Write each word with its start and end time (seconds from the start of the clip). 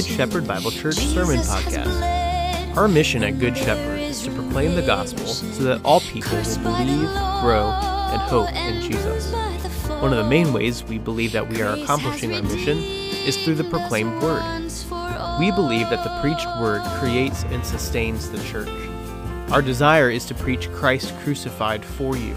Good 0.00 0.16
Shepherd 0.16 0.48
Bible 0.48 0.70
Church 0.70 0.94
Sermon 0.94 1.36
Podcast. 1.40 2.74
Our 2.74 2.88
mission 2.88 3.22
at 3.22 3.38
Good 3.38 3.54
Shepherd 3.54 4.00
is 4.00 4.22
to 4.22 4.30
proclaim 4.30 4.74
the 4.74 4.80
gospel 4.80 5.26
so 5.26 5.62
that 5.64 5.84
all 5.84 6.00
people 6.00 6.38
will 6.38 6.62
believe, 6.62 7.06
grow, 7.42 7.68
and 8.10 8.22
hope 8.22 8.50
in 8.54 8.80
Jesus. 8.80 9.30
One 10.00 10.10
of 10.10 10.16
the 10.16 10.24
main 10.24 10.54
ways 10.54 10.82
we 10.84 10.96
believe 10.96 11.32
that 11.32 11.46
we 11.46 11.60
are 11.60 11.76
accomplishing 11.76 12.34
our 12.34 12.40
mission 12.40 12.78
is 12.78 13.36
through 13.44 13.56
the 13.56 13.64
proclaimed 13.64 14.22
word. 14.22 14.42
We 15.38 15.50
believe 15.50 15.90
that 15.90 16.02
the 16.02 16.18
preached 16.22 16.48
word 16.58 16.80
creates 16.98 17.44
and 17.50 17.62
sustains 17.62 18.30
the 18.30 18.42
church. 18.44 18.70
Our 19.50 19.60
desire 19.60 20.08
is 20.08 20.24
to 20.26 20.34
preach 20.34 20.72
Christ 20.72 21.14
crucified 21.18 21.84
for 21.84 22.16
you, 22.16 22.34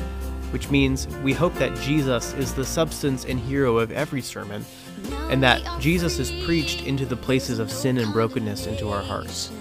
which 0.51 0.69
means 0.69 1.07
we 1.23 1.31
hope 1.31 1.53
that 1.55 1.77
Jesus 1.77 2.33
is 2.33 2.53
the 2.53 2.65
substance 2.65 3.23
and 3.23 3.39
hero 3.39 3.77
of 3.77 3.89
every 3.93 4.21
sermon, 4.21 4.65
and 5.31 5.41
that 5.43 5.61
Jesus 5.79 6.19
is 6.19 6.31
preached 6.45 6.83
into 6.83 7.05
the 7.05 7.15
places 7.15 7.59
of 7.59 7.71
sin 7.71 7.97
and 7.97 8.11
brokenness 8.13 8.67
into 8.67 8.89
our 8.89 9.01
hearts. 9.01 9.51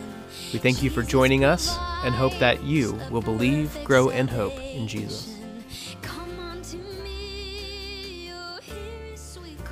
We 0.52 0.58
thank 0.58 0.82
you 0.82 0.90
for 0.90 1.02
joining 1.02 1.44
us 1.44 1.76
and 2.04 2.14
hope 2.14 2.38
that 2.38 2.62
you 2.62 2.98
will 3.10 3.22
believe, 3.22 3.76
grow, 3.84 4.10
and 4.10 4.28
hope 4.28 4.58
in 4.58 4.86
Jesus. 4.86 5.34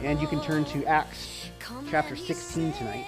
And 0.03 0.19
you 0.20 0.27
can 0.27 0.41
turn 0.41 0.64
to 0.67 0.84
Acts 0.87 1.50
chapter 1.91 2.17
16 2.17 2.72
tonight. 2.72 3.06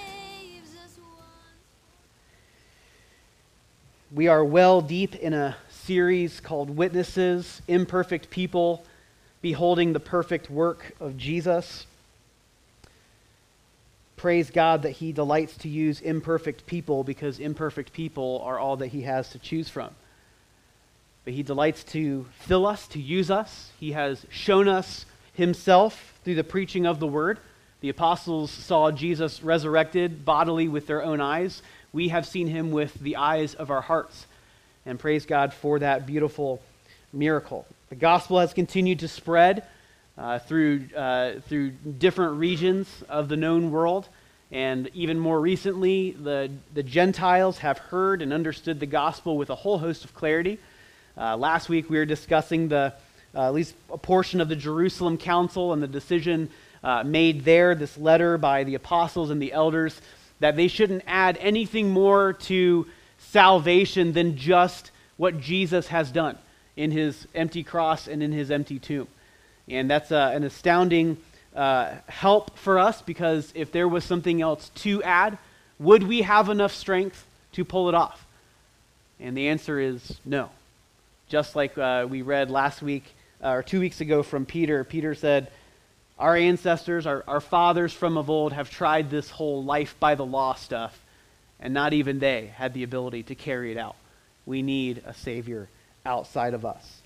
We 4.14 4.28
are 4.28 4.44
well 4.44 4.82
deep 4.82 5.14
in 5.14 5.32
a 5.32 5.56
series 5.70 6.40
called 6.40 6.68
Witnesses, 6.68 7.62
Imperfect 7.66 8.28
People, 8.28 8.84
Beholding 9.40 9.94
the 9.94 10.00
Perfect 10.00 10.50
Work 10.50 10.94
of 11.00 11.16
Jesus. 11.16 11.86
Praise 14.22 14.50
God 14.50 14.82
that 14.82 14.92
He 14.92 15.12
delights 15.12 15.58
to 15.58 15.68
use 15.68 16.00
imperfect 16.00 16.64
people 16.64 17.04
because 17.04 17.38
imperfect 17.38 17.92
people 17.92 18.40
are 18.44 18.58
all 18.58 18.76
that 18.78 18.88
He 18.88 19.02
has 19.02 19.28
to 19.30 19.38
choose 19.38 19.68
from. 19.68 19.90
But 21.26 21.34
He 21.34 21.42
delights 21.42 21.84
to 21.84 22.26
fill 22.38 22.66
us, 22.66 22.86
to 22.88 22.98
use 22.98 23.30
us. 23.30 23.70
He 23.78 23.92
has 23.92 24.24
shown 24.30 24.66
us 24.66 25.04
Himself 25.34 26.18
through 26.24 26.36
the 26.36 26.44
preaching 26.44 26.86
of 26.86 27.00
the 27.00 27.06
Word. 27.06 27.38
The 27.82 27.90
apostles 27.90 28.50
saw 28.50 28.90
Jesus 28.92 29.42
resurrected 29.42 30.24
bodily 30.24 30.68
with 30.68 30.86
their 30.86 31.02
own 31.02 31.20
eyes 31.20 31.60
we 31.92 32.08
have 32.08 32.26
seen 32.26 32.46
him 32.46 32.70
with 32.70 32.94
the 32.94 33.16
eyes 33.16 33.54
of 33.54 33.70
our 33.70 33.82
hearts. 33.82 34.26
And 34.86 34.98
praise 34.98 35.26
God 35.26 35.52
for 35.52 35.78
that 35.78 36.06
beautiful 36.06 36.62
miracle. 37.12 37.66
The 37.90 37.96
gospel 37.96 38.40
has 38.40 38.54
continued 38.54 39.00
to 39.00 39.08
spread 39.08 39.64
uh, 40.18 40.38
through, 40.38 40.88
uh, 40.96 41.40
through 41.48 41.70
different 41.70 42.38
regions 42.38 42.88
of 43.08 43.28
the 43.28 43.36
known 43.36 43.70
world. 43.70 44.08
And 44.50 44.90
even 44.92 45.18
more 45.18 45.40
recently, 45.40 46.10
the, 46.10 46.50
the 46.74 46.82
Gentiles 46.82 47.58
have 47.58 47.78
heard 47.78 48.20
and 48.20 48.32
understood 48.32 48.80
the 48.80 48.86
gospel 48.86 49.38
with 49.38 49.48
a 49.48 49.54
whole 49.54 49.78
host 49.78 50.04
of 50.04 50.14
clarity. 50.14 50.58
Uh, 51.16 51.36
last 51.36 51.68
week, 51.68 51.88
we 51.88 51.96
were 51.96 52.04
discussing 52.04 52.68
the, 52.68 52.92
uh, 53.34 53.46
at 53.46 53.54
least 53.54 53.74
a 53.90 53.96
portion 53.96 54.40
of 54.40 54.48
the 54.48 54.56
Jerusalem 54.56 55.16
Council 55.16 55.72
and 55.72 55.82
the 55.82 55.88
decision 55.88 56.50
uh, 56.84 57.02
made 57.02 57.44
there, 57.44 57.74
this 57.74 57.96
letter 57.96 58.36
by 58.36 58.64
the 58.64 58.74
apostles 58.74 59.30
and 59.30 59.40
the 59.40 59.52
elders 59.52 60.00
that 60.40 60.56
they 60.56 60.68
shouldn't 60.68 61.04
add 61.06 61.38
anything 61.40 61.88
more 61.88 62.32
to 62.32 62.86
salvation 63.18 64.12
than 64.12 64.36
just 64.36 64.90
what 65.16 65.40
Jesus 65.40 65.86
has 65.86 66.10
done 66.10 66.36
in 66.76 66.90
his 66.90 67.26
empty 67.34 67.62
cross 67.62 68.08
and 68.08 68.22
in 68.22 68.32
his 68.32 68.50
empty 68.50 68.78
tomb. 68.78 69.06
And 69.68 69.90
that's 69.90 70.12
uh, 70.12 70.32
an 70.34 70.44
astounding 70.44 71.16
uh, 71.54 71.94
help 72.06 72.58
for 72.58 72.78
us 72.78 73.02
because 73.02 73.52
if 73.54 73.72
there 73.72 73.88
was 73.88 74.04
something 74.04 74.40
else 74.42 74.70
to 74.76 75.02
add, 75.02 75.38
would 75.78 76.02
we 76.02 76.22
have 76.22 76.48
enough 76.48 76.74
strength 76.74 77.26
to 77.52 77.64
pull 77.64 77.88
it 77.88 77.94
off? 77.94 78.24
And 79.20 79.36
the 79.36 79.48
answer 79.48 79.78
is 79.78 80.18
no. 80.24 80.50
Just 81.28 81.54
like 81.54 81.78
uh, 81.78 82.06
we 82.08 82.22
read 82.22 82.50
last 82.50 82.82
week 82.82 83.04
uh, 83.42 83.50
or 83.50 83.62
two 83.62 83.80
weeks 83.80 84.00
ago 84.00 84.22
from 84.22 84.46
Peter, 84.46 84.84
Peter 84.84 85.14
said, 85.14 85.50
our 86.18 86.36
ancestors, 86.36 87.06
our, 87.06 87.24
our 87.26 87.40
fathers 87.40 87.92
from 87.92 88.16
of 88.16 88.30
old, 88.30 88.52
have 88.52 88.70
tried 88.70 89.10
this 89.10 89.28
whole 89.30 89.64
life 89.64 89.96
by 89.98 90.14
the 90.14 90.24
law 90.24 90.54
stuff, 90.54 90.98
and 91.58 91.74
not 91.74 91.92
even 91.92 92.20
they 92.20 92.46
had 92.54 92.74
the 92.74 92.84
ability 92.84 93.24
to 93.24 93.34
carry 93.34 93.72
it 93.72 93.78
out. 93.78 93.96
We 94.46 94.62
need 94.62 95.02
a 95.04 95.14
Savior 95.14 95.68
outside 96.06 96.54
of 96.54 96.64
us. 96.64 97.01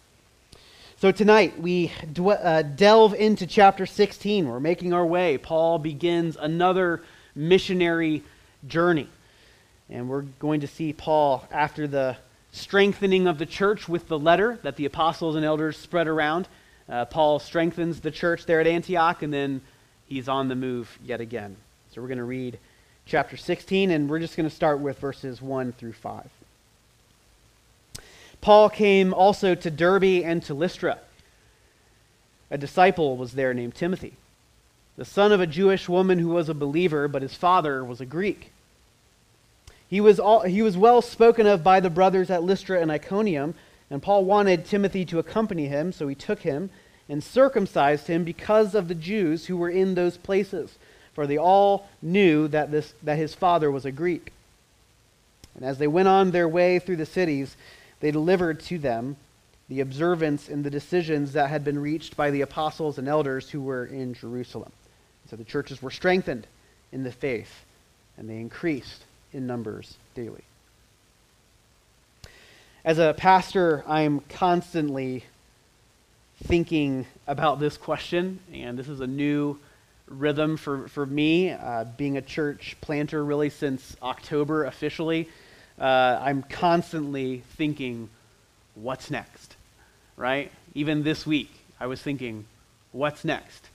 So 1.07 1.13
tonight 1.13 1.61
we 1.61 1.93
uh, 2.19 2.63
delve 2.63 3.15
into 3.15 3.47
chapter 3.47 3.87
16. 3.87 4.49
We're 4.49 4.59
making 4.59 4.93
our 4.93 5.07
way. 5.07 5.39
Paul 5.39 5.79
begins 5.79 6.37
another 6.37 7.01
missionary 7.33 8.25
journey. 8.67 9.09
And 9.89 10.09
we're 10.09 10.23
going 10.23 10.63
to 10.63 10.67
see 10.67 10.93
Paul 10.93 11.47
after 11.53 11.87
the 11.87 12.17
strengthening 12.51 13.29
of 13.29 13.39
the 13.39 13.47
church 13.47 13.89
with 13.89 14.09
the 14.09 14.19
letter 14.19 14.59
that 14.65 14.75
the 14.75 14.85
apostles 14.85 15.37
and 15.37 15.45
elders 15.45 15.77
spread 15.77 16.09
around. 16.09 16.49
Uh, 16.89 17.05
Paul 17.05 17.39
strengthens 17.39 18.01
the 18.01 18.11
church 18.11 18.45
there 18.45 18.61
at 18.61 18.67
Antioch, 18.67 19.23
and 19.23 19.33
then 19.33 19.61
he's 20.09 20.29
on 20.29 20.49
the 20.49 20.57
move 20.57 20.99
yet 21.05 21.21
again. 21.21 21.55
So 21.93 22.03
we're 22.03 22.09
going 22.09 22.19
to 22.19 22.25
read 22.25 22.59
chapter 23.05 23.37
16, 23.37 23.93
and 23.93 24.11
we're 24.11 24.19
just 24.19 24.37
going 24.37 24.49
to 24.49 24.55
start 24.57 24.81
with 24.81 24.99
verses 24.99 25.41
1 25.41 25.71
through 25.75 25.93
5. 25.93 26.29
Paul 28.41 28.71
came 28.71 29.13
also 29.13 29.55
to 29.55 29.71
Derbe 29.71 30.23
and 30.25 30.43
to 30.45 30.55
Lystra. 30.55 30.99
A 32.51 32.59
disciple 32.59 33.17
was 33.17 33.33
there 33.33 33.53
named 33.53 33.75
Timothy, 33.75 34.15
the 34.97 35.05
son 35.05 35.33
of 35.33 35.41
a 35.41 35.47
Jewish 35.47 35.89
woman 35.89 36.19
who 36.19 36.29
was 36.29 36.49
a 36.49 36.55
believer, 36.55 37.09
but 37.09 37.23
his 37.23 37.35
father 37.35 37.85
was 37.85 38.01
a 38.01 38.07
Greek. 38.07 38.53
He 39.89 40.01
was, 40.01 40.19
all, 40.19 40.43
he 40.43 40.63
was 40.63 40.77
well 40.77 41.03
spoken 41.03 41.47
of 41.47 41.63
by 41.63 41.81
the 41.81 41.91
brothers 41.91 42.31
at 42.31 42.43
Lystra 42.43 42.81
and 42.81 42.91
Iconium 42.91 43.55
and 43.91 44.03
Paul 44.03 44.25
wanted 44.25 44.65
Timothy 44.65 45.05
to 45.07 45.19
accompany 45.19 45.69
him, 45.69 45.93
so 45.93 46.09
he 46.09 46.15
took 46.15 46.41
him 46.41 46.71
and 47.09 47.23
circumcised 47.23 48.09
him 48.09 48.25
because 48.25 48.75
of 48.75 48.89
the 48.89 48.95
Jews 48.95 49.47
who 49.47 49.57
were 49.57 49.71
in 49.71 49.95
those 49.95 50.17
places, 50.17 50.77
for 51.15 51.27
they 51.27 51.39
all 51.39 51.89
knew 52.03 52.49
that, 52.49 52.73
this, 52.73 52.95
that 53.03 53.17
his 53.17 53.35
father 53.35 53.71
was 53.71 53.85
a 53.85 53.93
Greek. 53.93 54.33
And 55.55 55.65
as 55.65 55.79
they 55.79 55.87
went 55.87 56.09
on 56.09 56.33
their 56.33 56.49
way 56.49 56.79
through 56.79 56.97
the 56.97 57.07
cities, 57.07 57.57
they 58.01 58.11
delivered 58.11 58.61
to 58.61 58.79
them 58.79 59.17
the 59.69 59.81
observance 59.81 60.49
and 60.49 60.63
the 60.63 60.71
decisions 60.71 61.33
that 61.33 61.51
had 61.51 61.65
been 61.65 61.79
reached 61.79 62.17
by 62.17 62.31
the 62.31 62.43
apostles 62.43 62.99
and 62.99 63.09
elders 63.09 63.51
who 63.51 63.61
were 63.61 63.87
in 63.87 64.15
Jerusalem. 64.15 64.73
So 65.29 65.37
the 65.37 65.45
churches 65.45 65.83
were 65.83 65.91
strengthened 65.91 66.47
in 66.93 67.03
the 67.03 67.11
faith, 67.11 67.65
and 68.17 68.31
they 68.31 68.37
increased 68.37 69.03
in 69.33 69.47
numbers 69.47 69.97
daily. 70.15 70.45
As 72.85 72.99
a 72.99 73.15
pastor, 73.17 73.83
I'm 73.89 74.21
constantly 74.21 75.25
thinking 76.45 77.07
about 77.27 77.59
this 77.59 77.77
question, 77.77 78.39
and 78.53 78.79
this 78.79 78.89
is 78.89 79.01
a 79.01 79.07
new 79.07 79.59
rhythm 80.07 80.57
for, 80.57 80.87
for 80.87 81.05
me, 81.05 81.51
uh, 81.51 81.85
being 81.97 82.17
a 82.17 82.23
church 82.23 82.77
planter 82.81 83.25
really 83.25 83.51
since 83.51 83.97
October 84.01 84.65
officially. 84.65 85.29
Uh, 85.79 86.19
I'm 86.23 86.43
constantly 86.43 87.43
thinking, 87.57 88.09
what's 88.75 89.11
next? 89.11 89.57
Right? 90.17 90.51
Even 90.75 91.03
this 91.03 91.27
week, 91.27 91.51
I 91.79 91.87
was 91.87 92.01
thinking, 92.01 92.47
what's 92.93 93.25
next? 93.25 93.69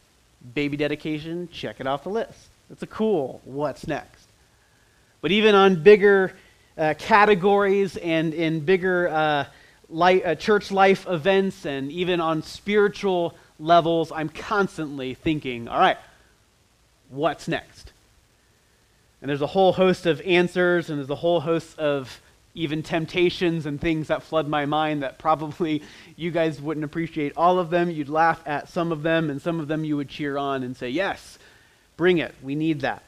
Baby 0.55 0.77
dedication, 0.77 1.49
check 1.51 1.79
it 1.79 1.87
off 1.87 2.03
the 2.03 2.09
list. 2.09 2.49
That's 2.69 2.83
a 2.83 2.87
cool 2.87 3.41
what's 3.43 3.85
next. 3.85 4.25
But 5.21 5.31
even 5.31 5.53
on 5.53 5.83
bigger 5.83 6.33
uh, 6.77 6.95
categories 6.97 7.97
and 7.97 8.33
in 8.33 8.61
bigger 8.61 9.07
uh, 9.07 9.45
uh, 9.93 10.35
church 10.35 10.71
life 10.71 11.05
events 11.07 11.65
and 11.65 11.91
even 11.91 12.19
on 12.19 12.41
spiritual 12.41 13.35
levels, 13.59 14.11
I'm 14.11 14.29
constantly 14.29 15.13
thinking, 15.13 15.67
all 15.67 15.79
right, 15.79 15.97
what's 17.09 17.47
next? 17.47 17.90
And 19.21 19.29
there's 19.29 19.41
a 19.41 19.47
whole 19.47 19.73
host 19.73 20.05
of 20.05 20.21
answers, 20.21 20.89
and 20.89 20.97
there's 20.97 21.09
a 21.09 21.15
whole 21.15 21.39
host 21.39 21.77
of 21.77 22.21
even 22.53 22.83
temptations 22.83 23.65
and 23.65 23.79
things 23.79 24.07
that 24.07 24.23
flood 24.23 24.47
my 24.47 24.65
mind 24.65 25.03
that 25.03 25.17
probably 25.17 25.81
you 26.17 26.31
guys 26.31 26.59
wouldn't 26.59 26.83
appreciate 26.83 27.33
all 27.37 27.59
of 27.59 27.69
them. 27.69 27.89
You'd 27.89 28.09
laugh 28.09 28.41
at 28.45 28.67
some 28.67 28.91
of 28.91 29.03
them, 29.03 29.29
and 29.29 29.41
some 29.41 29.59
of 29.59 29.67
them 29.67 29.83
you 29.83 29.95
would 29.95 30.09
cheer 30.09 30.37
on 30.37 30.63
and 30.63 30.75
say, 30.75 30.89
Yes, 30.89 31.37
bring 31.97 32.17
it. 32.17 32.33
We 32.41 32.55
need 32.55 32.81
that. 32.81 33.03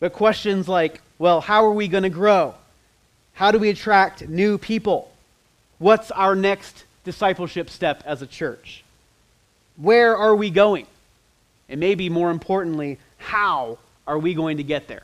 But 0.00 0.12
questions 0.12 0.68
like, 0.68 1.00
well, 1.18 1.40
how 1.40 1.64
are 1.64 1.72
we 1.72 1.88
going 1.88 2.02
to 2.02 2.10
grow? 2.10 2.54
How 3.32 3.50
do 3.50 3.58
we 3.58 3.70
attract 3.70 4.28
new 4.28 4.58
people? 4.58 5.10
What's 5.78 6.10
our 6.10 6.34
next 6.34 6.84
discipleship 7.04 7.70
step 7.70 8.02
as 8.04 8.22
a 8.22 8.26
church? 8.26 8.84
Where 9.76 10.16
are 10.16 10.34
we 10.34 10.50
going? 10.50 10.86
And 11.68 11.80
maybe 11.80 12.08
more 12.08 12.30
importantly, 12.30 12.98
how 13.18 13.78
are 14.06 14.18
we 14.18 14.34
going 14.34 14.58
to 14.58 14.62
get 14.62 14.88
there? 14.88 15.02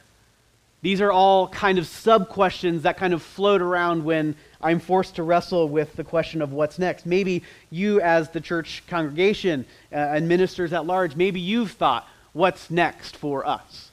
These 0.83 1.01
are 1.01 1.13
all 1.13 1.47
kind 1.47 1.79
of 1.79 1.87
sub 1.87 2.29
questions 2.29 2.83
that 2.83 2.97
kind 2.97 3.15
of 3.15 3.23
float 3.23 3.63
around 3.63 4.05
when 4.05 4.35
I'm 4.61 4.81
forced 4.81 5.15
to 5.17 5.23
wrestle 5.23 5.69
with 5.69 5.95
the 5.95 6.03
question 6.03 6.43
of 6.43 6.53
what's 6.53 6.77
next. 6.77 7.07
Maybe 7.07 7.45
you, 7.71 8.01
as 8.01 8.31
the 8.31 8.41
church 8.41 8.83
congregation 8.89 9.65
uh, 9.93 9.97
and 9.97 10.27
ministers 10.27 10.73
at 10.73 10.85
large, 10.85 11.15
maybe 11.15 11.39
you've 11.39 11.71
thought, 11.71 12.09
what's 12.33 12.69
next 12.69 13.17
for 13.17 13.47
us. 13.47 13.91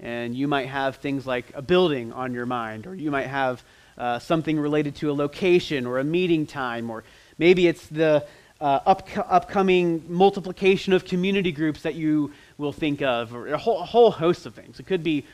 And 0.00 0.34
you 0.34 0.48
might 0.48 0.68
have 0.68 0.96
things 0.96 1.26
like 1.26 1.46
a 1.54 1.60
building 1.60 2.12
on 2.14 2.32
your 2.32 2.46
mind, 2.46 2.86
or 2.86 2.94
you 2.94 3.10
might 3.10 3.26
have 3.26 3.62
uh, 3.98 4.18
something 4.18 4.58
related 4.58 4.96
to 4.96 5.10
a 5.10 5.14
location 5.14 5.86
or 5.86 5.98
a 5.98 6.04
meeting 6.04 6.46
time, 6.46 6.90
or 6.90 7.04
maybe 7.36 7.66
it's 7.66 7.86
the 7.88 8.26
uh, 8.60 8.80
up, 8.86 9.08
upcoming 9.28 10.04
multiplication 10.08 10.92
of 10.92 11.04
community 11.04 11.52
groups 11.52 11.82
that 11.82 11.94
you 11.94 12.32
will 12.62 12.72
think 12.72 13.02
of, 13.02 13.34
or 13.34 13.48
a 13.48 13.58
whole, 13.58 13.80
a 13.80 13.84
whole 13.84 14.10
host 14.10 14.46
of 14.46 14.54
things. 14.54 14.80
It 14.80 14.86
could 14.86 15.04
be 15.04 15.24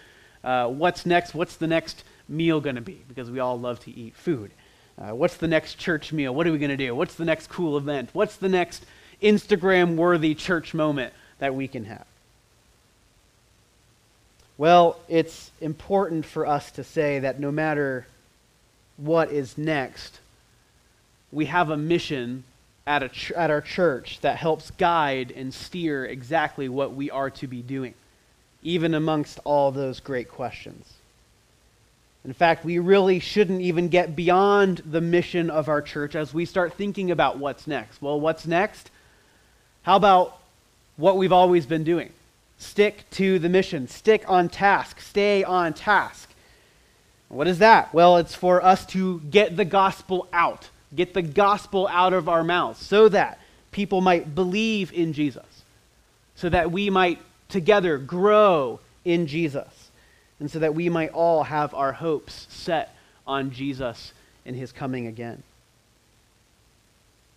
uh, 0.42 0.66
what's 0.66 1.06
next, 1.06 1.34
what's 1.34 1.56
the 1.56 1.68
next 1.68 2.02
meal 2.28 2.60
going 2.60 2.76
to 2.76 2.82
be, 2.82 3.00
because 3.06 3.30
we 3.30 3.38
all 3.38 3.58
love 3.58 3.78
to 3.80 3.90
eat 3.96 4.16
food. 4.16 4.50
Uh, 5.00 5.10
what's 5.10 5.36
the 5.36 5.46
next 5.46 5.78
church 5.78 6.12
meal? 6.12 6.34
What 6.34 6.46
are 6.48 6.52
we 6.52 6.58
going 6.58 6.70
to 6.70 6.76
do? 6.76 6.94
What's 6.94 7.14
the 7.14 7.24
next 7.24 7.48
cool 7.48 7.76
event? 7.78 8.10
What's 8.12 8.36
the 8.36 8.48
next 8.48 8.84
Instagram 9.22 9.94
worthy 9.94 10.34
church 10.34 10.74
moment 10.74 11.12
that 11.38 11.54
we 11.54 11.68
can 11.68 11.84
have? 11.84 12.06
Well, 14.56 14.98
it's 15.08 15.52
important 15.60 16.26
for 16.26 16.44
us 16.46 16.72
to 16.72 16.82
say 16.82 17.20
that 17.20 17.38
no 17.38 17.52
matter 17.52 18.08
what 18.96 19.30
is 19.30 19.56
next, 19.56 20.18
we 21.30 21.44
have 21.46 21.70
a 21.70 21.76
mission 21.76 22.42
at, 22.88 23.02
a 23.02 23.08
ch- 23.10 23.32
at 23.32 23.50
our 23.50 23.60
church 23.60 24.18
that 24.22 24.38
helps 24.38 24.70
guide 24.72 25.30
and 25.36 25.52
steer 25.52 26.06
exactly 26.06 26.68
what 26.68 26.94
we 26.94 27.10
are 27.10 27.28
to 27.30 27.46
be 27.46 27.60
doing, 27.60 27.92
even 28.62 28.94
amongst 28.94 29.38
all 29.44 29.70
those 29.70 30.00
great 30.00 30.28
questions. 30.30 30.94
In 32.24 32.32
fact, 32.32 32.64
we 32.64 32.78
really 32.78 33.20
shouldn't 33.20 33.60
even 33.60 33.88
get 33.88 34.16
beyond 34.16 34.78
the 34.78 35.02
mission 35.02 35.50
of 35.50 35.68
our 35.68 35.82
church 35.82 36.16
as 36.16 36.32
we 36.32 36.46
start 36.46 36.74
thinking 36.74 37.10
about 37.10 37.38
what's 37.38 37.66
next. 37.66 38.00
Well, 38.00 38.18
what's 38.18 38.46
next? 38.46 38.90
How 39.82 39.96
about 39.96 40.40
what 40.96 41.18
we've 41.18 41.32
always 41.32 41.66
been 41.66 41.84
doing? 41.84 42.10
Stick 42.58 43.04
to 43.12 43.38
the 43.38 43.48
mission, 43.48 43.86
stick 43.86 44.24
on 44.26 44.48
task, 44.48 45.00
stay 45.00 45.44
on 45.44 45.74
task. 45.74 46.30
What 47.28 47.46
is 47.46 47.58
that? 47.58 47.92
Well, 47.92 48.16
it's 48.16 48.34
for 48.34 48.64
us 48.64 48.86
to 48.86 49.20
get 49.20 49.56
the 49.56 49.66
gospel 49.66 50.26
out, 50.32 50.70
get 50.94 51.14
the 51.14 51.22
gospel 51.22 51.88
out 51.88 52.12
of 52.12 52.28
our 52.28 52.44
mouths 52.44 52.84
so 52.84 53.08
that 53.08 53.38
people 53.72 54.00
might 54.00 54.34
believe 54.34 54.92
in 54.92 55.12
Jesus, 55.12 55.44
so 56.34 56.48
that 56.48 56.70
we 56.70 56.90
might 56.90 57.18
together 57.48 57.98
grow 57.98 58.80
in 59.04 59.26
Jesus 59.26 59.90
and 60.40 60.50
so 60.50 60.58
that 60.60 60.74
we 60.74 60.88
might 60.88 61.10
all 61.10 61.44
have 61.44 61.74
our 61.74 61.92
hopes 61.92 62.46
set 62.50 62.94
on 63.26 63.50
Jesus 63.50 64.12
and 64.46 64.54
his 64.54 64.72
coming 64.72 65.06
again. 65.06 65.42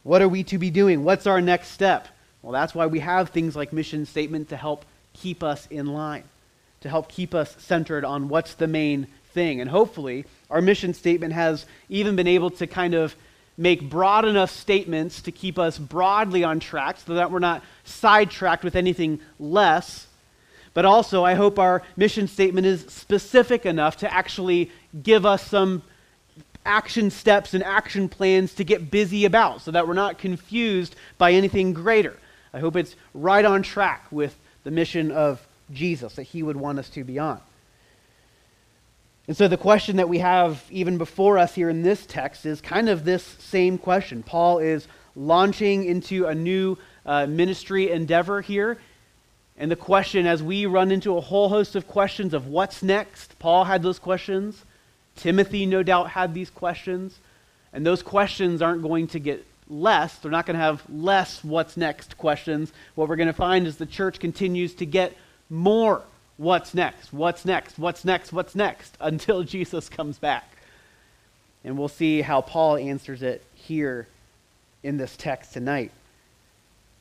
What 0.03 0.21
are 0.21 0.29
we 0.29 0.43
to 0.45 0.57
be 0.57 0.69
doing? 0.69 1.03
What's 1.03 1.27
our 1.27 1.41
next 1.41 1.69
step? 1.69 2.07
Well, 2.41 2.53
that's 2.53 2.73
why 2.73 2.87
we 2.87 2.99
have 2.99 3.29
things 3.29 3.55
like 3.55 3.73
mission 3.73 4.05
statement 4.05 4.49
to 4.49 4.57
help 4.57 4.85
keep 5.13 5.43
us 5.43 5.67
in 5.69 5.87
line, 5.87 6.23
to 6.81 6.89
help 6.89 7.07
keep 7.09 7.35
us 7.35 7.55
centered 7.59 8.03
on 8.03 8.29
what's 8.29 8.55
the 8.55 8.67
main 8.67 9.07
thing. 9.33 9.61
And 9.61 9.69
hopefully, 9.69 10.25
our 10.49 10.61
mission 10.61 10.93
statement 10.93 11.33
has 11.33 11.65
even 11.89 12.15
been 12.15 12.27
able 12.27 12.49
to 12.51 12.65
kind 12.65 12.93
of 12.93 13.15
make 13.57 13.89
broad 13.89 14.25
enough 14.25 14.51
statements 14.51 15.21
to 15.21 15.31
keep 15.31 15.59
us 15.59 15.77
broadly 15.77 16.43
on 16.43 16.59
track 16.59 16.97
so 16.99 17.15
that 17.15 17.31
we're 17.31 17.39
not 17.39 17.63
sidetracked 17.83 18.63
with 18.63 18.75
anything 18.75 19.19
less 19.39 20.07
but 20.73 20.85
also, 20.85 21.23
I 21.23 21.33
hope 21.33 21.59
our 21.59 21.83
mission 21.97 22.27
statement 22.27 22.65
is 22.65 22.85
specific 22.87 23.65
enough 23.65 23.97
to 23.97 24.13
actually 24.13 24.71
give 25.03 25.25
us 25.25 25.45
some 25.45 25.83
action 26.65 27.09
steps 27.09 27.53
and 27.53 27.63
action 27.63 28.07
plans 28.07 28.53
to 28.55 28.63
get 28.63 28.91
busy 28.91 29.25
about 29.25 29.61
so 29.61 29.71
that 29.71 29.87
we're 29.87 29.93
not 29.93 30.17
confused 30.17 30.95
by 31.17 31.33
anything 31.33 31.73
greater. 31.73 32.17
I 32.53 32.59
hope 32.59 32.75
it's 32.75 32.95
right 33.13 33.43
on 33.43 33.63
track 33.63 34.05
with 34.11 34.37
the 34.63 34.71
mission 34.71 35.11
of 35.11 35.45
Jesus 35.71 36.13
that 36.15 36.23
he 36.23 36.43
would 36.43 36.57
want 36.57 36.79
us 36.79 36.89
to 36.91 37.03
be 37.03 37.19
on. 37.19 37.41
And 39.27 39.37
so 39.37 39.47
the 39.47 39.57
question 39.57 39.97
that 39.97 40.09
we 40.09 40.19
have 40.19 40.63
even 40.71 40.97
before 40.97 41.37
us 41.37 41.53
here 41.53 41.69
in 41.69 41.83
this 41.83 42.05
text 42.05 42.45
is 42.45 42.59
kind 42.59 42.89
of 42.89 43.05
this 43.05 43.23
same 43.23 43.77
question. 43.77 44.23
Paul 44.23 44.59
is 44.59 44.87
launching 45.15 45.85
into 45.85 46.25
a 46.25 46.35
new 46.35 46.77
uh, 47.05 47.27
ministry 47.27 47.91
endeavor 47.91 48.41
here. 48.41 48.77
And 49.57 49.69
the 49.69 49.75
question, 49.75 50.25
as 50.25 50.41
we 50.41 50.65
run 50.65 50.91
into 50.91 51.17
a 51.17 51.21
whole 51.21 51.49
host 51.49 51.75
of 51.75 51.87
questions 51.87 52.33
of 52.33 52.47
what's 52.47 52.81
next, 52.81 53.37
Paul 53.37 53.65
had 53.65 53.83
those 53.83 53.99
questions. 53.99 54.65
Timothy, 55.15 55.65
no 55.65 55.83
doubt, 55.83 56.09
had 56.09 56.33
these 56.33 56.49
questions. 56.49 57.19
And 57.73 57.85
those 57.85 58.01
questions 58.01 58.61
aren't 58.61 58.81
going 58.81 59.07
to 59.09 59.19
get 59.19 59.45
less. 59.69 60.15
They're 60.15 60.31
not 60.31 60.45
going 60.45 60.57
to 60.57 60.63
have 60.63 60.83
less 60.89 61.43
what's 61.43 61.77
next 61.77 62.17
questions. 62.17 62.73
What 62.95 63.07
we're 63.07 63.15
going 63.17 63.27
to 63.27 63.33
find 63.33 63.67
is 63.67 63.77
the 63.77 63.85
church 63.85 64.19
continues 64.19 64.73
to 64.75 64.85
get 64.85 65.15
more 65.49 66.01
what's 66.41 66.73
next, 66.73 67.13
what's 67.13 67.45
next, 67.45 67.77
what's 67.77 68.03
next, 68.03 68.33
what's 68.33 68.55
next, 68.55 68.97
until 68.99 69.43
Jesus 69.43 69.87
comes 69.87 70.17
back. 70.17 70.49
And 71.63 71.77
we'll 71.77 71.87
see 71.87 72.21
how 72.21 72.41
Paul 72.41 72.77
answers 72.77 73.21
it 73.21 73.43
here 73.53 74.07
in 74.81 74.97
this 74.97 75.15
text 75.15 75.53
tonight. 75.53 75.91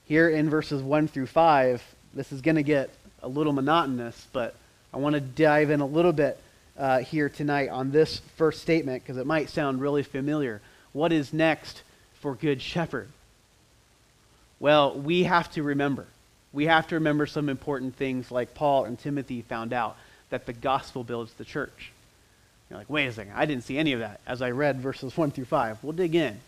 Here 0.06 0.28
in 0.28 0.50
verses 0.50 0.82
1 0.82 1.08
through 1.08 1.26
5, 1.26 1.82
this 2.12 2.32
is 2.32 2.42
going 2.42 2.56
to 2.56 2.62
get 2.62 2.90
a 3.22 3.28
little 3.28 3.54
monotonous, 3.54 4.26
but 4.32 4.54
I 4.92 4.98
want 4.98 5.14
to 5.14 5.20
dive 5.20 5.70
in 5.70 5.80
a 5.80 5.86
little 5.86 6.12
bit 6.12 6.38
uh, 6.76 6.98
here 6.98 7.30
tonight 7.30 7.70
on 7.70 7.90
this 7.90 8.18
first 8.36 8.60
statement 8.60 9.02
because 9.02 9.16
it 9.16 9.26
might 9.26 9.48
sound 9.48 9.80
really 9.80 10.02
familiar. 10.02 10.60
What 10.92 11.12
is 11.12 11.32
next 11.32 11.82
for 12.20 12.34
Good 12.34 12.60
Shepherd? 12.60 13.08
Well, 14.58 14.98
we 14.98 15.22
have 15.22 15.50
to 15.52 15.62
remember. 15.62 16.06
We 16.52 16.66
have 16.66 16.88
to 16.88 16.96
remember 16.96 17.26
some 17.26 17.48
important 17.48 17.96
things 17.96 18.30
like 18.30 18.54
Paul 18.54 18.84
and 18.84 18.98
Timothy 18.98 19.42
found 19.42 19.72
out 19.72 19.96
that 20.30 20.46
the 20.46 20.52
gospel 20.52 21.04
builds 21.04 21.32
the 21.34 21.44
church. 21.44 21.92
You're 22.68 22.78
like, 22.78 22.90
wait 22.90 23.06
a 23.06 23.12
second, 23.12 23.32
I 23.34 23.46
didn't 23.46 23.64
see 23.64 23.78
any 23.78 23.92
of 23.92 24.00
that 24.00 24.20
as 24.26 24.42
I 24.42 24.50
read 24.50 24.80
verses 24.80 25.16
1 25.16 25.32
through 25.32 25.44
5. 25.46 25.82
We'll 25.82 25.92
dig 25.92 26.14
in 26.14 26.40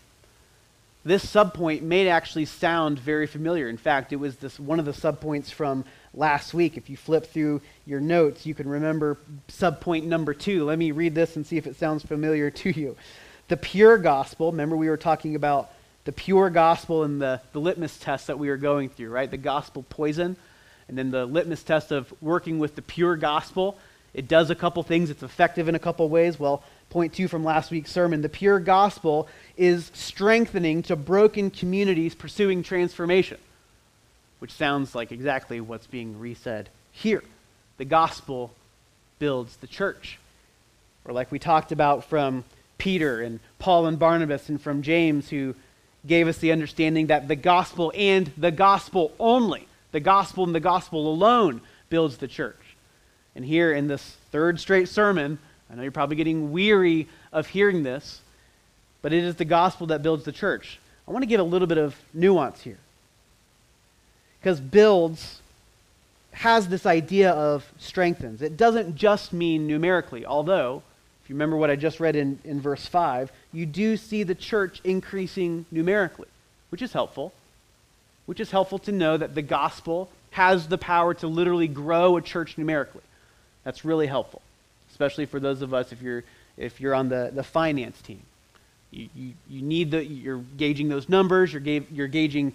this 1.05 1.25
subpoint 1.25 1.81
may 1.81 2.07
actually 2.07 2.45
sound 2.45 2.97
very 2.97 3.27
familiar. 3.27 3.67
In 3.67 3.77
fact, 3.77 4.13
it 4.13 4.17
was 4.17 4.37
this 4.37 4.59
one 4.59 4.79
of 4.79 4.85
the 4.85 4.91
subpoints 4.91 5.51
from 5.51 5.83
last 6.13 6.53
week. 6.53 6.77
If 6.77 6.89
you 6.89 6.95
flip 6.95 7.25
through 7.25 7.61
your 7.85 7.99
notes, 7.99 8.45
you 8.45 8.55
can 8.55 8.69
remember 8.69 9.17
subpoint 9.49 10.03
number 10.03 10.33
two. 10.33 10.63
Let 10.63 10.79
me 10.79 10.91
read 10.91 11.13
this 11.13 11.35
and 11.35 11.45
see 11.45 11.57
if 11.57 11.67
it 11.67 11.75
sounds 11.75 12.03
familiar 12.03 12.49
to 12.49 12.69
you. 12.69 12.95
The 13.49 13.57
pure 13.57 13.97
gospel, 13.97 14.51
remember 14.51 14.77
we 14.77 14.89
were 14.89 14.97
talking 14.97 15.35
about 15.35 15.71
the 16.05 16.11
pure 16.11 16.49
gospel 16.49 17.03
and 17.03 17.21
the, 17.21 17.41
the 17.53 17.59
litmus 17.59 17.97
test 17.97 18.27
that 18.27 18.37
we 18.39 18.49
were 18.49 18.57
going 18.57 18.89
through, 18.89 19.09
right? 19.09 19.29
The 19.29 19.37
gospel 19.37 19.85
poison, 19.89 20.35
and 20.87 20.97
then 20.97 21.11
the 21.11 21.25
litmus 21.25 21.63
test 21.63 21.91
of 21.91 22.13
working 22.21 22.59
with 22.59 22.75
the 22.75 22.81
pure 22.81 23.15
gospel. 23.15 23.77
It 24.13 24.27
does 24.27 24.49
a 24.49 24.55
couple 24.55 24.83
things, 24.83 25.09
it's 25.09 25.23
effective 25.23 25.67
in 25.67 25.75
a 25.75 25.79
couple 25.79 26.07
ways. 26.09 26.39
Well, 26.39 26.61
point 26.89 27.13
two 27.13 27.27
from 27.27 27.43
last 27.43 27.71
week's 27.71 27.91
sermon, 27.91 28.21
the 28.21 28.29
pure 28.29 28.59
gospel 28.59 29.27
is 29.57 29.91
strengthening 29.93 30.83
to 30.83 30.95
broken 30.95 31.49
communities 31.49 32.13
pursuing 32.13 32.63
transformation, 32.63 33.37
which 34.39 34.51
sounds 34.51 34.93
like 34.93 35.11
exactly 35.11 35.61
what's 35.61 35.87
being 35.87 36.19
resaid 36.19 36.67
here. 36.91 37.23
The 37.77 37.85
gospel 37.85 38.51
builds 39.19 39.55
the 39.57 39.67
church. 39.67 40.19
Or, 41.05 41.13
like 41.13 41.31
we 41.31 41.39
talked 41.39 41.71
about 41.71 42.05
from 42.05 42.43
Peter 42.77 43.21
and 43.21 43.39
Paul 43.57 43.87
and 43.87 43.97
Barnabas, 43.97 44.47
and 44.49 44.61
from 44.61 44.81
James, 44.83 45.29
who 45.29 45.55
gave 46.05 46.27
us 46.27 46.37
the 46.37 46.51
understanding 46.51 47.07
that 47.07 47.27
the 47.27 47.35
gospel 47.35 47.91
and 47.95 48.31
the 48.37 48.51
gospel 48.51 49.13
only, 49.19 49.67
the 49.91 49.99
gospel 49.99 50.43
and 50.43 50.53
the 50.53 50.59
gospel 50.59 51.07
alone, 51.07 51.61
builds 51.89 52.17
the 52.17 52.27
church. 52.27 52.57
And 53.35 53.45
here 53.45 53.73
in 53.73 53.87
this 53.87 54.17
third 54.31 54.59
straight 54.59 54.89
sermon, 54.89 55.39
I 55.69 55.75
know 55.75 55.81
you're 55.83 55.91
probably 55.91 56.15
getting 56.15 56.51
weary 56.51 57.07
of 57.31 57.47
hearing 57.47 57.83
this, 57.83 58.21
but 59.01 59.13
it 59.13 59.23
is 59.23 59.35
the 59.35 59.45
gospel 59.45 59.87
that 59.87 60.03
builds 60.03 60.23
the 60.23 60.31
church. 60.31 60.79
I 61.07 61.11
want 61.11 61.23
to 61.23 61.27
give 61.27 61.39
a 61.39 61.43
little 61.43 61.67
bit 61.67 61.77
of 61.77 61.95
nuance 62.13 62.61
here. 62.61 62.77
Because 64.39 64.59
builds 64.59 65.41
has 66.33 66.67
this 66.67 66.85
idea 66.85 67.31
of 67.31 67.65
strengthens. 67.77 68.41
It 68.41 68.57
doesn't 68.57 68.95
just 68.95 69.33
mean 69.33 69.67
numerically, 69.67 70.25
although, 70.25 70.83
if 71.23 71.29
you 71.29 71.35
remember 71.35 71.55
what 71.55 71.69
I 71.69 71.75
just 71.75 71.99
read 71.99 72.15
in, 72.15 72.39
in 72.43 72.59
verse 72.59 72.85
5, 72.85 73.31
you 73.53 73.65
do 73.65 73.97
see 73.97 74.23
the 74.23 74.35
church 74.35 74.81
increasing 74.83 75.65
numerically, 75.71 76.27
which 76.69 76.81
is 76.81 76.93
helpful. 76.93 77.33
Which 78.25 78.39
is 78.39 78.51
helpful 78.51 78.79
to 78.79 78.91
know 78.91 79.17
that 79.17 79.35
the 79.35 79.41
gospel 79.41 80.09
has 80.31 80.67
the 80.67 80.77
power 80.77 81.13
to 81.15 81.27
literally 81.27 81.67
grow 81.67 82.15
a 82.17 82.21
church 82.21 82.57
numerically. 82.57 83.01
That's 83.63 83.83
really 83.83 84.07
helpful 84.07 84.41
especially 84.93 85.25
for 85.25 85.39
those 85.39 85.63
of 85.63 85.73
us 85.73 85.91
if 85.91 86.01
you're 86.01 86.23
if 86.55 86.79
you're 86.79 86.93
on 86.93 87.09
the, 87.09 87.31
the 87.33 87.43
finance 87.43 87.99
team. 88.01 88.21
You, 88.91 89.09
you, 89.15 89.33
you 89.49 89.61
need 89.63 89.89
the, 89.89 90.05
you're 90.05 90.43
gauging 90.55 90.87
those 90.87 91.09
numbers, 91.09 91.51
you're, 91.51 91.61
ga- 91.61 91.87
you're 91.91 92.07
gauging 92.07 92.53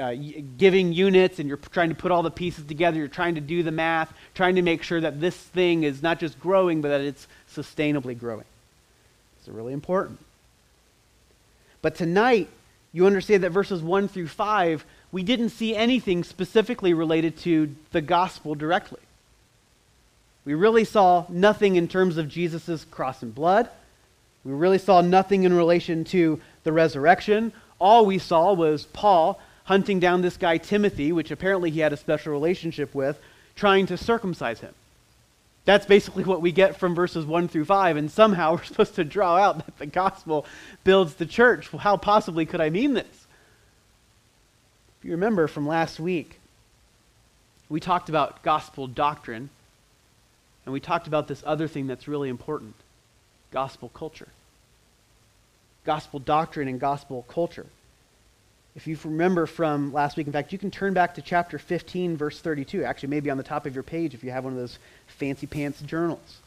uh, 0.00 0.14
giving 0.56 0.92
units, 0.92 1.40
and 1.40 1.48
you're 1.48 1.58
trying 1.58 1.88
to 1.88 1.96
put 1.96 2.12
all 2.12 2.22
the 2.22 2.30
pieces 2.30 2.64
together. 2.64 2.96
You're 2.96 3.08
trying 3.08 3.34
to 3.34 3.40
do 3.40 3.64
the 3.64 3.72
math, 3.72 4.12
trying 4.36 4.54
to 4.54 4.62
make 4.62 4.84
sure 4.84 5.00
that 5.00 5.20
this 5.20 5.36
thing 5.36 5.82
is 5.82 6.00
not 6.00 6.20
just 6.20 6.38
growing, 6.38 6.80
but 6.80 6.90
that 6.90 7.00
it's 7.00 7.26
sustainably 7.52 8.16
growing. 8.16 8.44
It's 9.40 9.48
really 9.48 9.72
important. 9.72 10.20
But 11.82 11.94
tonight, 11.94 12.48
you 12.92 13.06
understand 13.06 13.42
that 13.44 13.50
verses 13.50 13.82
1 13.82 14.08
through 14.08 14.28
5 14.28 14.84
we 15.12 15.22
didn't 15.22 15.50
see 15.50 15.74
anything 15.74 16.22
specifically 16.22 16.94
related 16.94 17.36
to 17.38 17.74
the 17.90 18.00
gospel 18.00 18.54
directly. 18.54 19.00
We 20.44 20.54
really 20.54 20.84
saw 20.84 21.26
nothing 21.28 21.76
in 21.76 21.88
terms 21.88 22.16
of 22.16 22.28
Jesus' 22.28 22.84
cross 22.90 23.22
and 23.22 23.34
blood. 23.34 23.68
We 24.44 24.52
really 24.52 24.78
saw 24.78 25.00
nothing 25.00 25.44
in 25.44 25.52
relation 25.52 26.04
to 26.04 26.40
the 26.64 26.72
resurrection. 26.72 27.52
All 27.78 28.06
we 28.06 28.18
saw 28.18 28.52
was 28.52 28.86
Paul 28.86 29.40
hunting 29.64 30.00
down 30.00 30.22
this 30.22 30.36
guy 30.36 30.58
Timothy, 30.58 31.12
which 31.12 31.30
apparently 31.30 31.70
he 31.70 31.80
had 31.80 31.92
a 31.92 31.96
special 31.96 32.32
relationship 32.32 32.94
with, 32.94 33.18
trying 33.54 33.86
to 33.86 33.96
circumcise 33.96 34.60
him. 34.60 34.74
That's 35.64 35.86
basically 35.86 36.24
what 36.24 36.40
we 36.40 36.52
get 36.52 36.78
from 36.78 36.94
verses 36.94 37.24
1 37.24 37.48
through 37.48 37.66
5, 37.66 37.96
and 37.96 38.10
somehow 38.10 38.52
we're 38.56 38.64
supposed 38.64 38.94
to 38.96 39.04
draw 39.04 39.36
out 39.36 39.64
that 39.66 39.78
the 39.78 39.86
gospel 39.86 40.46
builds 40.84 41.14
the 41.14 41.26
church. 41.26 41.68
How 41.68 41.96
possibly 41.96 42.46
could 42.46 42.60
I 42.60 42.70
mean 42.70 42.94
this? 42.94 43.26
If 44.98 45.04
you 45.04 45.12
remember 45.12 45.48
from 45.48 45.66
last 45.66 45.98
week, 45.98 46.38
we 47.68 47.80
talked 47.80 48.08
about 48.08 48.42
gospel 48.42 48.86
doctrine, 48.86 49.48
and 50.64 50.72
we 50.72 50.80
talked 50.80 51.06
about 51.06 51.28
this 51.28 51.42
other 51.46 51.68
thing 51.68 51.86
that's 51.86 52.08
really 52.08 52.28
important 52.28 52.74
gospel 53.50 53.88
culture. 53.90 54.28
Gospel 55.84 56.20
doctrine 56.20 56.68
and 56.68 56.78
gospel 56.78 57.24
culture. 57.28 57.66
If 58.76 58.86
you 58.86 58.96
remember 59.04 59.46
from 59.46 59.92
last 59.92 60.16
week, 60.16 60.26
in 60.26 60.32
fact, 60.32 60.52
you 60.52 60.58
can 60.58 60.70
turn 60.70 60.94
back 60.94 61.14
to 61.16 61.22
chapter 61.22 61.58
15, 61.58 62.16
verse 62.16 62.40
32. 62.40 62.84
Actually, 62.84 63.08
maybe 63.08 63.30
on 63.30 63.36
the 63.36 63.42
top 63.42 63.66
of 63.66 63.74
your 63.74 63.82
page 63.82 64.14
if 64.14 64.22
you 64.22 64.30
have 64.30 64.44
one 64.44 64.52
of 64.52 64.58
those 64.58 64.78
fancy 65.08 65.46
pants 65.46 65.80
journals. 65.80 66.38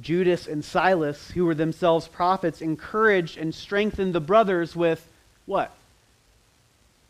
Judas 0.00 0.48
and 0.48 0.64
Silas, 0.64 1.30
who 1.30 1.44
were 1.44 1.54
themselves 1.54 2.08
prophets, 2.08 2.60
encouraged 2.60 3.38
and 3.38 3.54
strengthened 3.54 4.12
the 4.12 4.20
brothers 4.20 4.74
with 4.74 5.06
what? 5.46 5.70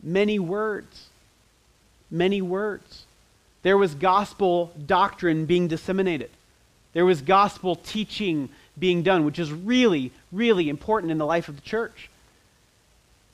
Many 0.03 0.37
words. 0.37 1.07
Many 2.11 2.41
words. 2.41 3.05
There 3.63 3.77
was 3.77 3.95
gospel 3.95 4.71
doctrine 4.85 5.47
being 5.47 5.67
disseminated. 5.67 6.29
There 6.93 7.05
was 7.05 7.21
gospel 7.21 7.75
teaching 7.75 8.49
being 8.77 9.01
done, 9.01 9.25
which 9.25 9.39
is 9.39 9.51
really, 9.51 10.11
really 10.31 10.69
important 10.69 11.11
in 11.11 11.17
the 11.17 11.25
life 11.25 11.49
of 11.49 11.55
the 11.55 11.61
church. 11.61 12.09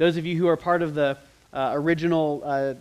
Those 0.02 0.18
of 0.18 0.26
you 0.26 0.36
who 0.36 0.48
are 0.48 0.58
part 0.58 0.82
of 0.82 0.96
the 0.96 1.16
uh, 1.54 1.74
original 1.76 2.42
uh, 2.44 2.74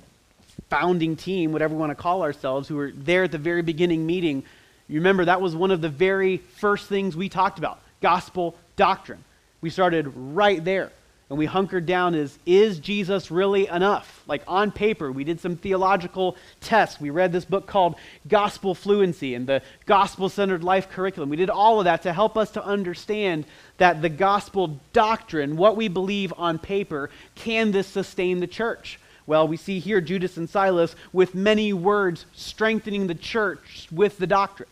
founding 0.70 1.16
team, 1.16 1.52
whatever 1.52 1.74
we 1.74 1.78
want 1.78 1.90
to 1.90 1.94
call 1.94 2.22
ourselves, 2.22 2.66
who 2.66 2.76
were 2.76 2.92
there 2.94 3.24
at 3.24 3.30
the 3.30 3.36
very 3.36 3.60
beginning 3.60 4.06
meeting, 4.06 4.42
you 4.88 5.00
remember 5.00 5.26
that 5.26 5.38
was 5.38 5.54
one 5.54 5.70
of 5.70 5.82
the 5.82 5.90
very 5.90 6.38
first 6.38 6.88
things 6.88 7.14
we 7.14 7.28
talked 7.28 7.58
about 7.58 7.78
gospel 8.00 8.56
doctrine. 8.74 9.22
We 9.60 9.68
started 9.68 10.10
right 10.16 10.64
there 10.64 10.92
and 11.30 11.38
we 11.38 11.46
hunkered 11.46 11.86
down 11.86 12.16
is 12.16 12.36
is 12.44 12.80
Jesus 12.80 13.30
really 13.30 13.68
enough? 13.68 14.24
Like 14.26 14.42
on 14.48 14.72
paper, 14.72 15.12
we 15.12 15.22
did 15.22 15.40
some 15.40 15.56
theological 15.56 16.36
tests. 16.60 17.00
We 17.00 17.10
read 17.10 17.32
this 17.32 17.44
book 17.44 17.68
called 17.68 17.94
Gospel 18.26 18.74
Fluency 18.74 19.36
and 19.36 19.46
the 19.46 19.62
Gospel 19.86 20.28
Centered 20.28 20.64
Life 20.64 20.90
Curriculum. 20.90 21.30
We 21.30 21.36
did 21.36 21.48
all 21.48 21.78
of 21.78 21.84
that 21.84 22.02
to 22.02 22.12
help 22.12 22.36
us 22.36 22.50
to 22.52 22.64
understand 22.64 23.44
that 23.78 24.02
the 24.02 24.08
gospel 24.08 24.80
doctrine, 24.92 25.56
what 25.56 25.76
we 25.76 25.86
believe 25.86 26.34
on 26.36 26.58
paper, 26.58 27.10
can 27.36 27.70
this 27.70 27.86
sustain 27.86 28.40
the 28.40 28.48
church? 28.48 28.98
Well, 29.24 29.46
we 29.46 29.56
see 29.56 29.78
here 29.78 30.00
Judas 30.00 30.36
and 30.36 30.50
Silas 30.50 30.96
with 31.12 31.36
many 31.36 31.72
words 31.72 32.26
strengthening 32.34 33.06
the 33.06 33.14
church 33.14 33.86
with 33.92 34.18
the 34.18 34.26
doctrine, 34.26 34.68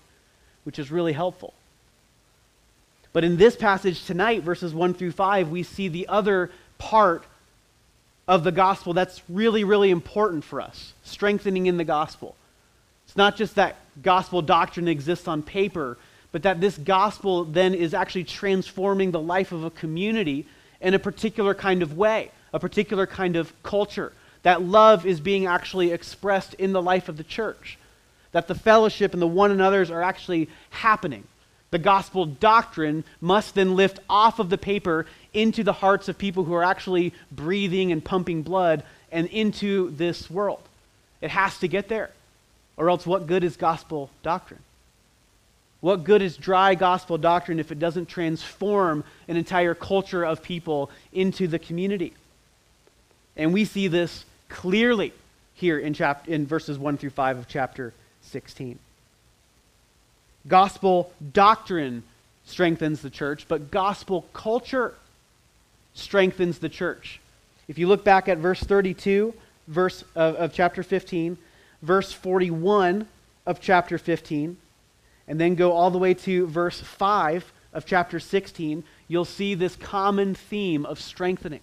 which 0.64 0.80
is 0.80 0.90
really 0.90 1.12
helpful. 1.12 1.54
But 3.12 3.24
in 3.24 3.36
this 3.36 3.56
passage 3.56 4.04
tonight, 4.04 4.42
verses 4.42 4.74
1 4.74 4.94
through 4.94 5.12
5, 5.12 5.50
we 5.50 5.62
see 5.62 5.88
the 5.88 6.08
other 6.08 6.50
part 6.78 7.24
of 8.26 8.44
the 8.44 8.52
gospel 8.52 8.92
that's 8.92 9.22
really, 9.28 9.64
really 9.64 9.90
important 9.90 10.44
for 10.44 10.60
us 10.60 10.92
strengthening 11.02 11.66
in 11.66 11.78
the 11.78 11.84
gospel. 11.84 12.36
It's 13.06 13.16
not 13.16 13.36
just 13.36 13.54
that 13.54 13.76
gospel 14.02 14.42
doctrine 14.42 14.86
exists 14.86 15.26
on 15.26 15.42
paper, 15.42 15.96
but 16.30 16.42
that 16.42 16.60
this 16.60 16.76
gospel 16.76 17.44
then 17.44 17.74
is 17.74 17.94
actually 17.94 18.24
transforming 18.24 19.10
the 19.10 19.20
life 19.20 19.50
of 19.50 19.64
a 19.64 19.70
community 19.70 20.46
in 20.80 20.92
a 20.92 20.98
particular 20.98 21.54
kind 21.54 21.82
of 21.82 21.96
way, 21.96 22.30
a 22.52 22.60
particular 22.60 23.06
kind 23.06 23.36
of 23.36 23.50
culture. 23.62 24.12
That 24.42 24.62
love 24.62 25.06
is 25.06 25.20
being 25.20 25.46
actually 25.46 25.90
expressed 25.90 26.54
in 26.54 26.72
the 26.72 26.82
life 26.82 27.08
of 27.08 27.16
the 27.16 27.24
church. 27.24 27.78
That 28.32 28.46
the 28.46 28.54
fellowship 28.54 29.14
and 29.14 29.22
the 29.22 29.26
one 29.26 29.50
another's 29.50 29.90
are 29.90 30.02
actually 30.02 30.50
happening. 30.70 31.24
The 31.70 31.78
gospel 31.78 32.24
doctrine 32.24 33.04
must 33.20 33.54
then 33.54 33.76
lift 33.76 34.00
off 34.08 34.38
of 34.38 34.48
the 34.48 34.58
paper 34.58 35.06
into 35.34 35.62
the 35.62 35.72
hearts 35.72 36.08
of 36.08 36.16
people 36.16 36.44
who 36.44 36.54
are 36.54 36.64
actually 36.64 37.12
breathing 37.30 37.92
and 37.92 38.02
pumping 38.02 38.42
blood 38.42 38.84
and 39.12 39.26
into 39.28 39.90
this 39.90 40.30
world. 40.30 40.62
It 41.20 41.30
has 41.30 41.58
to 41.58 41.68
get 41.68 41.88
there. 41.88 42.10
Or 42.76 42.88
else, 42.88 43.06
what 43.06 43.26
good 43.26 43.44
is 43.44 43.56
gospel 43.56 44.10
doctrine? 44.22 44.60
What 45.80 46.04
good 46.04 46.22
is 46.22 46.36
dry 46.36 46.74
gospel 46.74 47.18
doctrine 47.18 47.60
if 47.60 47.70
it 47.70 47.78
doesn't 47.78 48.06
transform 48.06 49.04
an 49.28 49.36
entire 49.36 49.74
culture 49.74 50.24
of 50.24 50.42
people 50.42 50.90
into 51.12 51.46
the 51.46 51.58
community? 51.58 52.14
And 53.36 53.52
we 53.52 53.64
see 53.64 53.88
this 53.88 54.24
clearly 54.48 55.12
here 55.54 55.78
in, 55.78 55.94
chap- 55.94 56.28
in 56.28 56.46
verses 56.46 56.78
1 56.78 56.98
through 56.98 57.10
5 57.10 57.38
of 57.38 57.48
chapter 57.48 57.92
16. 58.22 58.78
Gospel 60.46 61.12
doctrine 61.32 62.02
strengthens 62.44 63.02
the 63.02 63.10
church, 63.10 63.46
but 63.48 63.70
gospel 63.70 64.26
culture 64.32 64.94
strengthens 65.94 66.58
the 66.58 66.68
church. 66.68 67.20
If 67.66 67.78
you 67.78 67.88
look 67.88 68.04
back 68.04 68.28
at 68.28 68.38
verse 68.38 68.60
32 68.60 69.34
verse 69.68 70.02
of, 70.16 70.34
of 70.36 70.52
chapter 70.52 70.82
15, 70.82 71.38
verse 71.82 72.12
41 72.12 73.06
of 73.46 73.60
chapter 73.60 73.98
15, 73.98 74.56
and 75.28 75.40
then 75.40 75.54
go 75.54 75.72
all 75.72 75.90
the 75.90 75.98
way 75.98 76.14
to 76.14 76.46
verse 76.46 76.80
5 76.80 77.52
of 77.72 77.84
chapter 77.86 78.18
16, 78.18 78.82
you'll 79.06 79.24
see 79.24 79.54
this 79.54 79.76
common 79.76 80.34
theme 80.34 80.84
of 80.86 81.00
strengthening. 81.00 81.60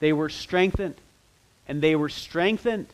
They 0.00 0.12
were 0.12 0.28
strengthened, 0.28 0.96
and 1.68 1.80
they 1.80 1.94
were 1.94 2.08
strengthened, 2.08 2.88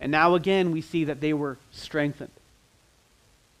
and 0.00 0.12
now 0.12 0.34
again 0.34 0.70
we 0.70 0.82
see 0.82 1.04
that 1.04 1.20
they 1.20 1.32
were 1.32 1.56
strengthened. 1.72 2.30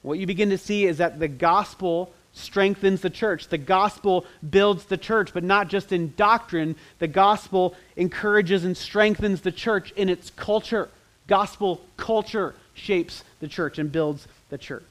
What 0.08 0.18
you 0.18 0.26
begin 0.26 0.48
to 0.50 0.58
see 0.58 0.86
is 0.86 0.98
that 0.98 1.18
the 1.18 1.28
gospel 1.28 2.10
strengthens 2.32 3.02
the 3.02 3.10
church. 3.10 3.48
The 3.48 3.58
gospel 3.58 4.24
builds 4.48 4.86
the 4.86 4.96
church, 4.96 5.34
but 5.34 5.44
not 5.44 5.68
just 5.68 5.92
in 5.92 6.14
doctrine. 6.16 6.76
The 6.98 7.08
gospel 7.08 7.74
encourages 7.94 8.64
and 8.64 8.74
strengthens 8.74 9.42
the 9.42 9.52
church 9.52 9.92
in 9.92 10.08
its 10.08 10.30
culture. 10.30 10.88
Gospel 11.26 11.82
culture 11.98 12.54
shapes 12.72 13.22
the 13.40 13.48
church 13.48 13.78
and 13.78 13.92
builds 13.92 14.26
the 14.48 14.56
church. 14.56 14.82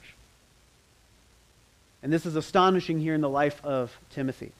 And 2.03 2.13
this 2.13 2.27
is 2.27 2.35
astonishing 2.35 2.99
here 2.99 3.15
in 3.15 3.21
the 3.21 3.29
life 3.29 3.59
of 3.65 3.97
Timothy. 4.11 4.51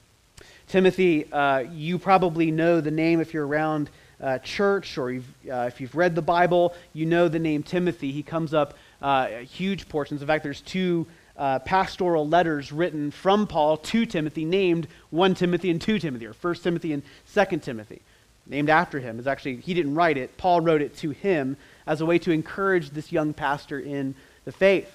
Timothy, 0.66 1.32
uh, 1.32 1.58
you 1.58 2.00
probably 2.00 2.50
know 2.50 2.80
the 2.80 2.90
name 2.90 3.20
if 3.20 3.32
you're 3.32 3.46
around 3.46 3.90
uh, 4.20 4.38
church 4.38 4.98
or 4.98 5.12
you've, 5.12 5.28
uh, 5.48 5.66
if 5.68 5.80
you've 5.80 5.94
read 5.94 6.16
the 6.16 6.22
Bible, 6.22 6.74
you 6.92 7.06
know 7.06 7.28
the 7.28 7.38
name 7.38 7.62
Timothy. 7.62 8.10
He 8.10 8.24
comes 8.24 8.52
up 8.52 8.74
uh, 9.00 9.26
huge 9.28 9.88
portions. 9.88 10.20
In 10.20 10.26
fact, 10.26 10.42
there's 10.42 10.60
two 10.60 11.06
uh, 11.36 11.60
pastoral 11.60 12.28
letters 12.28 12.72
written 12.72 13.10
from 13.10 13.46
Paul 13.46 13.76
to 13.76 14.06
Timothy 14.06 14.44
named 14.44 14.88
1 15.10 15.34
Timothy 15.34 15.70
and 15.70 15.80
2 15.80 15.98
Timothy, 15.98 16.26
or 16.26 16.32
1 16.32 16.54
Timothy 16.56 16.92
and 16.92 17.02
2 17.32 17.58
Timothy, 17.58 18.02
named 18.46 18.68
after 18.68 18.98
him. 18.98 19.18
Is 19.18 19.26
actually 19.26 19.56
he 19.56 19.74
didn't 19.74 19.94
write 19.94 20.16
it. 20.16 20.36
Paul 20.36 20.60
wrote 20.60 20.82
it 20.82 20.96
to 20.98 21.10
him 21.10 21.56
as 21.86 22.00
a 22.00 22.06
way 22.06 22.18
to 22.18 22.32
encourage 22.32 22.90
this 22.90 23.12
young 23.12 23.32
pastor 23.32 23.78
in 23.78 24.14
the 24.44 24.52
faith. 24.52 24.92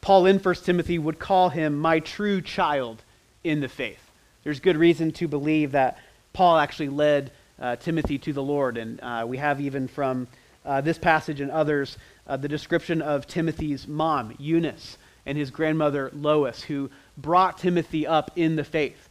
Paul 0.00 0.26
in 0.26 0.38
1 0.38 0.54
Timothy 0.56 0.98
would 0.98 1.18
call 1.18 1.48
him 1.48 1.78
my 1.78 2.00
true 2.00 2.40
child 2.40 3.02
in 3.44 3.60
the 3.60 3.68
faith. 3.68 4.10
There's 4.44 4.60
good 4.60 4.76
reason 4.76 5.12
to 5.12 5.28
believe 5.28 5.72
that 5.72 5.98
Paul 6.32 6.58
actually 6.58 6.88
led 6.88 7.30
uh, 7.60 7.76
Timothy 7.76 8.18
to 8.18 8.32
the 8.32 8.42
Lord. 8.42 8.76
And 8.76 9.00
uh, 9.00 9.24
we 9.26 9.36
have 9.38 9.60
even 9.60 9.86
from 9.88 10.26
uh, 10.64 10.80
this 10.80 10.98
passage 10.98 11.40
and 11.40 11.50
others 11.50 11.96
uh, 12.26 12.36
the 12.36 12.48
description 12.48 13.02
of 13.02 13.26
Timothy's 13.26 13.86
mom, 13.88 14.34
Eunice, 14.38 14.96
and 15.26 15.36
his 15.36 15.50
grandmother, 15.50 16.10
Lois, 16.14 16.62
who 16.62 16.90
brought 17.16 17.58
Timothy 17.58 18.06
up 18.06 18.30
in 18.36 18.56
the 18.56 18.64
faith. 18.64 19.08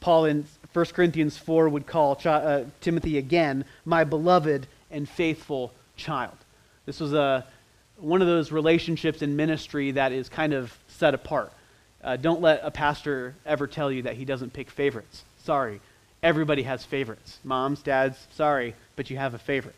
Paul 0.00 0.26
in 0.26 0.46
1 0.72 0.84
Corinthians 0.86 1.38
4 1.38 1.68
would 1.68 1.86
call 1.86 2.18
uh, 2.24 2.64
Timothy 2.80 3.18
again, 3.18 3.64
my 3.84 4.04
beloved 4.04 4.66
and 4.90 5.08
faithful 5.08 5.72
child. 5.96 6.36
This 6.86 7.00
was 7.00 7.12
a, 7.12 7.46
one 7.96 8.20
of 8.20 8.28
those 8.28 8.52
relationships 8.52 9.22
in 9.22 9.36
ministry 9.36 9.92
that 9.92 10.12
is 10.12 10.28
kind 10.28 10.52
of 10.52 10.76
set 10.88 11.14
apart. 11.14 11.52
Uh, 12.02 12.16
don't 12.16 12.40
let 12.40 12.60
a 12.62 12.70
pastor 12.70 13.34
ever 13.44 13.66
tell 13.66 13.90
you 13.90 14.02
that 14.02 14.16
he 14.16 14.24
doesn't 14.24 14.52
pick 14.52 14.70
favorites. 14.70 15.24
Sorry, 15.42 15.80
everybody 16.22 16.62
has 16.62 16.84
favorites. 16.84 17.38
Moms, 17.42 17.82
dads, 17.82 18.26
sorry, 18.32 18.74
but 18.94 19.10
you 19.10 19.16
have 19.16 19.34
a 19.34 19.38
favorite. 19.38 19.74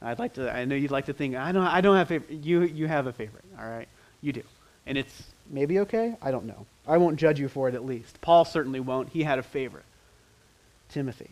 I'd 0.00 0.18
like 0.18 0.34
to. 0.34 0.54
I 0.54 0.64
know 0.64 0.74
you'd 0.74 0.90
like 0.90 1.06
to 1.06 1.12
think 1.12 1.34
I 1.34 1.52
don't. 1.52 1.64
I 1.64 1.80
don't 1.80 1.96
have 1.96 2.08
favorite. 2.08 2.44
You 2.44 2.62
you 2.62 2.86
have 2.86 3.06
a 3.06 3.12
favorite. 3.12 3.44
All 3.58 3.68
right, 3.68 3.88
you 4.22 4.32
do, 4.32 4.42
and 4.86 4.96
it's 4.96 5.24
maybe 5.50 5.80
okay. 5.80 6.16
I 6.22 6.30
don't 6.30 6.46
know. 6.46 6.66
I 6.86 6.98
won't 6.98 7.16
judge 7.16 7.40
you 7.40 7.48
for 7.48 7.68
it 7.68 7.74
at 7.74 7.84
least. 7.84 8.20
Paul 8.20 8.44
certainly 8.44 8.80
won't. 8.80 9.10
He 9.10 9.24
had 9.24 9.38
a 9.38 9.42
favorite, 9.42 9.84
Timothy. 10.88 11.30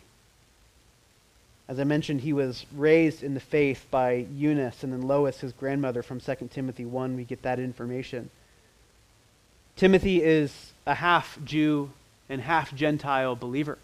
As 1.69 1.79
I 1.79 1.83
mentioned, 1.83 2.21
he 2.21 2.31
was 2.31 2.65
raised 2.75 3.23
in 3.23 3.33
the 3.33 3.39
faith 3.41 3.85
by 3.91 4.25
Eunice 4.33 4.83
and 4.83 4.93
then 4.93 5.01
Lois, 5.01 5.41
his 5.41 5.51
grandmother, 5.51 6.01
from 6.01 6.21
2 6.21 6.49
Timothy 6.49 6.85
1. 6.85 7.17
We 7.17 7.25
get 7.25 7.41
that 7.41 7.59
information. 7.59 8.29
Timothy 9.75 10.23
is 10.23 10.71
a 10.85 10.95
half 10.95 11.37
Jew 11.43 11.91
and 12.29 12.41
half 12.41 12.73
Gentile 12.73 13.35
believer. 13.35 13.77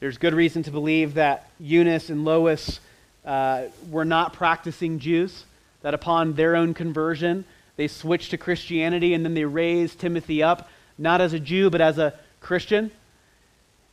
There's 0.00 0.18
good 0.18 0.34
reason 0.34 0.62
to 0.64 0.70
believe 0.70 1.14
that 1.14 1.50
Eunice 1.60 2.08
and 2.08 2.24
Lois 2.24 2.80
uh, 3.24 3.64
were 3.90 4.04
not 4.04 4.32
practicing 4.32 4.98
Jews, 4.98 5.44
that 5.82 5.94
upon 5.94 6.34
their 6.34 6.56
own 6.56 6.74
conversion, 6.74 7.44
they 7.76 7.88
switched 7.88 8.30
to 8.30 8.38
Christianity 8.38 9.14
and 9.14 9.24
then 9.24 9.34
they 9.34 9.44
raised 9.44 9.98
Timothy 9.98 10.42
up, 10.42 10.68
not 10.98 11.20
as 11.20 11.32
a 11.32 11.40
Jew, 11.40 11.70
but 11.70 11.80
as 11.80 11.98
a 11.98 12.14
Christian. 12.40 12.90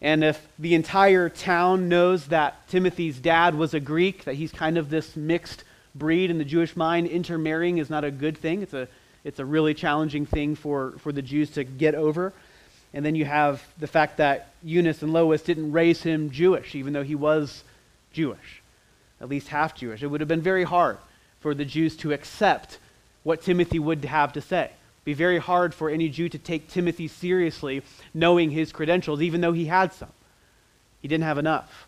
And 0.02 0.24
if 0.24 0.48
the 0.58 0.76
entire 0.76 1.30
town 1.30 1.90
knows 1.90 2.28
that 2.28 2.68
Timothy's 2.70 3.20
dad 3.20 3.56
was 3.56 3.74
a 3.74 3.80
Greek, 3.80 4.24
that 4.26 4.36
he's 4.36 4.52
kind 4.52 4.78
of 4.78 4.90
this 4.90 5.16
mixed 5.16 5.64
breed 5.94 6.30
in 6.30 6.38
the 6.38 6.46
Jewish 6.46 6.76
mind, 6.76 7.08
intermarrying 7.08 7.80
is 7.80 7.90
not 7.90 8.04
a 8.04 8.12
good 8.12 8.38
thing. 8.38 8.62
It's 8.62 8.74
a, 8.74 8.88
it's 9.24 9.40
a 9.40 9.46
really 9.46 9.74
challenging 9.74 10.26
thing 10.26 10.56
for, 10.56 10.94
for 11.00 11.12
the 11.12 11.22
Jews 11.22 11.52
to 11.52 11.64
get 11.64 11.96
over. 11.96 12.34
And 12.94 13.06
then 13.06 13.16
you 13.16 13.26
have 13.26 13.62
the 13.78 13.88
fact 13.88 14.18
that 14.18 14.52
Eunice 14.64 15.04
and 15.04 15.14
Lois 15.14 15.42
didn't 15.42 15.72
raise 15.72 16.02
him 16.02 16.32
Jewish, 16.32 16.76
even 16.76 16.94
though 16.94 17.04
he 17.04 17.16
was 17.16 17.64
Jewish, 18.14 18.59
at 19.22 19.30
least 19.30 19.50
half 19.50 19.76
Jewish. 19.76 20.04
It 20.04 20.08
would 20.08 20.22
have 20.22 20.28
been 20.28 20.42
very 20.42 20.64
hard 20.64 20.98
for 21.40 21.54
the 21.54 21.66
Jews 21.66 21.96
to 21.98 22.12
accept 22.12 22.80
what 23.24 23.42
Timothy 23.42 23.80
would 23.80 24.04
have 24.06 24.34
to 24.34 24.42
say 24.42 24.72
be 25.10 25.14
very 25.16 25.40
hard 25.40 25.74
for 25.74 25.90
any 25.90 26.08
Jew 26.08 26.30
to 26.30 26.38
take 26.38 26.68
Timothy 26.68 27.08
seriously, 27.08 27.82
knowing 28.14 28.52
his 28.52 28.72
credentials, 28.72 29.24
even 29.24 29.42
though 29.42 29.54
he 29.54 29.66
had 29.66 29.92
some. 29.92 30.12
He 31.02 31.08
didn't 31.08 31.24
have 31.24 31.40
enough. 31.40 31.88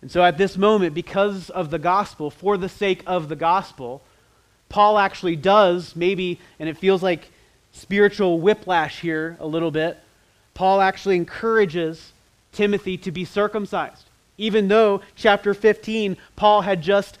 And 0.00 0.10
so 0.10 0.24
at 0.24 0.38
this 0.38 0.56
moment, 0.56 0.94
because 0.94 1.50
of 1.50 1.70
the 1.70 1.78
gospel, 1.78 2.30
for 2.30 2.56
the 2.56 2.70
sake 2.70 3.02
of 3.06 3.28
the 3.28 3.36
gospel, 3.36 4.00
Paul 4.70 4.98
actually 4.98 5.36
does, 5.36 5.94
maybe, 5.94 6.40
and 6.58 6.66
it 6.66 6.78
feels 6.78 7.02
like 7.02 7.30
spiritual 7.72 8.40
whiplash 8.40 9.00
here 9.00 9.36
a 9.38 9.46
little 9.46 9.70
bit, 9.70 9.98
Paul 10.54 10.80
actually 10.80 11.16
encourages 11.16 12.12
Timothy 12.52 12.96
to 12.96 13.10
be 13.10 13.26
circumcised. 13.26 14.04
Even 14.38 14.68
though, 14.68 15.02
chapter 15.14 15.54
15, 15.54 16.16
Paul 16.36 16.62
had 16.62 16.82
just 16.82 17.18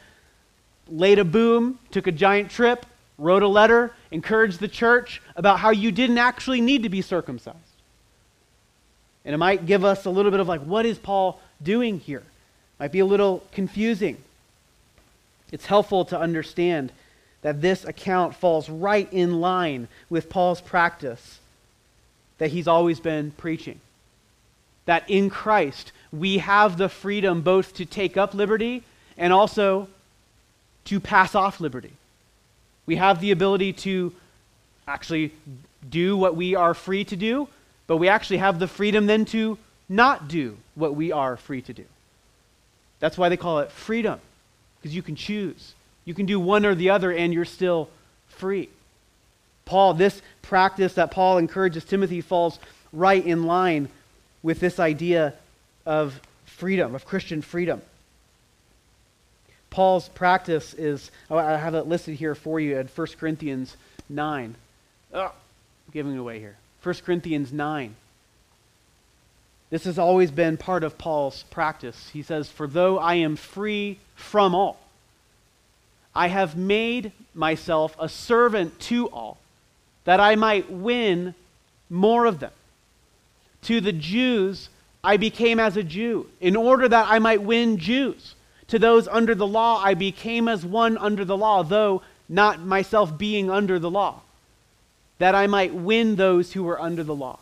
laid 0.88 1.18
a 1.18 1.24
boom, 1.24 1.78
took 1.90 2.06
a 2.06 2.12
giant 2.12 2.50
trip, 2.50 2.84
wrote 3.18 3.42
a 3.42 3.48
letter, 3.48 3.92
encouraged 4.10 4.60
the 4.60 4.68
church 4.68 5.22
about 5.36 5.60
how 5.60 5.70
you 5.70 5.92
didn't 5.92 6.18
actually 6.18 6.60
need 6.60 6.82
to 6.82 6.88
be 6.88 7.02
circumcised. 7.02 7.58
And 9.24 9.34
it 9.34 9.38
might 9.38 9.66
give 9.66 9.84
us 9.84 10.04
a 10.04 10.10
little 10.10 10.30
bit 10.30 10.40
of 10.40 10.48
like, 10.48 10.62
what 10.62 10.84
is 10.84 10.98
Paul 10.98 11.40
doing 11.62 12.00
here? 12.00 12.24
Might 12.80 12.92
be 12.92 12.98
a 12.98 13.06
little 13.06 13.44
confusing. 13.52 14.16
It's 15.52 15.66
helpful 15.66 16.04
to 16.06 16.18
understand 16.18 16.92
that 17.42 17.60
this 17.60 17.84
account 17.84 18.34
falls 18.34 18.68
right 18.68 19.12
in 19.12 19.40
line 19.40 19.88
with 20.08 20.30
Paul's 20.30 20.60
practice 20.60 21.38
that 22.38 22.50
he's 22.50 22.66
always 22.66 22.98
been 22.98 23.30
preaching. 23.32 23.80
That 24.86 25.08
in 25.08 25.30
Christ, 25.30 25.92
we 26.12 26.38
have 26.38 26.76
the 26.76 26.88
freedom 26.88 27.40
both 27.40 27.74
to 27.74 27.86
take 27.86 28.16
up 28.16 28.34
liberty 28.34 28.82
and 29.16 29.32
also 29.32 29.88
to 30.84 31.00
pass 31.00 31.34
off 31.34 31.60
liberty. 31.60 31.92
We 32.86 32.96
have 32.96 33.20
the 33.20 33.30
ability 33.30 33.72
to 33.74 34.12
actually 34.86 35.32
do 35.88 36.16
what 36.16 36.36
we 36.36 36.54
are 36.54 36.74
free 36.74 37.04
to 37.04 37.16
do, 37.16 37.48
but 37.86 37.96
we 37.96 38.08
actually 38.08 38.38
have 38.38 38.58
the 38.58 38.68
freedom 38.68 39.06
then 39.06 39.24
to 39.26 39.58
not 39.88 40.28
do 40.28 40.56
what 40.74 40.94
we 40.94 41.12
are 41.12 41.36
free 41.36 41.62
to 41.62 41.72
do. 41.72 41.84
That's 43.00 43.16
why 43.16 43.28
they 43.28 43.36
call 43.36 43.60
it 43.60 43.72
freedom, 43.72 44.20
because 44.80 44.94
you 44.94 45.02
can 45.02 45.16
choose. 45.16 45.74
You 46.04 46.14
can 46.14 46.26
do 46.26 46.38
one 46.38 46.66
or 46.66 46.74
the 46.74 46.90
other, 46.90 47.12
and 47.12 47.32
you're 47.32 47.44
still 47.44 47.88
free. 48.28 48.68
Paul, 49.64 49.94
this 49.94 50.20
practice 50.42 50.94
that 50.94 51.10
Paul 51.10 51.38
encourages 51.38 51.84
Timothy 51.84 52.20
falls 52.20 52.58
right 52.92 53.24
in 53.24 53.44
line 53.44 53.88
with 54.42 54.60
this 54.60 54.80
idea 54.80 55.34
of 55.86 56.20
freedom, 56.46 56.94
of 56.94 57.04
Christian 57.04 57.42
freedom. 57.42 57.82
Paul's 59.70 60.08
practice 60.10 60.74
is, 60.74 61.10
oh, 61.30 61.38
I 61.38 61.56
have 61.56 61.74
it 61.74 61.86
listed 61.86 62.16
here 62.16 62.34
for 62.34 62.60
you 62.60 62.76
at 62.76 62.96
1 62.96 63.06
Corinthians 63.18 63.76
9. 64.08 64.54
Oh, 65.14 65.32
giving 65.92 66.14
it 66.14 66.18
away 66.18 66.38
here. 66.38 66.56
1 66.82 66.94
Corinthians 67.04 67.52
9. 67.52 67.94
This 69.70 69.84
has 69.84 69.98
always 69.98 70.30
been 70.30 70.58
part 70.58 70.84
of 70.84 70.98
Paul's 70.98 71.44
practice. 71.44 72.10
He 72.12 72.22
says, 72.22 72.50
For 72.50 72.66
though 72.66 72.98
I 72.98 73.14
am 73.14 73.36
free 73.36 73.98
from 74.14 74.54
all, 74.54 74.78
I 76.14 76.28
have 76.28 76.56
made 76.56 77.12
myself 77.34 77.96
a 77.98 78.08
servant 78.08 78.78
to 78.80 79.08
all, 79.08 79.38
that 80.04 80.20
I 80.20 80.36
might 80.36 80.70
win 80.70 81.34
more 81.88 82.26
of 82.26 82.40
them. 82.40 82.50
To 83.62 83.80
the 83.80 83.92
Jews, 83.92 84.68
I 85.04 85.16
became 85.16 85.58
as 85.58 85.76
a 85.76 85.82
Jew, 85.82 86.28
in 86.40 86.54
order 86.54 86.88
that 86.88 87.08
I 87.10 87.18
might 87.18 87.42
win 87.42 87.78
Jews. 87.78 88.36
To 88.68 88.78
those 88.78 89.08
under 89.08 89.34
the 89.34 89.46
law, 89.46 89.82
I 89.82 89.94
became 89.94 90.46
as 90.46 90.64
one 90.64 90.96
under 90.96 91.24
the 91.24 91.36
law, 91.36 91.64
though 91.64 92.02
not 92.28 92.60
myself 92.60 93.18
being 93.18 93.50
under 93.50 93.80
the 93.80 93.90
law, 93.90 94.20
that 95.18 95.34
I 95.34 95.48
might 95.48 95.74
win 95.74 96.14
those 96.14 96.52
who 96.52 96.62
were 96.62 96.80
under 96.80 97.02
the 97.02 97.16
law. 97.16 97.40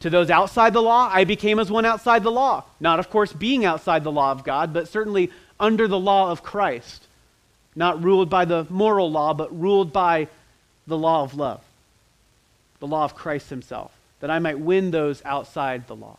To 0.00 0.08
those 0.08 0.30
outside 0.30 0.72
the 0.72 0.82
law, 0.82 1.10
I 1.12 1.24
became 1.24 1.58
as 1.58 1.70
one 1.70 1.84
outside 1.84 2.22
the 2.22 2.30
law. 2.30 2.64
Not, 2.80 2.98
of 2.98 3.10
course, 3.10 3.34
being 3.34 3.66
outside 3.66 4.02
the 4.02 4.12
law 4.12 4.32
of 4.32 4.42
God, 4.42 4.72
but 4.72 4.88
certainly 4.88 5.30
under 5.60 5.88
the 5.88 5.98
law 5.98 6.30
of 6.30 6.42
Christ. 6.42 7.06
Not 7.76 8.02
ruled 8.02 8.30
by 8.30 8.46
the 8.46 8.66
moral 8.70 9.10
law, 9.10 9.34
but 9.34 9.56
ruled 9.56 9.92
by 9.92 10.28
the 10.86 10.96
law 10.96 11.22
of 11.22 11.34
love, 11.34 11.60
the 12.80 12.86
law 12.86 13.04
of 13.04 13.14
Christ 13.14 13.50
himself, 13.50 13.92
that 14.20 14.30
I 14.30 14.38
might 14.38 14.58
win 14.58 14.90
those 14.90 15.22
outside 15.26 15.86
the 15.86 15.96
law. 15.96 16.16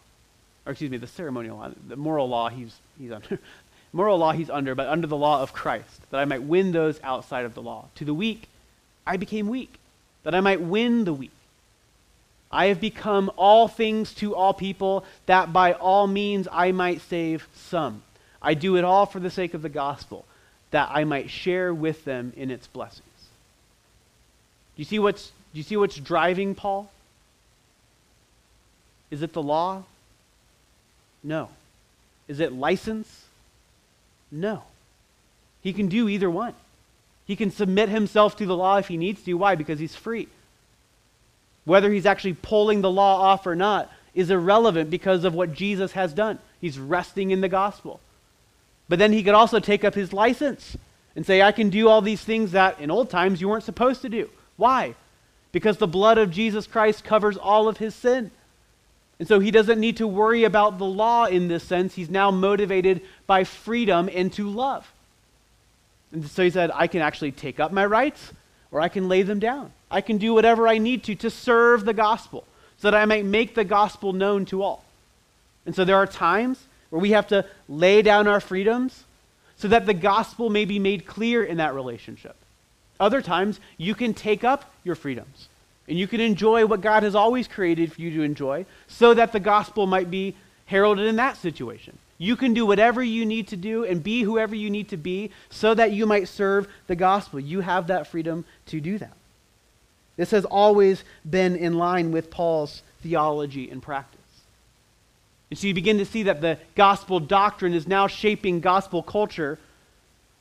Or, 0.70 0.74
excuse 0.74 0.92
me, 0.92 0.98
the 0.98 1.08
ceremonial 1.08 1.58
law. 1.58 1.72
The 1.88 1.96
moral 1.96 2.30
law, 2.30 2.48
he's, 2.50 2.76
he's 3.00 3.12
under. 3.12 3.40
moral 3.92 4.20
law 4.20 4.34
he's 4.34 4.52
under, 4.52 4.76
but 4.76 4.88
under 4.88 5.08
the 5.08 5.18
law 5.18 5.42
of 5.42 5.52
Christ, 5.52 6.00
that 6.12 6.20
I 6.20 6.26
might 6.26 6.44
win 6.44 6.74
those 6.74 7.00
outside 7.02 7.46
of 7.46 7.56
the 7.56 7.62
law. 7.64 7.86
To 7.96 8.06
the 8.06 8.14
weak, 8.14 8.48
I 9.04 9.18
became 9.18 9.48
weak, 9.48 9.80
that 10.22 10.36
I 10.36 10.42
might 10.42 10.62
win 10.62 11.06
the 11.06 11.14
weak. 11.14 11.32
I 12.52 12.68
have 12.68 12.80
become 12.80 13.32
all 13.36 13.68
things 13.68 14.14
to 14.16 14.36
all 14.36 14.54
people, 14.54 15.06
that 15.26 15.52
by 15.52 15.74
all 15.74 16.06
means 16.06 16.48
I 16.52 16.72
might 16.72 17.02
save 17.02 17.48
some. 17.56 18.04
I 18.40 18.54
do 18.54 18.76
it 18.76 18.84
all 18.84 19.08
for 19.08 19.20
the 19.20 19.32
sake 19.32 19.56
of 19.56 19.64
the 19.64 19.70
gospel, 19.70 20.24
that 20.70 20.90
I 20.92 21.04
might 21.04 21.32
share 21.32 21.74
with 21.74 22.06
them 22.06 22.32
in 22.38 22.52
its 22.52 22.68
blessings. 22.68 23.08
Do 24.76 24.82
you 24.82 24.86
see 24.86 25.00
what's, 25.00 25.32
do 25.52 25.58
you 25.58 25.64
see 25.64 25.78
what's 25.78 25.96
driving 25.96 26.54
Paul? 26.54 26.92
Is 29.10 29.24
it 29.24 29.34
the 29.34 29.42
law? 29.42 29.86
No. 31.24 31.50
Is 32.28 32.40
it 32.40 32.54
license? 32.54 33.26
No. 34.32 34.64
He 35.62 35.74
can 35.74 35.88
do 35.88 36.08
either 36.08 36.30
one. 36.30 36.54
He 37.26 37.36
can 37.36 37.52
submit 37.52 37.90
himself 37.90 38.38
to 38.38 38.46
the 38.46 38.56
law 38.56 38.78
if 38.78 38.88
he 38.88 38.98
needs 38.98 39.22
to. 39.24 39.34
Why? 39.34 39.56
Because 39.56 39.80
he's 39.80 39.96
free. 39.96 40.28
Whether 41.66 41.92
he's 41.92 42.06
actually 42.06 42.34
pulling 42.34 42.82
the 42.82 42.90
law 42.90 43.22
off 43.22 43.46
or 43.46 43.56
not 43.56 43.92
is 44.16 44.32
irrelevant 44.32 44.90
because 44.90 45.24
of 45.24 45.36
what 45.36 45.54
Jesus 45.54 45.92
has 45.92 46.14
done. 46.14 46.40
He's 46.60 46.80
resting 46.80 47.32
in 47.32 47.42
the 47.42 47.50
gospel. 47.50 48.00
But 48.88 49.00
then 49.00 49.14
he 49.14 49.24
could 49.24 49.36
also 49.36 49.60
take 49.60 49.84
up 49.84 49.94
his 49.94 50.14
license 50.14 50.76
and 51.16 51.26
say, 51.26 51.42
I 51.42 51.52
can 51.52 51.70
do 51.70 51.88
all 51.88 52.02
these 52.02 52.24
things 52.24 52.54
that 52.54 52.80
in 52.80 52.90
old 52.90 53.10
times 53.10 53.42
you 53.42 53.50
weren't 53.50 53.64
supposed 53.64 54.02
to 54.02 54.10
do. 54.10 54.30
Why? 54.58 54.96
Because 55.52 55.78
the 55.78 55.88
blood 55.88 56.18
of 56.18 56.32
Jesus 56.32 56.66
Christ 56.66 57.04
covers 57.04 57.38
all 57.38 57.68
of 57.68 57.78
his 57.78 57.94
sin. 57.94 58.32
And 59.20 59.28
so 59.28 59.40
he 59.40 59.52
doesn't 59.52 59.80
need 59.80 59.98
to 59.98 60.08
worry 60.08 60.46
about 60.46 60.78
the 60.78 60.86
law 60.86 61.26
in 61.26 61.50
this 61.50 61.64
sense. 61.64 61.94
He's 61.94 62.10
now 62.10 62.32
motivated 62.32 63.02
by 63.28 63.44
freedom 63.44 64.10
and 64.14 64.32
to 64.34 64.50
love. 64.50 64.90
And 66.12 66.26
so 66.28 66.44
he 66.44 66.50
said, 66.50 66.72
I 66.74 66.88
can 66.88 67.02
actually 67.02 67.34
take 67.34 67.60
up 67.60 67.72
my 67.72 67.86
rights 67.86 68.32
or 68.72 68.80
I 68.80 68.88
can 68.88 69.10
lay 69.10 69.24
them 69.24 69.40
down. 69.40 69.72
I 69.92 70.02
can 70.02 70.18
do 70.18 70.34
whatever 70.34 70.68
I 70.68 70.78
need 70.78 71.04
to 71.04 71.16
to 71.16 71.30
serve 71.30 71.86
the 71.86 71.94
gospel 71.94 72.46
so 72.78 72.90
that 72.90 72.98
I 73.00 73.06
might 73.06 73.26
make 73.26 73.56
the 73.56 73.66
gospel 73.66 74.14
known 74.14 74.46
to 74.46 74.64
all. 74.64 74.84
And 75.66 75.76
so 75.76 75.84
there 75.84 75.98
are 75.98 76.08
times 76.08 76.64
where 76.90 77.02
we 77.02 77.12
have 77.12 77.28
to 77.28 77.46
lay 77.68 78.02
down 78.02 78.28
our 78.28 78.40
freedoms 78.40 79.04
so 79.58 79.68
that 79.68 79.86
the 79.86 79.94
gospel 79.94 80.50
may 80.50 80.64
be 80.64 80.80
made 80.80 81.06
clear 81.06 81.44
in 81.44 81.58
that 81.58 81.76
relationship. 81.76 82.36
Other 83.00 83.22
times, 83.22 83.60
you 83.78 83.96
can 83.96 84.14
take 84.14 84.44
up 84.44 84.72
your 84.84 84.96
freedoms 84.96 85.50
and 85.90 85.98
you 85.98 86.08
can 86.08 86.22
enjoy 86.22 86.68
what 86.68 86.82
God 86.82 87.02
has 87.02 87.16
always 87.16 87.48
created 87.48 87.92
for 87.92 88.02
you 88.02 88.12
to 88.12 88.22
enjoy 88.22 88.66
so 88.88 89.16
that 89.16 89.32
the 89.32 89.40
gospel 89.40 89.88
might 89.88 90.12
be 90.12 90.36
heralded 90.68 91.08
in 91.08 91.16
that 91.16 91.36
situation. 91.36 91.98
You 92.20 92.36
can 92.36 92.54
do 92.54 92.66
whatever 92.66 93.02
you 93.02 93.26
need 93.26 93.48
to 93.48 93.58
do 93.58 93.86
and 93.86 94.04
be 94.04 94.22
whoever 94.22 94.56
you 94.56 94.70
need 94.70 94.90
to 94.90 94.98
be 94.98 95.32
so 95.50 95.74
that 95.74 95.92
you 95.92 96.06
might 96.06 96.28
serve 96.28 96.68
the 96.86 96.96
gospel. 96.96 97.40
You 97.40 97.62
have 97.62 97.88
that 97.88 98.08
freedom 98.08 98.46
to 98.68 98.80
do 98.80 99.00
that. 99.00 99.14
This 100.16 100.32
has 100.32 100.46
always 100.46 101.04
been 101.28 101.56
in 101.56 101.78
line 101.78 102.12
with 102.12 102.30
Paul's 102.30 102.84
theology 103.02 103.72
and 103.72 103.82
practice. 103.82 104.20
And 105.50 105.58
so 105.58 105.66
you 105.66 105.74
begin 105.74 105.98
to 105.98 106.06
see 106.06 106.24
that 106.24 106.42
the 106.42 106.60
gospel 106.76 107.20
doctrine 107.20 107.74
is 107.74 107.88
now 107.88 108.06
shaping 108.06 108.60
gospel 108.60 109.02
culture, 109.02 109.58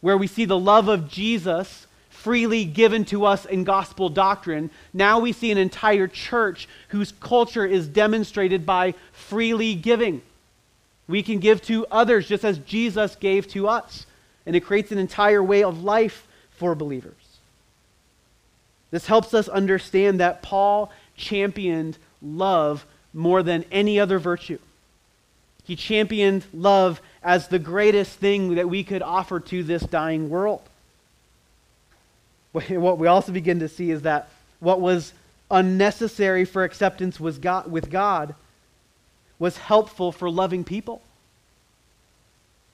where 0.03 0.19
we 0.19 0.27
see 0.27 0.45
the 0.45 0.59
love 0.59 0.89
of 0.89 1.09
Jesus 1.09 1.87
freely 2.23 2.65
given 2.65 3.05
to 3.05 3.25
us 3.25 3.45
in 3.45 3.63
gospel 3.63 4.09
doctrine. 4.09 4.71
Now 4.93 5.21
we 5.21 5.33
see 5.33 5.53
an 5.53 5.59
entire 5.59 6.09
church 6.09 6.69
whose 6.89 7.13
culture 7.13 7.65
is 7.65 7.87
demonstrated 7.87 8.67
by 8.67 8.95
freely 9.13 9.77
giving. 9.77 10.23
We 11.07 11.23
can 11.23 11.39
give 11.39 11.63
to 11.63 11.87
others 11.91 12.27
just 12.27 12.45
as 12.45 12.59
Jesus 12.59 13.15
gave 13.15 13.47
to 13.49 13.69
us. 13.69 14.05
And 14.45 14.57
it 14.57 14.61
creates 14.61 14.91
an 14.91 14.99
entire 14.99 15.43
way 15.43 15.63
of 15.63 15.85
life 15.85 16.27
for 16.51 16.75
believers. 16.75 17.15
This 18.91 19.07
helps 19.07 19.33
us 19.33 19.49
understand 19.49 20.19
that 20.19 20.43
Paul 20.43 20.91
championed 21.17 21.99
love 22.21 22.85
more 23.15 23.43
than 23.45 23.65
any 23.71 24.01
other 24.01 24.19
virtue. 24.19 24.59
He 25.65 25.77
championed 25.77 26.47
love 26.53 27.01
as 27.23 27.47
the 27.47 27.59
greatest 27.59 28.19
thing 28.19 28.57
that 28.57 28.69
we 28.69 28.83
could 28.83 29.03
offer 29.03 29.39
to 29.39 29.63
this 29.63 29.83
dying 29.83 30.31
world. 30.31 30.63
What 32.69 32.99
we 32.99 33.07
also 33.07 33.33
begin 33.33 33.61
to 33.61 33.69
see 33.69 33.91
is 33.91 34.03
that 34.03 34.31
what 34.61 34.81
was 34.81 35.13
unnecessary 35.51 36.45
for 36.45 36.65
acceptance 36.65 37.21
was 37.21 37.39
God, 37.39 37.71
with 37.71 37.91
God 37.91 38.35
was 39.39 39.57
helpful 39.57 40.13
for 40.13 40.31
loving 40.31 40.65
people. 40.65 41.03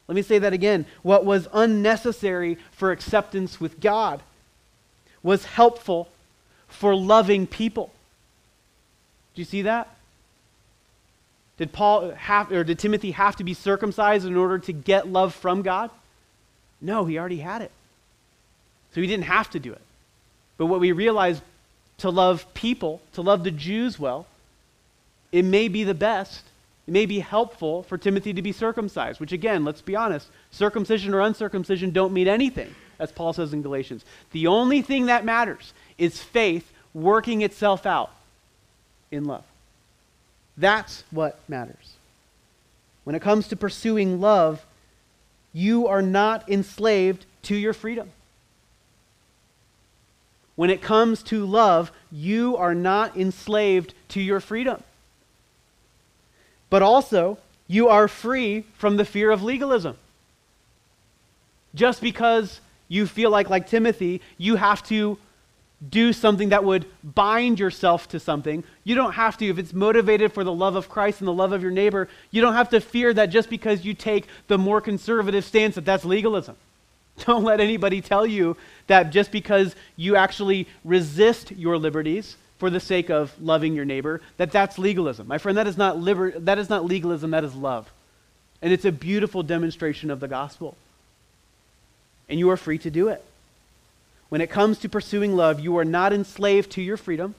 Let 0.08 0.14
me 0.14 0.22
say 0.22 0.38
that 0.38 0.52
again. 0.52 0.86
What 1.02 1.24
was 1.24 1.48
unnecessary 1.52 2.58
for 2.72 2.90
acceptance 2.90 3.60
with 3.60 3.80
God 3.80 4.22
was 5.22 5.44
helpful 5.44 6.08
for 6.68 6.94
loving 6.94 7.46
people. 7.46 7.90
Do 9.34 9.40
you 9.40 9.46
see 9.46 9.62
that? 9.62 9.88
Did 11.56 11.72
Paul 11.72 12.10
have 12.10 12.50
or 12.52 12.64
did 12.64 12.78
Timothy 12.78 13.12
have 13.12 13.36
to 13.36 13.44
be 13.44 13.54
circumcised 13.54 14.26
in 14.26 14.36
order 14.36 14.58
to 14.58 14.72
get 14.72 15.08
love 15.08 15.34
from 15.34 15.62
God? 15.62 15.90
No, 16.80 17.04
he 17.04 17.18
already 17.18 17.38
had 17.38 17.62
it. 17.62 17.70
So 18.94 19.00
he 19.00 19.06
didn't 19.06 19.24
have 19.24 19.50
to 19.50 19.58
do 19.58 19.72
it. 19.72 19.80
But 20.56 20.66
what 20.66 20.80
we 20.80 20.92
realize 20.92 21.40
to 21.98 22.10
love 22.10 22.52
people, 22.54 23.00
to 23.14 23.22
love 23.22 23.44
the 23.44 23.50
Jews 23.50 23.98
well, 23.98 24.26
it 25.32 25.44
may 25.44 25.68
be 25.68 25.84
the 25.84 25.94
best, 25.94 26.42
it 26.86 26.92
may 26.92 27.06
be 27.06 27.18
helpful 27.18 27.82
for 27.84 27.98
Timothy 27.98 28.32
to 28.32 28.42
be 28.42 28.52
circumcised, 28.52 29.18
which 29.18 29.32
again, 29.32 29.64
let's 29.64 29.82
be 29.82 29.96
honest, 29.96 30.28
circumcision 30.50 31.12
or 31.12 31.20
uncircumcision 31.20 31.90
don't 31.90 32.12
mean 32.12 32.28
anything, 32.28 32.74
as 32.98 33.10
Paul 33.10 33.32
says 33.32 33.52
in 33.52 33.62
Galatians. 33.62 34.04
The 34.32 34.46
only 34.46 34.80
thing 34.82 35.06
that 35.06 35.24
matters 35.24 35.72
is 35.98 36.22
faith 36.22 36.70
working 36.92 37.42
itself 37.42 37.86
out 37.86 38.12
in 39.10 39.24
love. 39.24 39.44
That's 40.56 41.02
what 41.10 41.40
matters. 41.48 41.94
When 43.02 43.16
it 43.16 43.22
comes 43.22 43.48
to 43.48 43.56
pursuing 43.56 44.20
love, 44.20 44.64
you 45.52 45.88
are 45.88 46.02
not 46.02 46.48
enslaved 46.48 47.26
to 47.42 47.56
your 47.56 47.72
freedom. 47.72 48.10
When 50.56 50.70
it 50.70 50.82
comes 50.82 51.22
to 51.24 51.44
love, 51.44 51.90
you 52.12 52.56
are 52.56 52.74
not 52.74 53.16
enslaved 53.16 53.94
to 54.10 54.20
your 54.20 54.40
freedom. 54.40 54.82
But 56.70 56.82
also, 56.82 57.38
you 57.66 57.88
are 57.88 58.08
free 58.08 58.64
from 58.78 58.96
the 58.96 59.04
fear 59.04 59.30
of 59.30 59.42
legalism. 59.42 59.96
Just 61.74 62.00
because 62.00 62.60
you 62.88 63.06
feel 63.06 63.30
like, 63.30 63.50
like 63.50 63.68
Timothy, 63.68 64.20
you 64.38 64.56
have 64.56 64.82
to 64.84 65.18
do 65.90 66.12
something 66.12 66.50
that 66.50 66.64
would 66.64 66.86
bind 67.02 67.58
yourself 67.58 68.08
to 68.08 68.20
something. 68.20 68.64
You 68.84 68.94
don't 68.94 69.12
have 69.12 69.36
to, 69.38 69.46
if 69.46 69.58
it's 69.58 69.72
motivated 69.72 70.32
for 70.32 70.44
the 70.44 70.52
love 70.52 70.76
of 70.76 70.88
Christ 70.88 71.20
and 71.20 71.28
the 71.28 71.32
love 71.32 71.52
of 71.52 71.62
your 71.62 71.72
neighbor, 71.72 72.08
you 72.30 72.40
don't 72.40 72.54
have 72.54 72.70
to 72.70 72.80
fear 72.80 73.12
that 73.14 73.26
just 73.26 73.50
because 73.50 73.84
you 73.84 73.92
take 73.92 74.26
the 74.46 74.56
more 74.56 74.80
conservative 74.80 75.44
stance 75.44 75.74
that 75.74 75.84
that's 75.84 76.04
legalism. 76.04 76.56
Don't 77.26 77.44
let 77.44 77.60
anybody 77.60 78.00
tell 78.00 78.26
you 78.26 78.56
that 78.86 79.10
just 79.10 79.30
because 79.30 79.74
you 79.96 80.16
actually 80.16 80.66
resist 80.84 81.52
your 81.52 81.78
liberties 81.78 82.36
for 82.58 82.70
the 82.70 82.80
sake 82.80 83.10
of 83.10 83.32
loving 83.40 83.74
your 83.74 83.84
neighbor, 83.84 84.20
that 84.36 84.52
that's 84.52 84.78
legalism. 84.78 85.26
My 85.28 85.38
friend, 85.38 85.58
that 85.58 85.66
is 85.66 85.76
not 85.76 86.00
liber- 86.00 86.38
that 86.38 86.58
is 86.58 86.70
not 86.70 86.84
legalism, 86.84 87.30
that 87.30 87.44
is 87.44 87.54
love. 87.54 87.90
And 88.62 88.72
it's 88.72 88.84
a 88.84 88.92
beautiful 88.92 89.42
demonstration 89.42 90.10
of 90.10 90.20
the 90.20 90.28
gospel. 90.28 90.76
And 92.28 92.38
you 92.38 92.50
are 92.50 92.56
free 92.56 92.78
to 92.78 92.90
do 92.90 93.08
it. 93.08 93.22
When 94.28 94.40
it 94.40 94.50
comes 94.50 94.78
to 94.78 94.88
pursuing 94.88 95.36
love, 95.36 95.60
you 95.60 95.76
are 95.78 95.84
not 95.84 96.12
enslaved 96.12 96.72
to 96.72 96.82
your 96.82 96.96
freedom. 96.96 97.34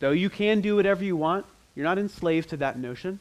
Though 0.00 0.10
you 0.10 0.30
can 0.30 0.60
do 0.60 0.76
whatever 0.76 1.04
you 1.04 1.16
want, 1.16 1.46
you're 1.76 1.84
not 1.84 1.98
enslaved 1.98 2.48
to 2.50 2.56
that 2.58 2.78
notion. 2.78 3.20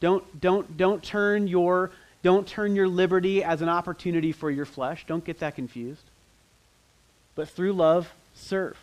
Don't, 0.00 0.40
don't, 0.40 0.76
don't, 0.76 1.02
turn 1.02 1.48
your, 1.48 1.90
don't 2.22 2.46
turn 2.46 2.74
your 2.74 2.88
liberty 2.88 3.44
as 3.44 3.62
an 3.62 3.68
opportunity 3.68 4.32
for 4.32 4.50
your 4.50 4.64
flesh. 4.64 5.04
Don't 5.06 5.24
get 5.24 5.38
that 5.40 5.54
confused. 5.54 6.02
But 7.34 7.48
through 7.48 7.74
love, 7.74 8.12
serve. 8.34 8.76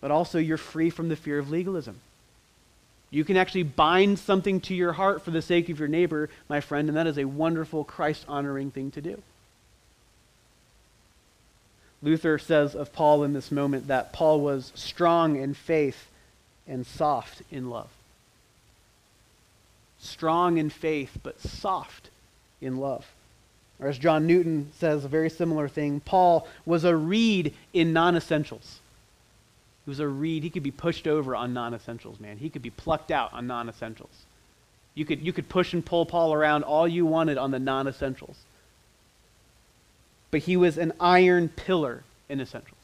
But 0.00 0.10
also, 0.10 0.38
you're 0.38 0.56
free 0.56 0.90
from 0.90 1.08
the 1.08 1.16
fear 1.16 1.38
of 1.38 1.50
legalism. 1.50 2.00
You 3.10 3.24
can 3.24 3.36
actually 3.36 3.64
bind 3.64 4.18
something 4.18 4.60
to 4.62 4.74
your 4.74 4.92
heart 4.92 5.22
for 5.22 5.30
the 5.32 5.42
sake 5.42 5.68
of 5.68 5.78
your 5.78 5.88
neighbor, 5.88 6.30
my 6.48 6.60
friend, 6.60 6.88
and 6.88 6.96
that 6.96 7.06
is 7.06 7.18
a 7.18 7.24
wonderful, 7.24 7.84
Christ 7.84 8.24
honoring 8.26 8.70
thing 8.70 8.90
to 8.92 9.00
do. 9.00 9.22
Luther 12.02 12.38
says 12.38 12.74
of 12.74 12.92
Paul 12.92 13.22
in 13.22 13.32
this 13.32 13.50
moment 13.50 13.88
that 13.88 14.12
Paul 14.12 14.40
was 14.40 14.72
strong 14.74 15.36
in 15.36 15.54
faith 15.54 16.08
and 16.66 16.86
soft 16.86 17.42
in 17.50 17.70
love. 17.70 17.90
Strong 20.02 20.58
in 20.58 20.68
faith, 20.68 21.18
but 21.22 21.40
soft 21.40 22.10
in 22.60 22.76
love. 22.76 23.06
Or 23.80 23.88
as 23.88 23.98
John 23.98 24.26
Newton 24.26 24.70
says, 24.78 25.04
a 25.04 25.08
very 25.08 25.30
similar 25.30 25.68
thing 25.68 26.00
Paul 26.00 26.46
was 26.66 26.84
a 26.84 26.94
reed 26.94 27.54
in 27.72 27.92
non 27.92 28.16
essentials. 28.16 28.80
He 29.84 29.90
was 29.90 30.00
a 30.00 30.06
reed. 30.06 30.42
He 30.42 30.50
could 30.50 30.62
be 30.62 30.70
pushed 30.70 31.08
over 31.08 31.34
on 31.34 31.54
non 31.54 31.72
essentials, 31.72 32.20
man. 32.20 32.36
He 32.36 32.50
could 32.50 32.62
be 32.62 32.70
plucked 32.70 33.10
out 33.10 33.32
on 33.32 33.46
non 33.46 33.68
essentials. 33.68 34.26
You 34.94 35.06
could, 35.06 35.22
you 35.22 35.32
could 35.32 35.48
push 35.48 35.72
and 35.72 35.84
pull 35.84 36.04
Paul 36.04 36.34
around 36.34 36.64
all 36.64 36.86
you 36.86 37.06
wanted 37.06 37.38
on 37.38 37.50
the 37.50 37.58
non 37.58 37.88
essentials 37.88 38.36
but 40.32 40.40
he 40.40 40.56
was 40.56 40.78
an 40.78 40.92
iron 40.98 41.48
pillar 41.48 42.02
in 42.28 42.40
essentials. 42.40 42.78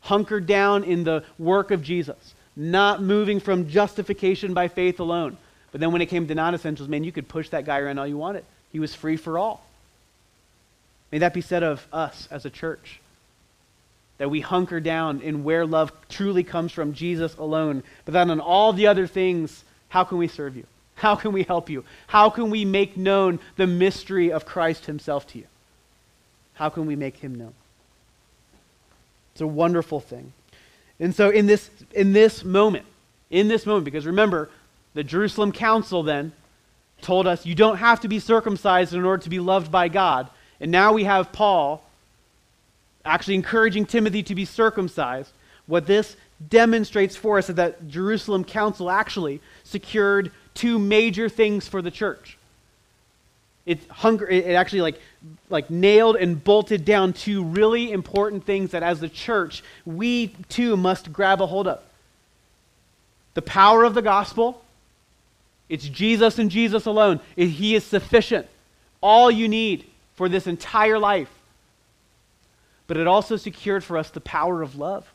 Hunkered 0.00 0.46
down 0.46 0.82
in 0.82 1.04
the 1.04 1.22
work 1.38 1.70
of 1.70 1.82
Jesus, 1.82 2.34
not 2.56 3.02
moving 3.02 3.40
from 3.40 3.68
justification 3.68 4.54
by 4.54 4.68
faith 4.68 5.00
alone. 5.00 5.36
But 5.70 5.80
then 5.80 5.92
when 5.92 6.02
it 6.02 6.06
came 6.06 6.28
to 6.28 6.34
non 6.34 6.54
essentials, 6.54 6.88
man, 6.88 7.04
you 7.04 7.12
could 7.12 7.28
push 7.28 7.48
that 7.50 7.64
guy 7.64 7.78
around 7.78 7.98
all 7.98 8.06
you 8.06 8.18
wanted. 8.18 8.44
He 8.70 8.78
was 8.78 8.94
free 8.94 9.16
for 9.16 9.38
all. 9.38 9.64
May 11.10 11.18
that 11.18 11.34
be 11.34 11.40
said 11.40 11.62
of 11.62 11.86
us 11.92 12.28
as 12.30 12.44
a 12.44 12.50
church. 12.50 13.00
That 14.18 14.30
we 14.30 14.40
hunker 14.40 14.80
down 14.80 15.20
in 15.20 15.44
where 15.44 15.66
love 15.66 15.92
truly 16.08 16.44
comes 16.44 16.72
from, 16.72 16.92
Jesus 16.92 17.36
alone. 17.36 17.82
But 18.04 18.12
then 18.12 18.30
on 18.30 18.40
all 18.40 18.72
the 18.72 18.86
other 18.86 19.06
things, 19.06 19.64
how 19.88 20.04
can 20.04 20.18
we 20.18 20.28
serve 20.28 20.56
you? 20.56 20.66
How 20.94 21.16
can 21.16 21.32
we 21.32 21.42
help 21.42 21.68
you? 21.68 21.84
How 22.06 22.30
can 22.30 22.50
we 22.50 22.64
make 22.64 22.96
known 22.96 23.40
the 23.56 23.66
mystery 23.66 24.30
of 24.30 24.46
Christ 24.46 24.86
himself 24.86 25.26
to 25.28 25.38
you? 25.38 25.46
How 26.54 26.68
can 26.68 26.86
we 26.86 26.96
make 26.96 27.16
him 27.16 27.34
known? 27.34 27.54
It's 29.32 29.40
a 29.40 29.46
wonderful 29.46 30.00
thing. 30.00 30.32
And 31.00 31.14
so 31.14 31.30
in 31.30 31.46
this 31.46 31.70
in 31.92 32.12
this 32.12 32.44
moment, 32.44 32.86
in 33.30 33.48
this 33.48 33.66
moment 33.66 33.84
because 33.84 34.06
remember, 34.06 34.50
the 34.94 35.04
Jerusalem 35.04 35.52
council 35.52 36.02
then 36.02 36.32
told 37.00 37.26
us 37.26 37.44
you 37.44 37.54
don't 37.54 37.78
have 37.78 38.00
to 38.00 38.08
be 38.08 38.18
circumcised 38.18 38.94
in 38.94 39.04
order 39.04 39.22
to 39.22 39.30
be 39.30 39.40
loved 39.40 39.70
by 39.70 39.88
God. 39.88 40.28
And 40.60 40.70
now 40.70 40.92
we 40.92 41.04
have 41.04 41.32
Paul 41.32 41.84
actually 43.04 43.34
encouraging 43.34 43.86
Timothy 43.86 44.22
to 44.22 44.34
be 44.34 44.44
circumcised. 44.44 45.32
What 45.66 45.86
this 45.86 46.16
demonstrates 46.48 47.16
for 47.16 47.38
us 47.38 47.48
is 47.48 47.56
that 47.56 47.88
Jerusalem 47.88 48.44
council 48.44 48.90
actually 48.90 49.40
secured 49.64 50.30
two 50.54 50.78
major 50.78 51.28
things 51.28 51.66
for 51.66 51.82
the 51.82 51.90
church. 51.90 52.38
It 53.64 53.78
hunger 53.88 54.26
it 54.28 54.54
actually 54.54 54.80
like 54.80 55.00
like 55.48 55.70
nailed 55.70 56.16
and 56.16 56.42
bolted 56.42 56.84
down 56.84 57.12
two 57.12 57.44
really 57.44 57.92
important 57.92 58.44
things 58.44 58.72
that 58.72 58.82
as 58.82 58.98
the 58.98 59.08
church 59.08 59.62
we 59.86 60.28
too 60.48 60.76
must 60.76 61.12
grab 61.12 61.40
a 61.40 61.46
hold 61.46 61.68
of. 61.68 61.80
The 63.34 63.42
power 63.42 63.84
of 63.84 63.94
the 63.94 64.02
gospel. 64.02 64.62
It's 65.68 65.88
Jesus 65.88 66.38
and 66.38 66.50
Jesus 66.50 66.86
alone. 66.86 67.20
He 67.36 67.74
is 67.74 67.84
sufficient. 67.84 68.46
All 69.00 69.30
you 69.30 69.48
need 69.48 69.86
for 70.14 70.28
this 70.28 70.46
entire 70.46 70.98
life. 70.98 71.30
But 72.86 72.96
it 72.96 73.06
also 73.06 73.36
secured 73.36 73.82
for 73.82 73.96
us 73.96 74.10
the 74.10 74.20
power 74.20 74.60
of 74.60 74.76
love. 74.76 75.10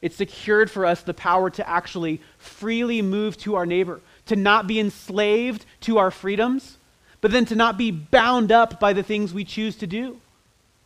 It 0.00 0.12
secured 0.12 0.70
for 0.70 0.84
us 0.84 1.00
the 1.00 1.14
power 1.14 1.50
to 1.50 1.68
actually 1.68 2.20
freely 2.38 3.00
move 3.00 3.38
to 3.38 3.54
our 3.54 3.64
neighbor, 3.64 4.00
to 4.26 4.36
not 4.36 4.66
be 4.66 4.80
enslaved 4.80 5.64
to 5.82 5.98
our 5.98 6.10
freedoms, 6.10 6.76
but 7.20 7.30
then 7.30 7.44
to 7.46 7.54
not 7.54 7.78
be 7.78 7.90
bound 7.90 8.52
up 8.52 8.80
by 8.80 8.92
the 8.92 9.02
things 9.02 9.32
we 9.32 9.44
choose 9.44 9.76
to 9.76 9.86
do 9.86 10.20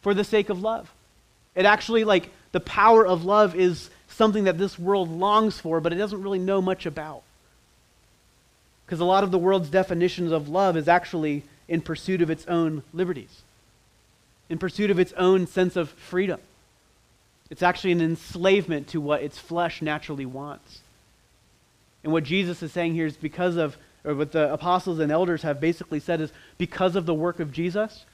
for 0.01 0.14
the 0.14 0.24
sake 0.24 0.48
of 0.48 0.62
love. 0.62 0.92
It 1.55 1.66
actually, 1.66 2.05
like, 2.05 2.31
the 2.53 2.61
power 2.61 3.07
of 3.07 3.24
love 3.24 3.55
is 3.55 3.90
something 4.09 4.44
that 4.44 4.59
this 4.59 4.79
world 4.79 5.11
longs 5.11 5.59
for, 5.59 5.81
but 5.81 5.92
it 5.92 5.96
doesn't 5.96 6.22
really 6.22 6.38
know 6.38 6.62
much 6.62 6.87
about. 6.87 7.22
Because 8.87 9.01
a 9.01 9.05
lot 9.05 9.24
of 9.24 9.31
the 9.31 9.38
world's 9.38 9.68
definitions 9.68 10.33
of 10.33 10.48
love 10.48 10.77
is 10.77 10.88
actually 10.88 11.44
in 11.68 11.81
pursuit 11.81 12.22
of 12.22 12.31
its 12.31 12.46
own 12.46 12.83
liberties, 12.92 13.42
in 14.48 14.59
pursuit 14.59 14.90
of 14.90 14.98
its 14.98 15.12
own 15.12 15.46
sense 15.46 15.77
of 15.77 15.90
freedom. 15.90 16.40
It's 17.51 17.62
actually 17.62 17.92
an 17.92 18.01
enslavement 18.01 18.88
to 18.88 19.01
what 19.01 19.22
its 19.22 19.38
flesh 19.38 19.83
naturally 19.83 20.27
wants. 20.27 20.81
And 22.04 22.12
what 22.12 22.24
Jesus 22.24 22.62
is 22.62 22.72
saying 22.72 22.94
here 22.94 23.06
is 23.06 23.16
because 23.16 23.56
of, 23.56 23.76
or 24.04 24.14
what 24.14 24.32
the 24.32 24.52
apostles 24.52 24.98
and 24.98 25.11
elders 25.11 25.42
have 25.42 25.61
basically 25.61 26.00
said 26.00 26.20
is 26.20 26.32
because 26.56 26.96
of 26.96 27.06
the 27.06 27.14
work 27.14 27.40
of 27.40 27.52
Jesus, 27.52 28.04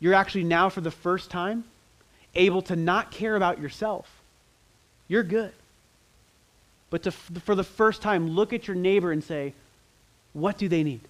you're 0.00 0.14
actually 0.14 0.44
now, 0.44 0.68
for 0.68 0.80
the 0.80 0.90
first 0.90 1.30
time, 1.30 1.64
able 2.34 2.62
to 2.62 2.76
not 2.76 3.10
care 3.10 3.36
about 3.36 3.60
yourself. 3.60 4.08
You're 5.08 5.22
good. 5.22 5.52
But 6.90 7.04
to, 7.04 7.10
for 7.10 7.54
the 7.54 7.64
first 7.64 8.02
time, 8.02 8.30
look 8.30 8.52
at 8.52 8.66
your 8.66 8.76
neighbor 8.76 9.12
and 9.12 9.22
say, 9.22 9.54
what 10.32 10.58
do 10.58 10.68
they 10.68 10.82
need? 10.82 11.00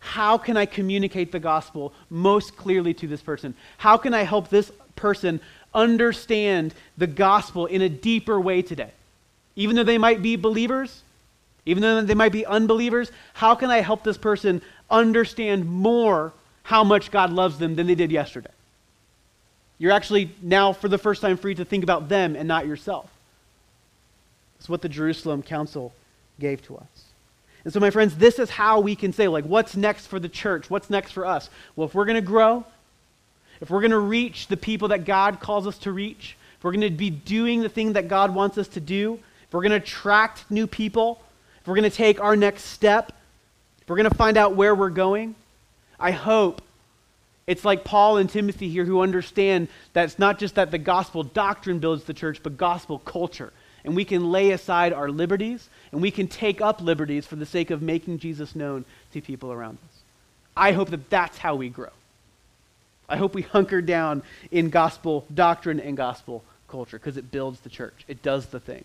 How 0.00 0.38
can 0.38 0.56
I 0.56 0.66
communicate 0.66 1.30
the 1.30 1.38
gospel 1.38 1.92
most 2.08 2.56
clearly 2.56 2.94
to 2.94 3.06
this 3.06 3.20
person? 3.20 3.54
How 3.78 3.96
can 3.96 4.14
I 4.14 4.22
help 4.22 4.48
this 4.48 4.72
person 4.96 5.40
understand 5.74 6.74
the 6.96 7.06
gospel 7.06 7.66
in 7.66 7.82
a 7.82 7.88
deeper 7.88 8.40
way 8.40 8.62
today? 8.62 8.90
Even 9.56 9.76
though 9.76 9.84
they 9.84 9.98
might 9.98 10.22
be 10.22 10.36
believers, 10.36 11.02
even 11.66 11.82
though 11.82 12.02
they 12.02 12.14
might 12.14 12.32
be 12.32 12.46
unbelievers, 12.46 13.10
how 13.34 13.54
can 13.54 13.70
I 13.70 13.78
help 13.78 14.04
this 14.04 14.18
person 14.18 14.62
understand 14.90 15.66
more 15.66 16.32
how 16.62 16.84
much 16.84 17.10
God 17.10 17.32
loves 17.32 17.58
them 17.58 17.76
than 17.76 17.86
they 17.86 17.94
did 17.94 18.10
yesterday? 18.10 18.50
You're 19.78 19.92
actually 19.92 20.34
now, 20.42 20.72
for 20.72 20.88
the 20.88 20.98
first 20.98 21.22
time, 21.22 21.36
free 21.36 21.54
to 21.54 21.64
think 21.64 21.82
about 21.84 22.08
them 22.08 22.36
and 22.36 22.46
not 22.46 22.66
yourself. 22.66 23.10
It's 24.58 24.68
what 24.68 24.82
the 24.82 24.88
Jerusalem 24.88 25.42
Council 25.42 25.92
gave 26.38 26.62
to 26.66 26.76
us. 26.76 27.04
And 27.64 27.72
so, 27.72 27.80
my 27.80 27.90
friends, 27.90 28.16
this 28.16 28.38
is 28.38 28.50
how 28.50 28.80
we 28.80 28.94
can 28.94 29.12
say, 29.12 29.28
like, 29.28 29.44
what's 29.44 29.76
next 29.76 30.06
for 30.06 30.18
the 30.18 30.28
church? 30.28 30.70
What's 30.70 30.90
next 30.90 31.12
for 31.12 31.26
us? 31.26 31.50
Well, 31.76 31.88
if 31.88 31.94
we're 31.94 32.04
going 32.04 32.16
to 32.16 32.26
grow, 32.26 32.64
if 33.60 33.70
we're 33.70 33.80
going 33.80 33.90
to 33.90 33.98
reach 33.98 34.46
the 34.46 34.56
people 34.56 34.88
that 34.88 35.04
God 35.04 35.40
calls 35.40 35.66
us 35.66 35.78
to 35.78 35.92
reach, 35.92 36.36
if 36.56 36.64
we're 36.64 36.72
going 36.72 36.82
to 36.82 36.90
be 36.90 37.10
doing 37.10 37.60
the 37.60 37.68
thing 37.68 37.94
that 37.94 38.08
God 38.08 38.34
wants 38.34 38.58
us 38.58 38.68
to 38.68 38.80
do, 38.80 39.18
if 39.46 39.52
we're 39.54 39.62
going 39.62 39.70
to 39.70 39.76
attract 39.76 40.50
new 40.50 40.66
people, 40.66 41.22
we're 41.70 41.76
going 41.76 41.90
to 41.90 41.96
take 41.96 42.20
our 42.20 42.34
next 42.34 42.64
step, 42.64 43.12
we're 43.86 43.96
going 43.96 44.10
to 44.10 44.16
find 44.16 44.36
out 44.36 44.56
where 44.56 44.74
we're 44.74 44.90
going, 44.90 45.36
I 46.00 46.10
hope 46.10 46.62
it's 47.46 47.64
like 47.64 47.84
Paul 47.84 48.16
and 48.16 48.28
Timothy 48.28 48.68
here 48.68 48.84
who 48.84 49.00
understand 49.02 49.68
that 49.92 50.04
it's 50.04 50.18
not 50.18 50.38
just 50.38 50.56
that 50.56 50.70
the 50.70 50.78
gospel 50.78 51.22
doctrine 51.22 51.78
builds 51.78 52.04
the 52.04 52.14
church, 52.14 52.42
but 52.42 52.56
gospel 52.56 52.98
culture. 52.98 53.52
And 53.84 53.94
we 53.94 54.04
can 54.04 54.30
lay 54.32 54.50
aside 54.50 54.92
our 54.92 55.10
liberties 55.10 55.68
and 55.92 56.02
we 56.02 56.10
can 56.10 56.26
take 56.26 56.60
up 56.60 56.80
liberties 56.80 57.26
for 57.26 57.36
the 57.36 57.46
sake 57.46 57.70
of 57.70 57.82
making 57.82 58.18
Jesus 58.18 58.54
known 58.54 58.84
to 59.12 59.20
people 59.20 59.52
around 59.52 59.78
us. 59.88 60.00
I 60.56 60.72
hope 60.72 60.90
that 60.90 61.08
that's 61.08 61.38
how 61.38 61.54
we 61.54 61.68
grow. 61.68 61.90
I 63.08 63.16
hope 63.16 63.34
we 63.34 63.42
hunker 63.42 63.80
down 63.80 64.22
in 64.50 64.70
gospel 64.70 65.24
doctrine 65.32 65.78
and 65.78 65.96
gospel 65.96 66.44
culture 66.68 66.98
because 66.98 67.16
it 67.16 67.30
builds 67.30 67.60
the 67.60 67.70
church. 67.70 68.04
It 68.08 68.22
does 68.22 68.46
the 68.46 68.60
thing. 68.60 68.84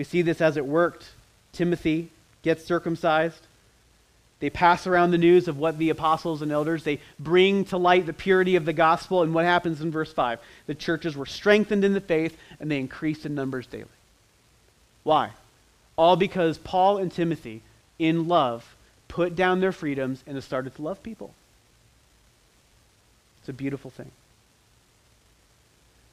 We 0.00 0.04
see 0.04 0.22
this 0.22 0.40
as 0.40 0.56
it 0.56 0.64
worked. 0.64 1.10
Timothy 1.52 2.08
gets 2.40 2.64
circumcised. 2.64 3.46
They 4.38 4.48
pass 4.48 4.86
around 4.86 5.10
the 5.10 5.18
news 5.18 5.46
of 5.46 5.58
what 5.58 5.76
the 5.76 5.90
apostles 5.90 6.40
and 6.40 6.50
elders, 6.50 6.84
they 6.84 7.00
bring 7.18 7.66
to 7.66 7.76
light 7.76 8.06
the 8.06 8.14
purity 8.14 8.56
of 8.56 8.64
the 8.64 8.72
gospel. 8.72 9.22
And 9.22 9.34
what 9.34 9.44
happens 9.44 9.82
in 9.82 9.90
verse 9.90 10.10
5? 10.10 10.40
The 10.64 10.74
churches 10.74 11.18
were 11.18 11.26
strengthened 11.26 11.84
in 11.84 11.92
the 11.92 12.00
faith 12.00 12.34
and 12.58 12.70
they 12.70 12.78
increased 12.78 13.26
in 13.26 13.34
numbers 13.34 13.66
daily. 13.66 13.84
Why? 15.02 15.32
All 15.96 16.16
because 16.16 16.56
Paul 16.56 16.96
and 16.96 17.12
Timothy, 17.12 17.60
in 17.98 18.26
love, 18.26 18.74
put 19.06 19.36
down 19.36 19.60
their 19.60 19.70
freedoms 19.70 20.24
and 20.26 20.42
started 20.42 20.74
to 20.76 20.80
love 20.80 21.02
people. 21.02 21.34
It's 23.40 23.50
a 23.50 23.52
beautiful 23.52 23.90
thing. 23.90 24.12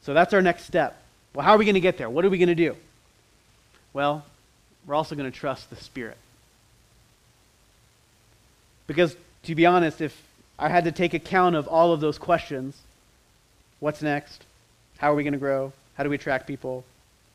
So 0.02 0.13
that's 0.13 0.34
our 0.34 0.41
next 0.41 0.65
step. 0.65 1.02
Well, 1.34 1.45
how 1.45 1.54
are 1.54 1.58
we 1.58 1.63
going 1.63 1.76
to 1.76 1.80
get 1.80 1.97
there? 1.97 2.10
What 2.10 2.26
are 2.26 2.30
we 2.30 2.38
going 2.38 2.50
to 2.50 2.54
do? 2.54 2.76
Well, 3.98 4.24
we're 4.86 4.94
also 4.94 5.16
going 5.16 5.32
to 5.32 5.36
trust 5.36 5.72
the 5.72 5.76
Spirit. 5.76 6.18
Because, 8.86 9.16
to 9.46 9.56
be 9.56 9.66
honest, 9.66 10.02
if 10.02 10.16
I 10.60 10.70
had 10.70 10.84
to 10.84 10.92
take 10.92 11.16
account 11.16 11.56
of 11.56 11.68
all 11.68 11.92
of 11.92 12.00
those 12.00 12.20
questions 12.20 12.78
what's 13.80 14.04
next? 14.04 14.44
How 15.00 15.12
are 15.12 15.16
we 15.16 15.24
going 15.24 15.34
to 15.34 15.40
grow? 15.40 15.74
How 15.96 16.04
do 16.04 16.12
we 16.12 16.16
attract 16.16 16.46
people? 16.46 16.84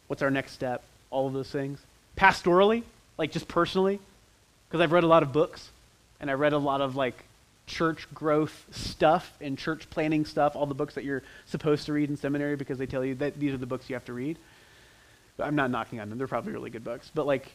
What's 0.06 0.22
our 0.22 0.30
next 0.30 0.52
step? 0.52 0.84
All 1.10 1.26
of 1.26 1.32
those 1.32 1.50
things. 1.50 1.80
Pastorally, 2.16 2.84
like 3.18 3.32
just 3.32 3.48
personally, 3.48 3.98
because 4.68 4.80
I've 4.80 4.92
read 4.92 5.02
a 5.02 5.08
lot 5.08 5.24
of 5.24 5.32
books 5.32 5.68
and 6.20 6.30
I 6.30 6.34
read 6.34 6.52
a 6.52 6.58
lot 6.58 6.80
of 6.80 6.94
like 6.94 7.24
church 7.66 8.06
growth 8.14 8.66
stuff 8.70 9.32
and 9.40 9.58
church 9.58 9.90
planning 9.90 10.24
stuff, 10.24 10.54
all 10.54 10.66
the 10.66 10.74
books 10.74 10.94
that 10.94 11.02
you're 11.02 11.24
supposed 11.46 11.86
to 11.86 11.92
read 11.92 12.08
in 12.08 12.16
seminary 12.16 12.54
because 12.54 12.78
they 12.78 12.86
tell 12.86 13.04
you 13.04 13.16
that 13.16 13.40
these 13.40 13.52
are 13.52 13.58
the 13.58 13.66
books 13.66 13.90
you 13.90 13.96
have 13.96 14.04
to 14.04 14.12
read. 14.12 14.38
I'm 15.38 15.54
not 15.54 15.70
knocking 15.70 16.00
on 16.00 16.08
them. 16.08 16.18
They're 16.18 16.26
probably 16.26 16.52
really 16.52 16.70
good 16.70 16.84
books. 16.84 17.10
But 17.14 17.26
like 17.26 17.50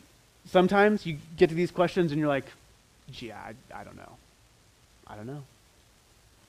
sometimes 0.47 1.05
you 1.05 1.17
get 1.37 1.49
to 1.49 1.55
these 1.55 1.71
questions 1.71 2.11
and 2.11 2.19
you're 2.19 2.27
like, 2.27 2.45
gee, 3.11 3.31
I, 3.31 3.53
I 3.73 3.83
don't 3.83 3.97
know. 3.97 4.17
I 5.05 5.15
don't 5.15 5.27
know. 5.27 5.43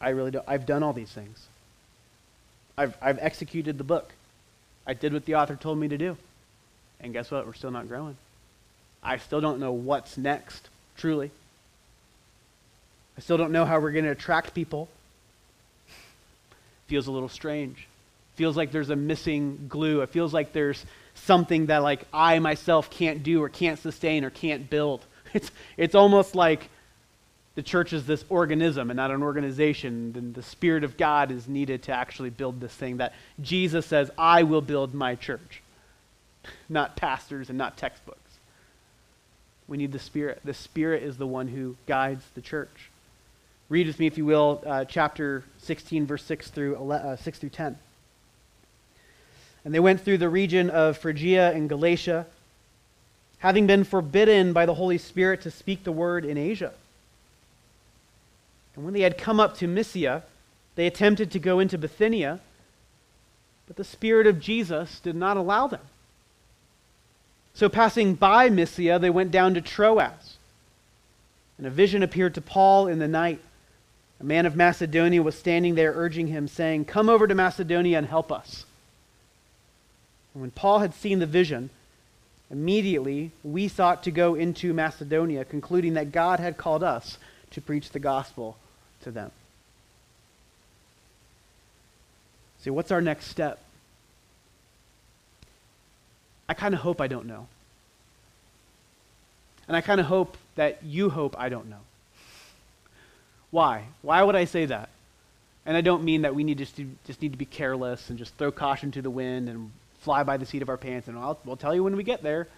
I 0.01 0.11
really 0.11 0.31
don't. 0.31 0.45
I've 0.49 0.67
done 0.67 0.83
all 0.83 0.93
these 0.93 1.11
things. 1.11 1.47
I've, 2.77 2.97
I've 3.03 3.19
executed 3.19 3.79
the 3.79 3.85
book. 3.85 4.13
I 4.87 4.95
did 4.95 5.13
what 5.13 5.25
the 5.25 5.35
author 5.35 5.57
told 5.57 5.79
me 5.79 5.89
to 5.89 5.99
do. 5.99 6.17
And 7.01 7.13
guess 7.13 7.31
what? 7.31 7.47
We're 7.47 7.55
still 7.55 7.71
not 7.71 7.89
growing. 7.89 8.17
I 9.03 9.19
still 9.19 9.41
don't 9.41 9.61
know 9.61 9.73
what's 9.73 10.17
next, 10.17 10.69
truly. 10.97 11.31
I 13.17 13.21
still 13.21 13.37
don't 13.37 13.53
know 13.53 13.65
how 13.65 13.81
we're 13.81 13.93
going 13.93 14.05
to 14.05 14.11
attract 14.13 14.55
people. 14.55 14.89
Feels 16.87 17.07
a 17.07 17.13
little 17.13 17.29
strange. 17.29 17.87
Feels 18.37 18.57
like 18.57 18.71
there's 18.71 18.91
a 18.91 18.97
missing 18.97 19.67
glue. 19.69 20.03
It 20.03 20.11
feels 20.11 20.33
like 20.33 20.53
there's 20.53 20.85
something 21.25 21.67
that 21.67 21.83
like 21.83 22.05
I 22.13 22.39
myself 22.39 22.91
can't 22.91 23.23
do 23.23 23.43
or 23.43 23.49
can't 23.49 23.79
sustain 23.79 24.25
or 24.25 24.31
can't 24.31 24.69
build. 24.69 25.05
It's, 25.35 25.51
it's 25.77 25.95
almost 25.95 26.35
like 26.35 26.71
the 27.55 27.63
church 27.63 27.93
is 27.93 28.07
this 28.07 28.25
organism 28.31 28.89
and 28.89 28.97
not 28.97 29.11
an 29.11 29.23
organization. 29.23 30.15
And 30.17 30.35
the 30.35 30.43
Spirit 30.43 30.85
of 30.85 30.97
God 30.97 31.31
is 31.31 31.47
needed 31.47 31.83
to 31.83 31.93
actually 31.93 32.31
build 32.31 32.61
this 32.61 32.73
thing 32.73 32.97
that 32.97 33.13
Jesus 33.39 33.85
says, 33.85 34.11
I 34.17 34.45
will 34.45 34.63
build 34.63 34.95
my 34.95 35.17
church, 35.17 35.61
not 36.71 36.97
pastors 36.97 37.51
and 37.51 37.59
not 37.59 37.77
textbooks. 37.77 38.39
We 39.67 39.77
need 39.77 39.93
the 39.93 39.99
Spirit. 39.99 40.41
The 40.45 40.55
Spirit 40.55 41.03
is 41.03 41.19
the 41.19 41.27
one 41.27 41.49
who 41.49 41.77
guides 41.87 42.25
the 42.35 42.41
church. 42.41 42.91
Read 43.69 43.87
with 43.87 43.99
me, 43.99 44.07
if 44.07 44.17
you 44.17 44.25
will, 44.25 44.63
uh, 44.65 44.87
chapter 44.87 45.45
16, 45.59 46.07
verse 46.07 46.25
6 46.25 46.51
through, 46.51 46.77
11, 46.77 47.07
uh, 47.07 47.17
6 47.17 47.39
through 47.39 47.51
10. 47.51 47.79
And 49.65 49.75
they 49.75 49.81
went 49.81 50.01
through 50.01 50.19
the 50.19 50.29
region 50.29 50.71
of 50.71 50.99
Phrygia 50.99 51.53
and 51.53 51.69
Galatia 51.69 52.27
having 53.39 53.67
been 53.67 53.85
forbidden 53.85 54.53
by 54.53 54.67
the 54.67 54.75
Holy 54.75 54.99
Spirit 54.99 55.43
to 55.43 55.51
speak 55.51 55.85
the 55.85 55.93
word 55.93 56.25
in 56.25 56.37
Asia. 56.37 56.73
And 58.75 58.85
when 58.85 58.95
they 58.95 59.03
had 59.03 59.19
come 59.19 59.41
up 59.41 59.57
to 59.59 59.67
Mysia, 59.67 60.25
they 60.75 60.87
attempted 60.87 61.31
to 61.33 61.39
go 61.39 61.59
into 61.59 61.79
Bithynia, 61.79 62.41
but 63.67 63.77
the 63.77 63.85
Spirit 63.85 64.27
of 64.27 64.41
Jesus 64.41 65.01
did 65.01 65.17
not 65.17 65.37
allow 65.37 65.67
them. 65.67 65.81
So, 67.55 67.69
passing 67.69 68.15
by 68.15 68.49
Mysia, 68.51 68.99
they 68.99 69.11
went 69.11 69.33
down 69.33 69.55
to 69.55 69.61
Troas. 69.61 70.37
And 71.59 71.67
a 71.67 71.71
vision 71.71 72.05
appeared 72.05 72.35
to 72.35 72.41
Paul 72.41 72.87
in 72.87 73.01
the 73.01 73.09
night. 73.09 73.41
A 74.21 74.25
man 74.25 74.47
of 74.47 74.55
Macedonia 74.55 75.23
was 75.23 75.37
standing 75.37 75.75
there, 75.75 75.93
urging 75.93 76.29
him, 76.29 76.47
saying, 76.47 76.85
Come 76.85 77.09
over 77.09 77.27
to 77.27 77.35
Macedonia 77.35 77.99
and 77.99 78.07
help 78.07 78.31
us. 78.31 78.65
And 80.39 80.43
when 80.43 80.53
Paul 80.53 80.79
had 80.79 80.95
seen 80.95 81.19
the 81.19 81.27
vision, 81.27 81.71
Immediately, 82.51 83.31
we 83.45 83.69
sought 83.69 84.05
to 84.05 84.11
go 84.11 84.35
into 84.35 84.73
Macedonia, 84.73 85.45
concluding 85.45 85.95
that 85.95 86.13
God 86.13 86.41
had 86.41 86.57
called 86.57 86.83
us 86.83 87.19
to 87.51 87.61
preach 87.61 87.91
the 87.91 87.99
gospel 87.99 88.57
to 89.03 89.11
them. 89.11 89.31
See, 92.61 92.71
what's 92.71 92.91
our 92.91 93.03
next 93.03 93.27
step? 93.27 93.59
I 96.49 96.55
kind 96.55 96.75
of 96.75 96.81
hope 96.81 97.01
I 97.01 97.07
don't 97.07 97.27
know. 97.27 97.47
And 99.67 99.77
I 99.77 99.83
kind 99.83 100.01
of 100.01 100.07
hope 100.07 100.39
that 100.55 100.83
you 100.83 101.11
hope 101.11 101.39
I 101.39 101.51
don't 101.51 101.69
know. 101.69 101.81
Why? 103.51 103.85
Why 104.01 104.23
would 104.23 104.35
I 104.35 104.47
say 104.47 104.65
that? 104.65 104.89
And 105.67 105.77
I 105.77 105.83
don't 105.83 106.03
mean 106.03 106.23
that 106.23 106.35
we 106.35 106.45
need 106.45 106.57
just 106.57 106.77
to 106.77 106.87
just 107.07 107.21
need 107.21 107.33
to 107.33 107.39
be 107.39 107.45
careless 107.45 108.09
and 108.09 108.19
just 108.19 108.35
throw 108.37 108.51
caution 108.51 108.91
to 108.93 109.03
the 109.03 109.11
wind 109.11 109.51
and 109.51 109.71
fly 110.09 110.23
by 110.23 110.39
the 110.39 110.47
seat 110.47 110.63
of 110.63 110.71
our 110.71 110.79
pants 110.79 111.07
and 111.07 111.19
I'll, 111.19 111.39
we'll 111.45 111.59
tell 111.59 111.75
you 111.75 111.85
when 111.85 111.95
we 111.95 112.03
get 112.03 112.23
there. 112.23 112.49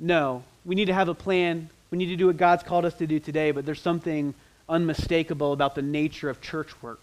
No, 0.00 0.42
we 0.64 0.74
need 0.74 0.86
to 0.86 0.92
have 0.92 1.08
a 1.08 1.14
plan. 1.14 1.70
We 1.92 1.98
need 1.98 2.06
to 2.06 2.16
do 2.16 2.26
what 2.26 2.36
God's 2.36 2.64
called 2.64 2.84
us 2.84 2.94
to 2.94 3.06
do 3.06 3.20
today, 3.20 3.52
but 3.52 3.64
there's 3.64 3.80
something 3.80 4.34
unmistakable 4.68 5.52
about 5.52 5.76
the 5.76 5.82
nature 5.82 6.28
of 6.28 6.40
church 6.40 6.82
work. 6.82 6.98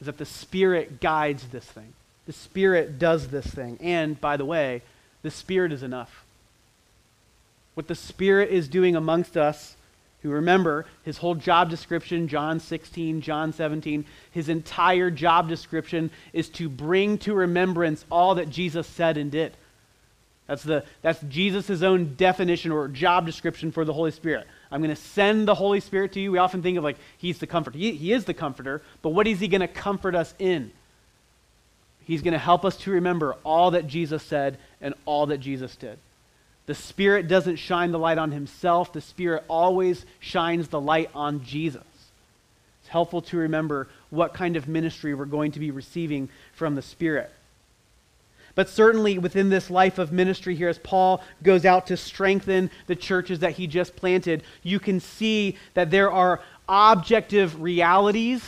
Is 0.00 0.06
that 0.06 0.16
the 0.16 0.24
Spirit 0.24 1.02
guides 1.02 1.48
this 1.48 1.66
thing. 1.66 1.92
The 2.24 2.32
Spirit 2.32 2.98
does 2.98 3.28
this 3.28 3.46
thing. 3.46 3.76
And, 3.82 4.18
by 4.18 4.38
the 4.38 4.46
way, 4.46 4.80
the 5.20 5.30
Spirit 5.30 5.70
is 5.70 5.82
enough. 5.82 6.24
What 7.74 7.88
the 7.88 7.94
Spirit 7.94 8.48
is 8.48 8.68
doing 8.68 8.96
amongst 8.96 9.36
us, 9.36 9.76
who 10.22 10.30
remember 10.30 10.84
his 11.04 11.18
whole 11.18 11.34
job 11.34 11.70
description, 11.70 12.26
John 12.28 12.58
16, 12.58 13.20
John 13.20 13.52
17, 13.52 14.04
his 14.32 14.48
entire 14.48 15.10
job 15.10 15.48
description 15.48 16.10
is 16.32 16.48
to 16.50 16.68
bring 16.68 17.18
to 17.18 17.34
remembrance 17.34 18.04
all 18.10 18.34
that 18.34 18.50
Jesus 18.50 18.86
said 18.86 19.16
and 19.16 19.30
did. 19.30 19.56
That's, 20.48 20.62
the, 20.62 20.84
that's 21.02 21.20
Jesus' 21.28 21.82
own 21.82 22.14
definition 22.16 22.72
or 22.72 22.88
job 22.88 23.26
description 23.26 23.70
for 23.70 23.84
the 23.84 23.92
Holy 23.92 24.10
Spirit. 24.10 24.46
I'm 24.70 24.80
going 24.80 24.94
to 24.94 25.00
send 25.00 25.46
the 25.46 25.54
Holy 25.54 25.80
Spirit 25.80 26.12
to 26.12 26.20
you. 26.20 26.32
We 26.32 26.38
often 26.38 26.62
think 26.62 26.78
of 26.78 26.84
like, 26.84 26.96
he's 27.18 27.38
the 27.38 27.46
comforter. 27.46 27.78
He, 27.78 27.92
he 27.92 28.12
is 28.12 28.24
the 28.24 28.34
comforter, 28.34 28.82
but 29.02 29.10
what 29.10 29.26
is 29.26 29.40
he 29.40 29.46
going 29.46 29.60
to 29.60 29.68
comfort 29.68 30.14
us 30.14 30.34
in? 30.38 30.72
He's 32.00 32.22
going 32.22 32.32
to 32.32 32.38
help 32.38 32.64
us 32.64 32.76
to 32.78 32.90
remember 32.90 33.36
all 33.44 33.72
that 33.72 33.86
Jesus 33.86 34.22
said 34.22 34.58
and 34.80 34.94
all 35.04 35.26
that 35.26 35.38
Jesus 35.38 35.76
did. 35.76 35.98
The 36.68 36.74
Spirit 36.74 37.28
doesn't 37.28 37.56
shine 37.56 37.92
the 37.92 37.98
light 37.98 38.18
on 38.18 38.30
himself, 38.30 38.92
the 38.92 39.00
Spirit 39.00 39.42
always 39.48 40.04
shines 40.20 40.68
the 40.68 40.78
light 40.78 41.08
on 41.14 41.42
Jesus. 41.42 41.82
It's 42.82 42.90
helpful 42.90 43.22
to 43.22 43.38
remember 43.38 43.88
what 44.10 44.34
kind 44.34 44.54
of 44.54 44.68
ministry 44.68 45.14
we're 45.14 45.24
going 45.24 45.52
to 45.52 45.60
be 45.60 45.70
receiving 45.70 46.28
from 46.52 46.74
the 46.74 46.82
Spirit. 46.82 47.30
But 48.54 48.68
certainly 48.68 49.16
within 49.16 49.48
this 49.48 49.70
life 49.70 49.96
of 49.96 50.12
ministry 50.12 50.54
here, 50.54 50.68
as 50.68 50.78
Paul 50.78 51.22
goes 51.42 51.64
out 51.64 51.86
to 51.86 51.96
strengthen 51.96 52.70
the 52.86 52.96
churches 52.96 53.38
that 53.38 53.52
he 53.52 53.66
just 53.66 53.96
planted, 53.96 54.42
you 54.62 54.78
can 54.78 55.00
see 55.00 55.56
that 55.72 55.90
there 55.90 56.12
are 56.12 56.42
objective 56.68 57.62
realities 57.62 58.44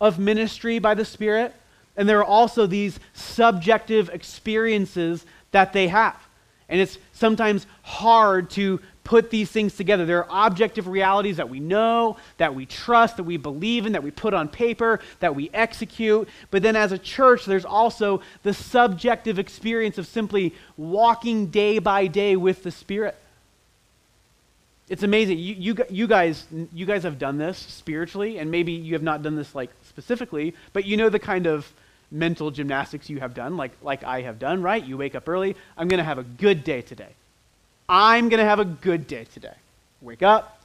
of 0.00 0.18
ministry 0.18 0.78
by 0.78 0.94
the 0.94 1.04
Spirit, 1.04 1.54
and 1.94 2.08
there 2.08 2.20
are 2.20 2.24
also 2.24 2.66
these 2.66 2.98
subjective 3.12 4.08
experiences 4.08 5.26
that 5.50 5.74
they 5.74 5.88
have. 5.88 6.16
And 6.68 6.80
it's 6.80 6.98
sometimes 7.12 7.66
hard 7.82 8.50
to 8.50 8.80
put 9.04 9.30
these 9.30 9.50
things 9.50 9.76
together. 9.76 10.06
There 10.06 10.24
are 10.24 10.46
objective 10.46 10.88
realities 10.88 11.36
that 11.36 11.50
we 11.50 11.60
know, 11.60 12.16
that 12.38 12.54
we 12.54 12.64
trust, 12.64 13.18
that 13.18 13.24
we 13.24 13.36
believe 13.36 13.84
in, 13.84 13.92
that 13.92 14.02
we 14.02 14.10
put 14.10 14.32
on 14.32 14.48
paper, 14.48 15.00
that 15.20 15.34
we 15.34 15.50
execute. 15.52 16.28
But 16.50 16.62
then 16.62 16.74
as 16.74 16.90
a 16.90 16.98
church, 16.98 17.44
there's 17.44 17.66
also 17.66 18.22
the 18.42 18.54
subjective 18.54 19.38
experience 19.38 19.98
of 19.98 20.06
simply 20.06 20.54
walking 20.78 21.48
day 21.48 21.78
by 21.78 22.06
day 22.06 22.34
with 22.34 22.62
the 22.62 22.70
Spirit. 22.70 23.14
It's 24.88 25.02
amazing. 25.02 25.38
You, 25.38 25.54
you, 25.54 25.76
you, 25.90 26.06
guys, 26.06 26.46
you 26.72 26.86
guys 26.86 27.02
have 27.04 27.18
done 27.18 27.38
this 27.38 27.58
spiritually, 27.58 28.38
and 28.38 28.50
maybe 28.50 28.72
you 28.72 28.94
have 28.94 29.02
not 29.02 29.22
done 29.22 29.36
this 29.36 29.54
like 29.54 29.70
specifically, 29.82 30.54
but 30.72 30.84
you 30.84 30.96
know 30.96 31.08
the 31.08 31.18
kind 31.18 31.46
of 31.46 31.70
mental 32.14 32.50
gymnastics 32.50 33.10
you 33.10 33.20
have 33.20 33.34
done, 33.34 33.56
like, 33.56 33.72
like 33.82 34.04
I 34.04 34.22
have 34.22 34.38
done, 34.38 34.62
right? 34.62 34.82
You 34.82 34.96
wake 34.96 35.14
up 35.14 35.28
early. 35.28 35.56
I'm 35.76 35.88
going 35.88 35.98
to 35.98 36.04
have 36.04 36.18
a 36.18 36.22
good 36.22 36.64
day 36.64 36.80
today. 36.80 37.10
I'm 37.88 38.28
going 38.28 38.38
to 38.38 38.46
have 38.46 38.60
a 38.60 38.64
good 38.64 39.06
day 39.06 39.24
today. 39.34 39.54
Wake 40.00 40.22
up, 40.22 40.62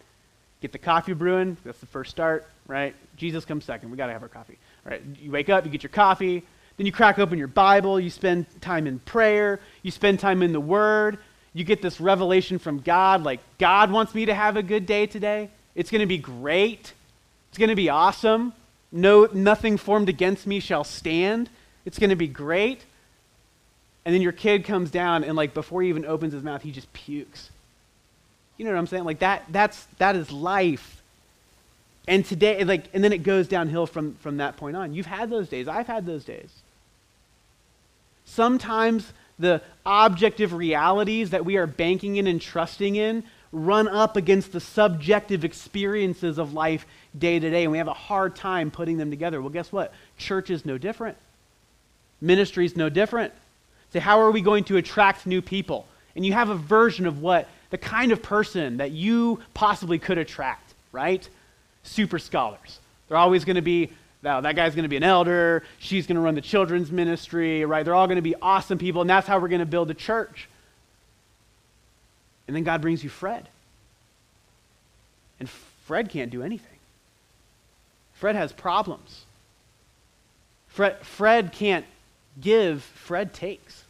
get 0.61 0.71
the 0.71 0.77
coffee 0.77 1.13
brewing. 1.13 1.57
That's 1.65 1.79
the 1.79 1.87
first 1.87 2.11
start, 2.11 2.47
right? 2.67 2.95
Jesus 3.17 3.43
comes 3.43 3.65
second. 3.65 3.89
We 3.91 3.97
got 3.97 4.07
to 4.07 4.13
have 4.13 4.21
our 4.23 4.29
coffee. 4.29 4.57
Right? 4.85 5.01
You 5.19 5.31
wake 5.31 5.49
up, 5.49 5.65
you 5.65 5.71
get 5.71 5.83
your 5.83 5.89
coffee, 5.89 6.43
then 6.77 6.85
you 6.85 6.91
crack 6.91 7.19
open 7.19 7.37
your 7.37 7.47
Bible, 7.47 7.99
you 7.99 8.09
spend 8.09 8.45
time 8.61 8.87
in 8.87 8.99
prayer, 8.99 9.59
you 9.83 9.91
spend 9.91 10.19
time 10.19 10.41
in 10.41 10.53
the 10.53 10.61
Word. 10.61 11.17
You 11.51 11.63
get 11.63 11.81
this 11.81 11.99
revelation 11.99 12.59
from 12.59 12.79
God, 12.79 13.23
like, 13.23 13.39
God 13.57 13.91
wants 13.91 14.13
me 14.13 14.25
to 14.27 14.35
have 14.35 14.55
a 14.55 14.61
good 14.61 14.85
day 14.85 15.07
today. 15.07 15.49
It's 15.73 15.89
going 15.89 16.01
to 16.01 16.05
be 16.05 16.19
great. 16.19 16.93
It's 17.49 17.57
going 17.57 17.69
to 17.69 17.75
be 17.75 17.89
awesome. 17.89 18.53
No, 18.91 19.27
nothing 19.33 19.77
formed 19.77 20.09
against 20.09 20.47
me 20.47 20.59
shall 20.59 20.83
stand. 20.83 21.49
It's 21.85 21.99
going 21.99 22.09
to 22.09 22.15
be 22.15 22.27
great. 22.27 22.85
And 24.05 24.13
then 24.13 24.21
your 24.21 24.31
kid 24.31 24.65
comes 24.65 24.89
down 24.89 25.23
and 25.23 25.35
like 25.35 25.53
before 25.53 25.81
he 25.81 25.89
even 25.89 26.05
opens 26.05 26.33
his 26.33 26.43
mouth, 26.43 26.61
he 26.61 26.71
just 26.71 26.91
pukes. 26.93 27.49
You 28.57 28.65
know 28.65 28.71
what 28.71 28.79
I'm 28.79 28.87
saying? 28.87 29.03
Like 29.03 29.19
that 29.19 29.43
that's 29.49 29.85
that 29.99 30.15
is 30.15 30.31
life. 30.31 31.01
And 32.07 32.25
today 32.25 32.63
like 32.63 32.85
and 32.93 33.03
then 33.03 33.13
it 33.13 33.23
goes 33.23 33.47
downhill 33.47 33.85
from 33.85 34.15
from 34.15 34.37
that 34.37 34.57
point 34.57 34.75
on. 34.75 34.93
You've 34.93 35.05
had 35.05 35.29
those 35.29 35.47
days. 35.47 35.67
I've 35.67 35.87
had 35.87 36.05
those 36.05 36.25
days. 36.25 36.49
Sometimes 38.25 39.13
the 39.37 39.61
objective 39.85 40.53
realities 40.53 41.29
that 41.29 41.45
we 41.45 41.57
are 41.57 41.67
banking 41.67 42.17
in 42.17 42.27
and 42.27 42.41
trusting 42.41 42.95
in 42.95 43.23
run 43.51 43.87
up 43.87 44.15
against 44.15 44.51
the 44.51 44.59
subjective 44.59 45.43
experiences 45.43 46.37
of 46.37 46.53
life 46.53 46.85
day 47.17 47.39
to 47.39 47.49
day, 47.49 47.63
and 47.63 47.71
we 47.71 47.77
have 47.77 47.87
a 47.87 47.93
hard 47.93 48.35
time 48.35 48.69
putting 48.71 48.97
them 48.97 49.09
together. 49.09 49.41
Well, 49.41 49.49
guess 49.49 49.71
what? 49.71 49.93
Church 50.17 50.49
is 50.49 50.65
no 50.65 50.77
different. 50.77 51.17
Ministry 52.21 52.65
is 52.65 52.75
no 52.75 52.89
different. 52.89 53.33
Say, 53.91 53.99
how 53.99 54.19
are 54.19 54.31
we 54.31 54.41
going 54.41 54.65
to 54.65 54.77
attract 54.77 55.25
new 55.25 55.41
people? 55.41 55.87
And 56.15 56.25
you 56.25 56.33
have 56.33 56.49
a 56.49 56.55
version 56.55 57.05
of 57.05 57.21
what 57.21 57.47
the 57.69 57.77
kind 57.77 58.11
of 58.11 58.21
person 58.21 58.77
that 58.77 58.91
you 58.91 59.39
possibly 59.53 59.97
could 59.97 60.17
attract, 60.17 60.73
right? 60.91 61.27
Super 61.83 62.19
scholars. 62.19 62.79
They're 63.07 63.17
always 63.17 63.45
going 63.45 63.55
to 63.55 63.61
be, 63.61 63.91
now 64.21 64.41
that 64.41 64.55
guy's 64.55 64.75
going 64.75 64.83
to 64.83 64.89
be 64.89 64.97
an 64.97 65.03
elder, 65.03 65.63
she's 65.79 66.05
going 66.05 66.15
to 66.15 66.21
run 66.21 66.35
the 66.35 66.41
children's 66.41 66.91
ministry, 66.91 67.65
right? 67.65 67.83
They're 67.83 67.95
all 67.95 68.07
going 68.07 68.17
to 68.17 68.21
be 68.21 68.35
awesome 68.41 68.77
people, 68.77 69.01
and 69.01 69.09
that's 69.09 69.27
how 69.27 69.39
we're 69.39 69.47
going 69.47 69.59
to 69.59 69.65
build 69.65 69.89
a 69.89 69.95
church. 69.95 70.47
And 72.47 72.55
then 72.55 72.63
God 72.63 72.81
brings 72.81 73.03
you 73.03 73.09
Fred. 73.09 73.47
And 75.39 75.49
Fred 75.49 76.09
can't 76.09 76.31
do 76.31 76.43
anything. 76.43 76.68
Fred 78.19 78.35
has 78.35 78.51
problems. 78.51 79.23
Fred, 80.67 80.97
Fred 81.05 81.51
can't 81.53 81.85
give, 82.39 82.83
Fred 82.83 83.33
takes. 83.33 83.83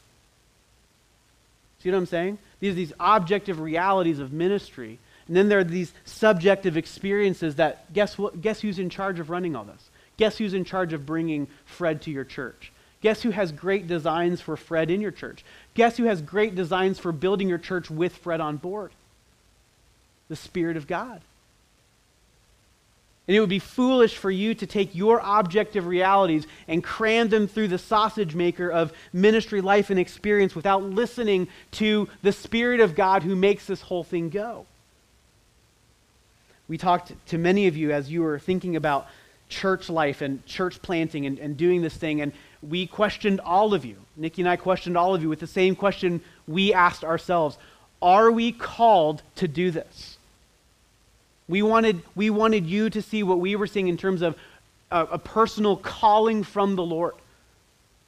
See 1.82 1.90
what 1.90 1.98
I'm 1.98 2.06
saying? 2.06 2.38
These 2.60 2.74
are 2.74 2.76
these 2.76 2.94
objective 3.00 3.60
realities 3.60 4.20
of 4.20 4.32
ministry. 4.32 5.00
And 5.28 5.36
then 5.36 5.50
there 5.50 5.60
are 5.60 5.64
these 5.64 5.94
subjective 6.06 6.78
experiences 6.78 7.56
that 7.56 7.92
guess 7.92 8.18
what 8.18 8.42
guess 8.42 8.62
who's 8.62 8.80
in 8.80 8.90
charge 8.90 9.20
of 9.20 9.30
running 9.30 9.56
all 9.56 9.64
this? 9.64 9.90
Guess 10.18 10.38
who's 10.38 10.54
in 10.54 10.66
charge 10.66 10.94
of 10.94 11.06
bringing 11.06 11.48
Fred 11.66 12.02
to 12.04 12.12
your 12.12 12.24
church? 12.24 12.72
Guess 13.02 13.22
who 13.22 13.32
has 13.32 13.52
great 13.52 13.88
designs 13.88 14.42
for 14.42 14.58
Fred 14.58 14.92
in 14.92 15.02
your 15.02 15.12
church? 15.12 15.44
Guess 15.74 15.98
who 15.98 16.04
has 16.04 16.22
great 16.22 16.54
designs 16.54 17.00
for 17.00 17.12
building 17.12 17.48
your 17.48 17.58
church 17.58 17.90
with 17.90 18.16
Fred 18.18 18.42
on 18.42 18.58
board? 18.58 18.92
The 20.28 20.36
Spirit 20.36 20.78
of 20.78 20.86
God. 20.86 21.22
And 23.30 23.36
it 23.36 23.42
would 23.42 23.50
be 23.50 23.60
foolish 23.60 24.18
for 24.18 24.32
you 24.32 24.56
to 24.56 24.66
take 24.66 24.96
your 24.96 25.22
objective 25.24 25.86
realities 25.86 26.48
and 26.68 26.84
cram 26.84 27.30
them 27.30 27.48
through 27.48 27.68
the 27.68 27.78
sausage 27.78 28.34
maker 28.34 28.72
of 28.72 28.92
ministry, 29.14 29.62
life, 29.62 29.92
and 29.92 30.00
experience 30.00 30.56
without 30.56 30.82
listening 30.82 31.48
to 31.74 32.10
the 32.24 32.32
Spirit 32.32 32.80
of 32.80 32.96
God 32.96 33.22
who 33.22 33.36
makes 33.36 33.68
this 33.68 33.84
whole 33.84 34.04
thing 34.04 34.30
go. 34.30 34.66
We 36.68 36.80
talked 36.80 37.14
to 37.28 37.38
many 37.38 37.68
of 37.68 37.78
you 37.78 37.92
as 37.92 38.10
you 38.12 38.24
were 38.24 38.40
thinking 38.40 38.76
about 38.76 39.06
church 39.48 39.92
life 39.92 40.24
and 40.24 40.44
church 40.48 40.82
planting 40.82 41.28
and, 41.28 41.38
and 41.38 41.56
doing 41.56 41.84
this 41.84 41.96
thing, 41.96 42.22
and 42.22 42.32
we 42.64 42.88
questioned 42.88 43.42
all 43.42 43.76
of 43.76 43.86
you. 43.86 43.98
Nikki 44.18 44.42
and 44.42 44.50
I 44.50 44.56
questioned 44.56 44.98
all 44.98 45.14
of 45.14 45.22
you 45.22 45.30
with 45.30 45.40
the 45.40 45.46
same 45.46 45.76
question 45.76 46.22
we 46.48 46.74
asked 46.74 47.04
ourselves 47.04 47.60
Are 48.02 48.32
we 48.32 48.52
called 48.52 49.22
to 49.36 49.48
do 49.48 49.70
this? 49.70 50.18
We 51.50 51.64
wanted, 51.64 52.02
we 52.16 52.30
wanted 52.30 52.68
you 52.68 52.90
to 52.92 53.02
see 53.02 53.24
what 53.24 53.40
we 53.40 53.56
were 53.56 53.68
seeing 53.68 53.88
in 53.88 53.98
terms 53.98 54.22
of 54.22 54.38
a, 54.92 55.06
a 55.06 55.20
personal 55.20 55.76
calling 55.76 56.44
from 56.44 56.76
the 56.76 56.84
Lord. 56.84 57.16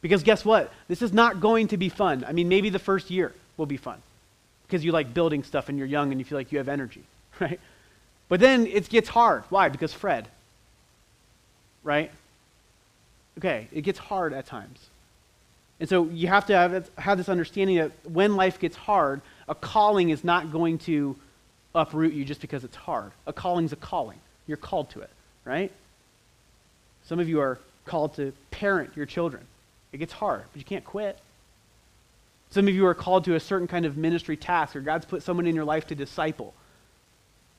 Because 0.01 0.23
guess 0.23 0.45
what? 0.45 0.71
This 0.87 1.01
is 1.01 1.11
not 1.11 1.41
going 1.41 1.67
to 1.69 1.77
be 1.77 1.89
fun. 1.89 2.23
I 2.25 2.31
mean, 2.31 2.47
maybe 2.47 2.69
the 2.69 2.79
first 2.79 3.09
year 3.09 3.33
will 3.57 3.65
be 3.65 3.77
fun 3.77 4.01
because 4.67 4.85
you 4.85 4.91
like 4.91 5.13
building 5.13 5.43
stuff 5.43 5.69
and 5.69 5.77
you're 5.77 5.87
young 5.87 6.11
and 6.11 6.21
you 6.21 6.25
feel 6.25 6.37
like 6.37 6.51
you 6.51 6.59
have 6.59 6.69
energy, 6.69 7.03
right? 7.39 7.59
But 8.29 8.39
then 8.39 8.67
it 8.67 8.87
gets 8.89 9.09
hard. 9.09 9.43
Why? 9.49 9.69
Because 9.69 9.91
Fred, 9.91 10.27
right? 11.83 12.11
Okay, 13.39 13.67
it 13.73 13.81
gets 13.81 13.99
hard 13.99 14.33
at 14.33 14.45
times. 14.45 14.87
And 15.79 15.89
so 15.89 16.05
you 16.05 16.27
have 16.27 16.45
to 16.45 16.53
have, 16.55 16.89
have 16.99 17.17
this 17.17 17.27
understanding 17.27 17.77
that 17.77 17.91
when 18.07 18.35
life 18.35 18.59
gets 18.59 18.75
hard, 18.75 19.21
a 19.49 19.55
calling 19.55 20.11
is 20.11 20.23
not 20.23 20.51
going 20.51 20.77
to 20.79 21.15
uproot 21.74 22.13
you 22.13 22.26
just 22.26 22.41
because 22.41 22.63
it's 22.63 22.76
hard. 22.76 23.11
A 23.28 23.34
calling's 23.34 23.74
a 23.74 23.76
calling. 23.76 24.19
You're 24.47 24.57
called 24.57 24.89
to 24.91 25.01
it, 25.01 25.09
right? 25.45 25.72
Some 27.03 27.19
of 27.19 27.30
you 27.30 27.39
are 27.39 27.59
called 27.86 28.15
to 28.15 28.34
parent 28.51 28.95
your 28.95 29.05
children. 29.05 29.43
It 29.91 29.97
gets 29.97 30.13
hard, 30.13 30.43
but 30.51 30.59
you 30.59 30.65
can't 30.65 30.86
quit. 30.86 31.17
Some 32.51 32.67
of 32.67 32.74
you 32.74 32.86
are 32.86 32.93
called 32.93 33.26
to 33.26 33.36
a 33.36 33.39
certain 33.39 33.67
kind 33.67 33.86
of 33.86 33.97
ministry 33.97 34.36
task, 34.38 34.76
or 34.76 34.82
God's 34.82 35.05
put 35.05 35.24
someone 35.24 35.47
in 35.47 35.55
your 35.55 35.65
life 35.65 35.88
to 35.88 35.95
disciple. 35.95 36.53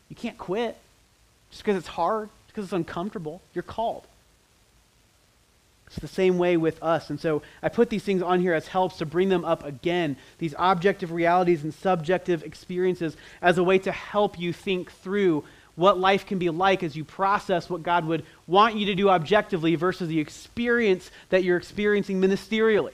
You 0.09 0.17
can't 0.17 0.37
quit 0.37 0.77
just 1.51 1.63
because 1.63 1.77
it's 1.77 1.89
hard, 1.89 2.29
just 2.29 2.55
because 2.55 2.65
it's 2.65 2.73
uncomfortable. 2.73 3.41
You're 3.55 3.63
called. 3.63 4.07
It's 5.93 6.01
the 6.01 6.09
same 6.09 6.39
way 6.39 6.57
with 6.57 6.83
us. 6.83 7.11
And 7.11 7.21
so 7.21 7.43
I 7.63 7.69
put 7.69 7.91
these 7.91 8.03
things 8.03 8.23
on 8.23 8.41
here 8.41 8.55
as 8.55 8.67
helps 8.67 8.97
to 8.99 9.07
bring 9.07 9.29
them 9.29 9.45
up 9.45 9.63
again, 9.63 10.17
these 10.39 10.55
objective 10.59 11.13
realities 11.13 11.65
and 11.65 11.75
subjective 11.75 12.43
experiences, 12.45 13.15
as 13.43 13.59
a 13.59 13.63
way 13.63 13.79
to 13.81 13.93
help 13.93 14.39
you 14.39 14.55
think 14.55 14.91
through 14.91 15.45
what 15.75 15.99
life 15.99 16.25
can 16.25 16.39
be 16.39 16.49
like 16.49 16.83
as 16.83 16.97
you 16.97 17.05
process 17.05 17.69
what 17.69 17.83
God 17.83 18.07
would 18.07 18.25
want 18.47 18.77
you 18.77 18.87
to 18.87 18.95
do 18.95 19.11
objectively 19.11 19.75
versus 19.75 20.09
the 20.09 20.19
experience 20.19 21.11
that 21.29 21.45
you're 21.45 21.59
experiencing 21.59 22.23
ministerially. 22.23 22.93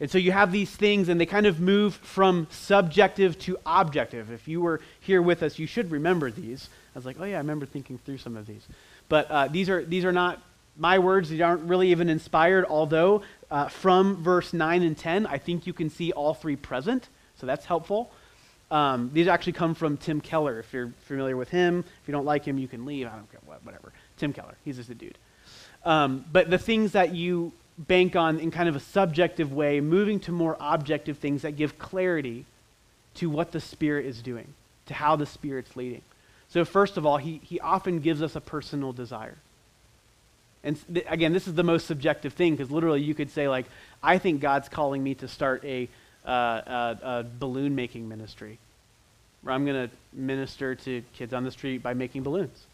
And 0.00 0.10
so 0.10 0.16
you 0.16 0.32
have 0.32 0.52
these 0.52 0.70
things, 0.70 1.10
and 1.10 1.20
they 1.20 1.26
kind 1.26 1.46
of 1.46 1.60
move 1.60 1.94
from 1.96 2.46
subjective 2.50 3.38
to 3.40 3.58
objective. 3.66 4.30
If 4.30 4.48
you 4.48 4.62
were 4.62 4.80
here 5.00 5.20
with 5.20 5.42
us, 5.42 5.58
you 5.58 5.66
should 5.66 5.90
remember 5.90 6.30
these. 6.30 6.70
I 6.94 6.98
was 6.98 7.04
like, 7.04 7.16
oh, 7.20 7.24
yeah, 7.24 7.36
I 7.36 7.38
remember 7.38 7.66
thinking 7.66 7.98
through 7.98 8.18
some 8.18 8.36
of 8.36 8.46
these. 8.46 8.66
But 9.08 9.30
uh, 9.30 9.48
these, 9.48 9.68
are, 9.68 9.84
these 9.84 10.04
are 10.04 10.12
not 10.12 10.42
my 10.78 10.98
words, 10.98 11.32
aren't 11.40 11.62
really 11.62 11.90
even 11.90 12.08
inspired, 12.08 12.64
although 12.68 13.22
uh, 13.50 13.68
from 13.68 14.22
verse 14.22 14.52
9 14.52 14.82
and 14.82 14.96
10, 14.96 15.26
I 15.26 15.38
think 15.38 15.66
you 15.66 15.72
can 15.72 15.90
see 15.90 16.12
all 16.12 16.34
three 16.34 16.56
present. 16.56 17.08
So 17.36 17.46
that's 17.46 17.64
helpful. 17.64 18.10
Um, 18.70 19.10
these 19.12 19.28
actually 19.28 19.52
come 19.52 19.74
from 19.74 19.96
Tim 19.96 20.20
Keller. 20.20 20.58
If 20.58 20.72
you're 20.72 20.92
familiar 21.04 21.36
with 21.36 21.50
him, 21.50 21.84
if 22.02 22.08
you 22.08 22.12
don't 22.12 22.24
like 22.24 22.44
him, 22.44 22.58
you 22.58 22.68
can 22.68 22.84
leave. 22.84 23.06
I 23.06 23.10
don't 23.10 23.30
care, 23.30 23.40
what, 23.46 23.64
whatever. 23.64 23.92
Tim 24.16 24.32
Keller, 24.32 24.54
he's 24.64 24.76
just 24.76 24.90
a 24.90 24.94
dude. 24.94 25.18
Um, 25.84 26.24
but 26.32 26.50
the 26.50 26.58
things 26.58 26.92
that 26.92 27.14
you 27.14 27.52
bank 27.78 28.16
on 28.16 28.40
in 28.40 28.50
kind 28.50 28.68
of 28.68 28.74
a 28.74 28.80
subjective 28.80 29.52
way, 29.52 29.80
moving 29.80 30.18
to 30.20 30.32
more 30.32 30.56
objective 30.58 31.18
things 31.18 31.42
that 31.42 31.52
give 31.52 31.78
clarity 31.78 32.44
to 33.14 33.30
what 33.30 33.52
the 33.52 33.60
Spirit 33.60 34.06
is 34.06 34.20
doing, 34.22 34.54
to 34.86 34.94
how 34.94 35.16
the 35.16 35.26
Spirit's 35.26 35.76
leading. 35.76 36.02
So, 36.48 36.64
first 36.64 36.96
of 36.96 37.04
all, 37.06 37.18
he, 37.18 37.40
he 37.44 37.60
often 37.60 38.00
gives 38.00 38.22
us 38.22 38.34
a 38.34 38.40
personal 38.40 38.92
desire. 38.92 39.36
And 40.66 40.76
th- 40.92 41.06
again, 41.08 41.32
this 41.32 41.46
is 41.46 41.54
the 41.54 41.62
most 41.62 41.86
subjective 41.86 42.34
thing 42.34 42.54
because 42.54 42.70
literally 42.70 43.00
you 43.00 43.14
could 43.14 43.30
say, 43.30 43.48
like, 43.48 43.66
I 44.02 44.18
think 44.18 44.40
God's 44.40 44.68
calling 44.68 45.02
me 45.02 45.14
to 45.14 45.28
start 45.28 45.64
a 45.64 45.88
uh, 46.26 46.30
a, 46.30 46.98
a 47.02 47.26
balloon 47.38 47.76
making 47.76 48.08
ministry 48.08 48.58
where 49.42 49.54
I'm 49.54 49.64
going 49.64 49.88
to 49.88 49.94
minister 50.12 50.74
to 50.74 51.02
kids 51.14 51.32
on 51.32 51.44
the 51.44 51.52
street 51.52 51.80
by 51.80 51.94
making 51.94 52.24
balloons. 52.24 52.66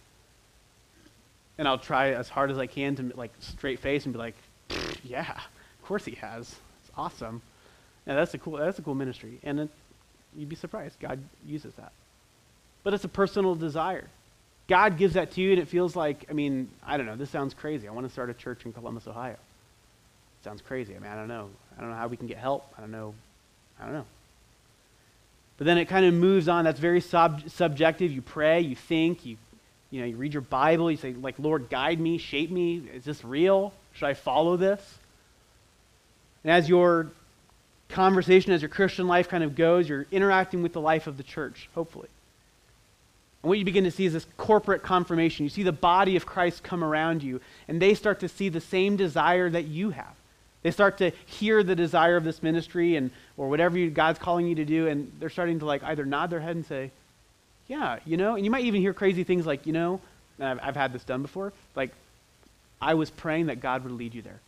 And 1.59 1.69
I'll 1.69 1.77
try 1.79 2.13
as 2.13 2.31
hard 2.31 2.51
as 2.51 2.57
I 2.57 2.67
can 2.67 2.97
to 2.97 3.13
like 3.15 3.31
straight 3.41 3.79
face 3.79 4.07
and 4.07 4.15
be 4.15 4.19
like, 4.19 4.35
yeah, 5.05 5.33
of 5.33 5.85
course 5.85 6.07
he 6.07 6.15
has. 6.17 6.49
It's 6.49 6.91
awesome. 6.97 7.43
Yeah, 8.07 8.15
that's 8.15 8.33
a 8.33 8.39
cool 8.39 8.57
that's 8.57 8.79
a 8.79 8.83
cool 8.83 8.95
ministry. 8.95 9.39
And 9.43 9.61
it, 9.61 9.69
you'd 10.35 10.49
be 10.49 10.57
surprised 10.57 10.99
God 10.99 11.21
uses 11.47 11.75
that. 11.75 11.93
But 12.85 12.95
it's 12.95 13.05
a 13.05 13.09
personal 13.09 13.55
desire. 13.55 14.09
God 14.69 14.97
gives 14.97 15.15
that 15.15 15.33
to 15.33 15.41
you 15.41 15.51
and 15.51 15.61
it 15.61 15.69
feels 15.69 15.97
like, 15.97 16.27
I 16.31 16.33
mean, 16.33 16.71
I 16.85 16.97
don't 16.97 17.07
know, 17.07 17.17
this 17.17 17.31
sounds 17.31 17.55
crazy. 17.55 17.89
I 17.89 17.93
want 17.93 18.07
to 18.07 18.13
start 18.13 18.31
a 18.31 18.35
church 18.35 18.65
in 18.65 18.73
Columbus, 18.73 19.07
Ohio. 19.07 19.33
It 19.33 20.45
sounds 20.45 20.63
crazy. 20.63 20.95
I 20.97 20.99
mean, 20.99 21.11
I 21.11 21.17
don't 21.17 21.29
know. 21.29 21.51
I 21.77 21.81
don't 21.81 21.91
know 21.91 21.97
how 21.97 22.09
we 22.09 22.17
can 22.17 22.27
get 22.27 22.39
help. 22.39 22.73
I 22.77 22.81
don't 22.81 22.91
know 22.91 23.15
I 23.83 23.87
don't 23.87 23.95
know. 23.95 24.07
But 25.59 25.67
then 25.67 25.79
it 25.79 25.87
kind 25.87 26.07
of 26.07 26.15
moves 26.15 26.49
on. 26.49 26.65
That's 26.65 26.81
very 26.81 27.01
sub- 27.01 27.49
subjective. 27.51 28.13
You 28.13 28.23
pray, 28.23 28.61
you 28.61 28.77
think, 28.77 29.27
you, 29.27 29.37
you, 29.91 30.01
know, 30.01 30.07
you 30.07 30.17
read 30.17 30.33
your 30.33 30.43
Bible, 30.43 30.91
you 30.91 30.97
say, 30.97 31.13
like, 31.13 31.39
Lord, 31.39 31.69
guide 31.69 32.01
me, 32.01 32.19
shape 32.19 32.51
me. 32.51 32.83
Is 32.93 33.05
this 33.05 33.25
real? 33.25 33.73
Should 33.95 34.07
I 34.07 34.15
follow 34.15 34.57
this? 34.57 34.99
And 36.45 36.53
as 36.53 36.69
your 36.69 37.11
conversation, 37.89 38.53
as 38.53 38.63
your 38.63 38.71
Christian 38.71 39.07
life 39.07 39.29
kind 39.29 39.45
of 39.45 39.55
goes, 39.55 39.89
you're 39.89 40.07
interacting 40.11 40.63
with 40.63 40.73
the 40.73 40.81
life 40.81 41.07
of 41.07 41.17
the 41.17 41.23
church, 41.23 41.69
hopefully. 41.75 42.09
And 43.43 43.49
what 43.49 43.59
you 43.59 43.65
begin 43.65 43.85
to 43.85 43.91
see 43.91 44.05
is 44.05 44.13
this 44.13 44.27
corporate 44.37 44.83
confirmation. 44.83 45.45
You 45.45 45.51
see 45.51 45.63
the 45.63 45.73
body 45.73 46.17
of 46.17 46.27
Christ 46.27 46.63
come 46.63 46.85
around 46.85 47.23
you, 47.23 47.41
and 47.67 47.83
they 47.83 47.95
start 47.95 48.21
to 48.21 48.29
see 48.29 48.49
the 48.49 48.61
same 48.61 48.97
desire 48.97 49.51
that 49.51 49.65
you 49.65 49.91
have. 49.91 50.15
They 50.63 50.71
start 50.71 50.99
to 50.99 51.11
hear 51.27 51.65
the 51.65 51.75
desire 51.75 52.17
of 52.17 52.23
this 52.23 52.43
ministry 52.43 52.95
and 52.95 53.11
or 53.37 53.49
whatever 53.49 53.77
you, 53.77 53.91
God's 53.91 54.21
calling 54.21 54.47
you 54.47 54.55
to 54.57 54.65
do, 54.65 54.87
and 54.87 55.11
they're 55.19 55.31
starting 55.31 55.59
to 55.59 55.65
like 55.65 55.83
either 55.83 56.05
nod 56.05 56.31
their 56.31 56.41
head 56.41 56.55
and 56.55 56.65
say, 56.65 56.93
"Yeah, 57.67 57.99
you 58.05 58.17
know." 58.17 58.37
And 58.37 58.45
you 58.45 58.51
might 58.51 58.65
even 58.65 58.81
hear 58.81 58.95
crazy 58.95 59.25
things 59.25 59.45
like, 59.45 59.67
"You 59.67 59.73
know," 59.73 60.01
I've, 60.39 60.61
I've 60.63 60.77
had 60.77 60.93
this 60.93 61.03
done 61.03 61.23
before. 61.23 61.53
Like, 61.75 61.91
I 62.81 62.95
was 62.95 63.11
praying 63.11 63.47
that 63.47 63.61
God 63.61 63.83
would 63.83 63.93
lead 63.93 64.15
you 64.15 64.23
there. 64.23 64.41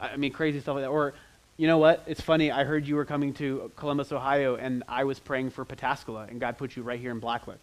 I 0.00 0.16
mean, 0.16 0.32
crazy 0.32 0.60
stuff 0.60 0.74
like 0.74 0.84
that. 0.84 0.90
Or, 0.90 1.14
you 1.56 1.66
know 1.66 1.78
what? 1.78 2.02
It's 2.06 2.20
funny. 2.20 2.50
I 2.50 2.64
heard 2.64 2.86
you 2.86 2.96
were 2.96 3.04
coming 3.04 3.32
to 3.34 3.70
Columbus, 3.76 4.10
Ohio, 4.10 4.56
and 4.56 4.82
I 4.88 5.04
was 5.04 5.18
praying 5.18 5.50
for 5.50 5.64
Pataskala, 5.64 6.28
and 6.28 6.40
God 6.40 6.58
put 6.58 6.76
you 6.76 6.82
right 6.82 6.98
here 6.98 7.12
in 7.12 7.20
Blacklick. 7.20 7.58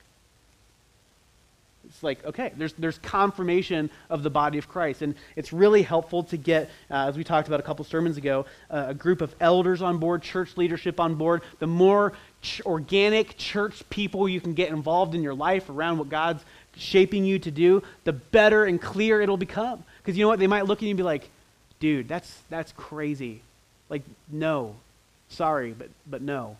It's 1.85 2.03
like, 2.03 2.23
okay, 2.23 2.53
there's, 2.55 2.73
there's 2.73 2.99
confirmation 2.99 3.89
of 4.09 4.23
the 4.23 4.29
body 4.29 4.57
of 4.59 4.69
Christ. 4.69 5.01
And 5.01 5.15
it's 5.35 5.51
really 5.51 5.81
helpful 5.81 6.23
to 6.25 6.37
get, 6.37 6.69
uh, 6.89 7.07
as 7.07 7.17
we 7.17 7.23
talked 7.23 7.47
about 7.47 7.59
a 7.59 7.63
couple 7.63 7.83
sermons 7.83 8.17
ago, 8.17 8.45
uh, 8.69 8.85
a 8.89 8.93
group 8.93 9.19
of 9.19 9.35
elders 9.41 9.81
on 9.81 9.97
board, 9.97 10.21
church 10.21 10.55
leadership 10.57 10.99
on 10.99 11.15
board. 11.15 11.41
The 11.59 11.67
more 11.67 12.13
ch- 12.41 12.61
organic 12.65 13.35
church 13.37 13.83
people 13.89 14.29
you 14.29 14.39
can 14.39 14.53
get 14.53 14.69
involved 14.69 15.15
in 15.15 15.23
your 15.23 15.33
life 15.33 15.69
around 15.69 15.97
what 15.97 16.09
God's 16.09 16.45
shaping 16.77 17.25
you 17.25 17.39
to 17.39 17.51
do, 17.51 17.81
the 18.03 18.13
better 18.13 18.63
and 18.63 18.79
clearer 18.79 19.19
it'll 19.19 19.35
become. 19.35 19.83
Because 19.97 20.15
you 20.15 20.23
know 20.23 20.29
what? 20.29 20.39
They 20.39 20.47
might 20.47 20.67
look 20.67 20.79
at 20.79 20.83
you 20.83 20.89
and 20.91 20.97
be 20.97 21.03
like, 21.03 21.29
dude, 21.79 22.07
that's, 22.07 22.41
that's 22.49 22.71
crazy. 22.73 23.41
Like, 23.91 24.01
no. 24.31 24.75
Sorry, 25.29 25.73
but, 25.77 25.89
but 26.09 26.23
no. 26.23 26.57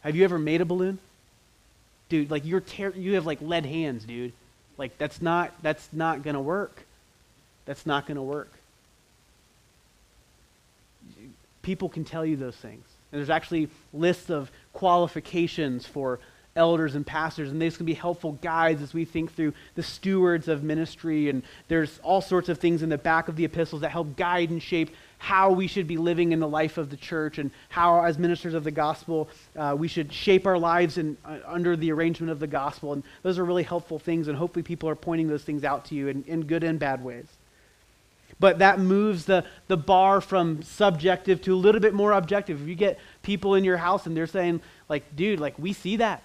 Have 0.00 0.16
you 0.16 0.24
ever 0.24 0.38
made 0.38 0.60
a 0.60 0.64
balloon? 0.66 0.98
Dude, 2.10 2.30
like 2.30 2.44
you're 2.44 2.60
ter- 2.60 2.92
you 2.94 3.14
have 3.14 3.24
like 3.24 3.40
lead 3.40 3.64
hands, 3.64 4.04
dude. 4.04 4.32
Like 4.76 4.98
that's 4.98 5.22
not 5.22 5.50
that's 5.62 5.88
not 5.92 6.22
going 6.22 6.34
to 6.34 6.40
work. 6.40 6.84
That's 7.64 7.86
not 7.86 8.06
going 8.06 8.16
to 8.16 8.22
work. 8.22 8.50
People 11.62 11.88
can 11.88 12.04
tell 12.04 12.26
you 12.26 12.36
those 12.36 12.56
things. 12.56 12.84
And 13.12 13.18
there's 13.18 13.30
actually 13.30 13.68
lists 13.94 14.28
of 14.28 14.50
qualifications 14.72 15.86
for 15.86 16.18
elders 16.54 16.94
and 16.94 17.06
pastors, 17.06 17.50
and 17.50 17.62
these 17.62 17.76
can 17.76 17.86
be 17.86 17.94
helpful 17.94 18.32
guides 18.42 18.82
as 18.82 18.92
we 18.92 19.04
think 19.04 19.34
through 19.34 19.54
the 19.74 19.82
stewards 19.82 20.48
of 20.48 20.62
ministry. 20.62 21.30
And 21.30 21.42
there's 21.68 21.98
all 22.02 22.20
sorts 22.20 22.48
of 22.48 22.58
things 22.58 22.82
in 22.82 22.88
the 22.88 22.98
back 22.98 23.28
of 23.28 23.36
the 23.36 23.44
epistles 23.44 23.80
that 23.82 23.90
help 23.90 24.16
guide 24.16 24.50
and 24.50 24.62
shape 24.62 24.90
how 25.22 25.52
we 25.52 25.68
should 25.68 25.86
be 25.86 25.96
living 25.96 26.32
in 26.32 26.40
the 26.40 26.48
life 26.48 26.78
of 26.78 26.90
the 26.90 26.96
church 26.96 27.38
and 27.38 27.52
how, 27.68 28.02
as 28.02 28.18
ministers 28.18 28.54
of 28.54 28.64
the 28.64 28.72
gospel, 28.72 29.28
uh, 29.56 29.72
we 29.78 29.86
should 29.86 30.12
shape 30.12 30.48
our 30.48 30.58
lives 30.58 30.98
in, 30.98 31.16
uh, 31.24 31.38
under 31.46 31.76
the 31.76 31.92
arrangement 31.92 32.32
of 32.32 32.40
the 32.40 32.46
gospel. 32.48 32.92
And 32.92 33.04
those 33.22 33.38
are 33.38 33.44
really 33.44 33.62
helpful 33.62 34.00
things, 34.00 34.26
and 34.26 34.36
hopefully, 34.36 34.64
people 34.64 34.88
are 34.88 34.96
pointing 34.96 35.28
those 35.28 35.44
things 35.44 35.62
out 35.62 35.84
to 35.86 35.94
you 35.94 36.08
in, 36.08 36.24
in 36.26 36.40
good 36.46 36.64
and 36.64 36.76
bad 36.76 37.04
ways. 37.04 37.26
But 38.40 38.58
that 38.58 38.80
moves 38.80 39.26
the, 39.26 39.44
the 39.68 39.76
bar 39.76 40.20
from 40.20 40.64
subjective 40.64 41.40
to 41.42 41.54
a 41.54 41.60
little 41.66 41.80
bit 41.80 41.94
more 41.94 42.10
objective. 42.10 42.60
If 42.60 42.66
you 42.66 42.74
get 42.74 42.98
people 43.22 43.54
in 43.54 43.62
your 43.62 43.76
house 43.76 44.06
and 44.06 44.16
they're 44.16 44.26
saying, 44.26 44.60
like, 44.88 45.14
dude, 45.14 45.38
like, 45.38 45.56
we 45.56 45.72
see 45.72 45.98
that. 45.98 46.24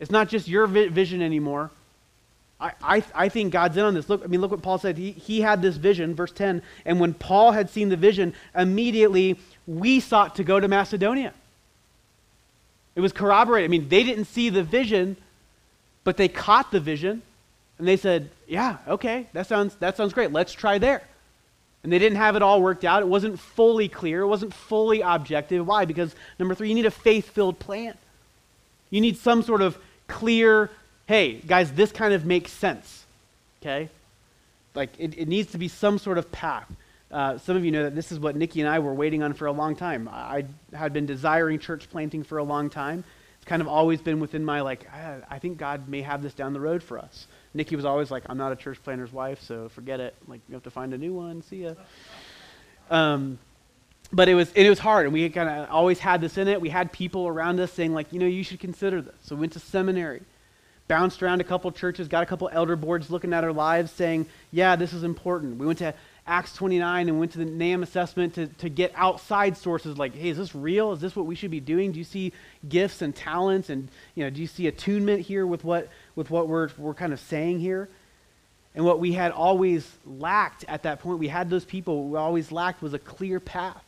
It's 0.00 0.10
not 0.10 0.30
just 0.30 0.48
your 0.48 0.66
vi- 0.66 0.88
vision 0.88 1.20
anymore. 1.20 1.70
I, 2.58 2.72
I, 2.82 3.02
I 3.14 3.28
think 3.28 3.52
God's 3.52 3.76
in 3.76 3.84
on 3.84 3.94
this. 3.94 4.08
Look, 4.08 4.22
I 4.24 4.28
mean, 4.28 4.40
look 4.40 4.50
what 4.50 4.62
Paul 4.62 4.78
said. 4.78 4.96
He, 4.96 5.12
he 5.12 5.40
had 5.40 5.60
this 5.60 5.76
vision, 5.76 6.14
verse 6.14 6.32
10. 6.32 6.62
And 6.84 6.98
when 6.98 7.12
Paul 7.12 7.52
had 7.52 7.68
seen 7.68 7.90
the 7.90 7.96
vision, 7.96 8.34
immediately 8.54 9.38
we 9.66 10.00
sought 10.00 10.36
to 10.36 10.44
go 10.44 10.58
to 10.58 10.66
Macedonia. 10.66 11.34
It 12.94 13.00
was 13.00 13.12
corroborated. 13.12 13.68
I 13.68 13.70
mean, 13.70 13.88
they 13.88 14.02
didn't 14.02 14.24
see 14.24 14.48
the 14.48 14.62
vision, 14.62 15.16
but 16.02 16.16
they 16.16 16.28
caught 16.28 16.70
the 16.70 16.80
vision. 16.80 17.20
And 17.78 17.86
they 17.86 17.98
said, 17.98 18.30
Yeah, 18.46 18.78
okay, 18.88 19.26
that 19.34 19.46
sounds, 19.46 19.74
that 19.76 19.98
sounds 19.98 20.14
great. 20.14 20.32
Let's 20.32 20.52
try 20.52 20.78
there. 20.78 21.02
And 21.82 21.92
they 21.92 21.98
didn't 21.98 22.16
have 22.16 22.36
it 22.36 22.42
all 22.42 22.62
worked 22.62 22.84
out. 22.84 23.02
It 23.02 23.06
wasn't 23.06 23.38
fully 23.38 23.88
clear. 23.88 24.22
It 24.22 24.26
wasn't 24.26 24.54
fully 24.54 25.02
objective. 25.02 25.66
Why? 25.66 25.84
Because, 25.84 26.16
number 26.38 26.54
three, 26.54 26.68
you 26.70 26.74
need 26.74 26.86
a 26.86 26.90
faith 26.90 27.30
filled 27.30 27.58
plan. 27.58 27.94
You 28.90 29.00
need 29.00 29.18
some 29.18 29.42
sort 29.42 29.62
of 29.62 29.78
clear 30.08 30.70
hey, 31.06 31.34
guys, 31.34 31.72
this 31.72 31.92
kind 31.92 32.12
of 32.12 32.24
makes 32.24 32.52
sense. 32.52 33.04
Okay? 33.62 33.88
Like, 34.74 34.90
it, 34.98 35.16
it 35.18 35.28
needs 35.28 35.52
to 35.52 35.58
be 35.58 35.68
some 35.68 35.98
sort 35.98 36.18
of 36.18 36.30
path. 36.30 36.70
Uh, 37.10 37.38
some 37.38 37.56
of 37.56 37.64
you 37.64 37.70
know 37.70 37.84
that 37.84 37.94
this 37.94 38.10
is 38.10 38.18
what 38.18 38.36
Nikki 38.36 38.60
and 38.60 38.68
I 38.68 38.80
were 38.80 38.92
waiting 38.92 39.22
on 39.22 39.32
for 39.32 39.46
a 39.46 39.52
long 39.52 39.76
time. 39.76 40.08
I, 40.12 40.44
I 40.72 40.76
had 40.76 40.92
been 40.92 41.06
desiring 41.06 41.58
church 41.58 41.88
planting 41.88 42.24
for 42.24 42.38
a 42.38 42.44
long 42.44 42.68
time. 42.68 43.04
It's 43.36 43.44
kind 43.44 43.62
of 43.62 43.68
always 43.68 44.00
been 44.00 44.18
within 44.18 44.44
my, 44.44 44.60
like, 44.60 44.92
I, 44.92 45.18
I 45.30 45.38
think 45.38 45.56
God 45.58 45.88
may 45.88 46.02
have 46.02 46.22
this 46.22 46.34
down 46.34 46.52
the 46.52 46.60
road 46.60 46.82
for 46.82 46.98
us. 46.98 47.26
Nikki 47.54 47.76
was 47.76 47.84
always 47.84 48.10
like, 48.10 48.24
I'm 48.26 48.36
not 48.36 48.52
a 48.52 48.56
church 48.56 48.82
planter's 48.82 49.12
wife, 49.12 49.40
so 49.40 49.68
forget 49.68 50.00
it. 50.00 50.14
Like, 50.26 50.40
you 50.48 50.54
have 50.54 50.64
to 50.64 50.70
find 50.70 50.92
a 50.92 50.98
new 50.98 51.14
one. 51.14 51.42
See 51.42 51.62
ya. 51.62 51.74
Um, 52.90 53.38
but 54.12 54.28
it 54.28 54.34
was 54.34 54.52
it 54.52 54.68
was 54.68 54.78
hard, 54.78 55.06
and 55.06 55.12
we 55.12 55.28
kind 55.30 55.48
of 55.48 55.68
always 55.68 55.98
had 55.98 56.20
this 56.20 56.38
in 56.38 56.46
it. 56.46 56.60
We 56.60 56.68
had 56.68 56.92
people 56.92 57.26
around 57.26 57.58
us 57.58 57.72
saying, 57.72 57.92
like, 57.92 58.12
you 58.12 58.20
know, 58.20 58.26
you 58.26 58.44
should 58.44 58.60
consider 58.60 59.00
this. 59.00 59.14
So 59.22 59.34
we 59.34 59.40
went 59.40 59.54
to 59.54 59.58
seminary 59.58 60.22
bounced 60.88 61.22
around 61.22 61.40
a 61.40 61.44
couple 61.44 61.70
churches, 61.72 62.08
got 62.08 62.22
a 62.22 62.26
couple 62.26 62.48
elder 62.52 62.76
boards 62.76 63.10
looking 63.10 63.32
at 63.32 63.44
our 63.44 63.52
lives 63.52 63.90
saying, 63.90 64.26
yeah, 64.52 64.76
this 64.76 64.92
is 64.92 65.02
important. 65.02 65.58
We 65.58 65.66
went 65.66 65.78
to 65.80 65.94
Acts 66.26 66.54
29 66.54 67.08
and 67.08 67.18
went 67.18 67.32
to 67.32 67.38
the 67.38 67.44
NAM 67.44 67.82
assessment 67.82 68.34
to, 68.34 68.46
to 68.46 68.68
get 68.68 68.92
outside 68.94 69.56
sources 69.56 69.96
like, 69.96 70.14
hey, 70.14 70.30
is 70.30 70.36
this 70.36 70.54
real? 70.54 70.92
Is 70.92 71.00
this 71.00 71.14
what 71.14 71.26
we 71.26 71.34
should 71.34 71.50
be 71.50 71.60
doing? 71.60 71.92
Do 71.92 71.98
you 71.98 72.04
see 72.04 72.32
gifts 72.68 73.02
and 73.02 73.14
talents? 73.14 73.70
And, 73.70 73.88
you 74.14 74.24
know, 74.24 74.30
do 74.30 74.40
you 74.40 74.46
see 74.46 74.66
attunement 74.66 75.22
here 75.22 75.46
with 75.46 75.64
what, 75.64 75.88
with 76.14 76.30
what 76.30 76.48
we're, 76.48 76.70
we're 76.78 76.94
kind 76.94 77.12
of 77.12 77.20
saying 77.20 77.60
here? 77.60 77.88
And 78.74 78.84
what 78.84 78.98
we 78.98 79.12
had 79.12 79.32
always 79.32 79.88
lacked 80.04 80.64
at 80.68 80.82
that 80.82 81.00
point, 81.00 81.18
we 81.18 81.28
had 81.28 81.48
those 81.48 81.64
people, 81.64 82.08
we 82.08 82.18
always 82.18 82.52
lacked 82.52 82.82
was 82.82 82.92
a 82.92 82.98
clear 82.98 83.40
path. 83.40 83.82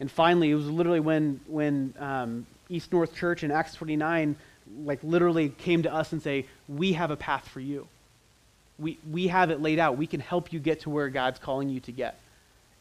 And 0.00 0.10
finally, 0.10 0.50
it 0.50 0.54
was 0.54 0.68
literally 0.68 1.00
when, 1.00 1.40
when 1.46 1.94
um, 1.98 2.46
East 2.68 2.92
North 2.92 3.14
Church 3.14 3.44
in 3.44 3.50
Acts 3.50 3.74
29 3.74 4.36
like 4.84 5.02
literally 5.02 5.48
came 5.48 5.82
to 5.82 5.92
us 5.92 6.12
and 6.12 6.22
say, 6.22 6.46
We 6.68 6.94
have 6.94 7.10
a 7.10 7.16
path 7.16 7.48
for 7.48 7.60
you. 7.60 7.86
We, 8.78 8.98
we 9.10 9.28
have 9.28 9.50
it 9.50 9.62
laid 9.62 9.78
out. 9.78 9.96
We 9.96 10.06
can 10.06 10.20
help 10.20 10.52
you 10.52 10.58
get 10.58 10.80
to 10.80 10.90
where 10.90 11.08
God's 11.08 11.38
calling 11.38 11.70
you 11.70 11.80
to 11.80 11.92
get. 11.92 12.18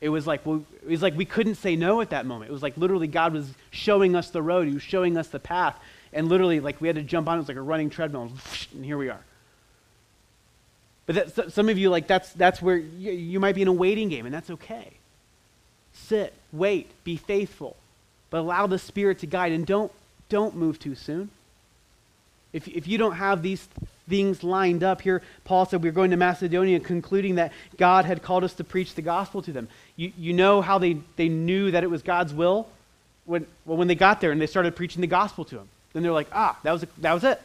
It 0.02 0.10
was 0.10 0.28
like 0.28 0.46
well, 0.46 0.64
it 0.84 0.90
was 0.90 1.02
like 1.02 1.16
we 1.16 1.26
couldn't 1.26 1.56
say 1.56 1.76
no 1.76 2.02
at 2.02 2.10
that 2.10 2.26
moment. 2.26 2.50
It 2.50 2.54
was 2.54 2.62
like 2.62 2.78
literally 2.78 3.08
God 3.08 3.34
was 3.34 3.50
showing 3.72 4.16
us 4.16 4.30
the 4.30 4.42
road. 4.42 4.68
He 4.68 4.74
was 4.74 4.84
showing 4.84 5.18
us 5.18 5.30
the 5.30 5.40
path, 5.40 5.80
and 6.12 6.28
literally 6.28 6.60
like 6.60 6.82
we 6.82 6.88
had 6.88 6.96
to 6.98 7.04
jump 7.04 7.30
on. 7.30 7.38
It 7.38 7.40
was 7.40 7.48
like 7.48 7.58
a 7.58 7.62
running 7.62 7.90
treadmill, 7.90 8.32
and 8.74 8.86
here 8.86 8.98
we 8.98 9.10
are. 9.10 9.22
But 11.06 11.36
that, 11.36 11.54
some 11.54 11.70
of 11.70 11.78
you 11.78 11.90
like 11.90 12.08
that's 12.08 12.34
that's 12.34 12.62
where 12.62 12.78
you, 12.78 13.12
you 13.12 13.40
might 13.40 13.56
be 13.56 13.62
in 13.62 13.68
a 13.68 13.74
waiting 13.74 14.10
game, 14.10 14.26
and 14.26 14.36
that's 14.36 14.50
okay. 14.50 14.92
Sit, 15.94 16.34
wait, 16.52 16.92
be 17.06 17.16
faithful, 17.16 17.78
but 18.30 18.40
allow 18.40 18.68
the 18.68 18.78
Spirit 18.78 19.20
to 19.20 19.28
guide, 19.28 19.54
and 19.54 19.66
don't 19.66 19.92
don't 20.28 20.56
move 20.56 20.78
too 20.78 20.96
soon. 20.96 21.30
If 22.56 22.68
if 22.68 22.88
you 22.88 22.98
don't 22.98 23.16
have 23.16 23.42
these 23.42 23.68
things 24.08 24.44
lined 24.44 24.84
up 24.84 25.02
here, 25.02 25.22
Paul 25.44 25.66
said 25.66 25.84
we 25.84 25.90
are 25.90 25.92
going 25.92 26.12
to 26.12 26.18
Macedonia, 26.18 26.80
concluding 26.80 27.36
that 27.36 27.52
God 27.78 28.06
had 28.06 28.24
called 28.24 28.44
us 28.44 28.54
to 28.54 28.64
preach 28.64 28.96
the 28.96 29.02
gospel 29.02 29.42
to 29.42 29.52
them. 29.52 29.68
You 29.96 30.12
you 30.18 30.34
know 30.34 30.62
how 30.62 30.78
they 30.78 30.98
they 31.18 31.28
knew 31.30 31.72
that 31.72 31.84
it 31.84 31.90
was 31.90 32.02
God's 32.02 32.34
will 32.34 32.68
when 33.26 33.46
well 33.66 33.78
when 33.78 33.88
they 33.88 33.96
got 33.96 34.22
there 34.22 34.32
and 34.32 34.40
they 34.40 34.48
started 34.48 34.76
preaching 34.76 35.02
the 35.02 35.08
gospel 35.08 35.44
to 35.46 35.56
them. 35.56 35.68
Then 35.94 36.04
they're 36.04 36.12
like, 36.12 36.30
ah, 36.32 36.58
that 36.64 36.72
was 36.72 36.84
a, 36.84 36.88
that 37.00 37.14
was 37.14 37.24
it, 37.24 37.42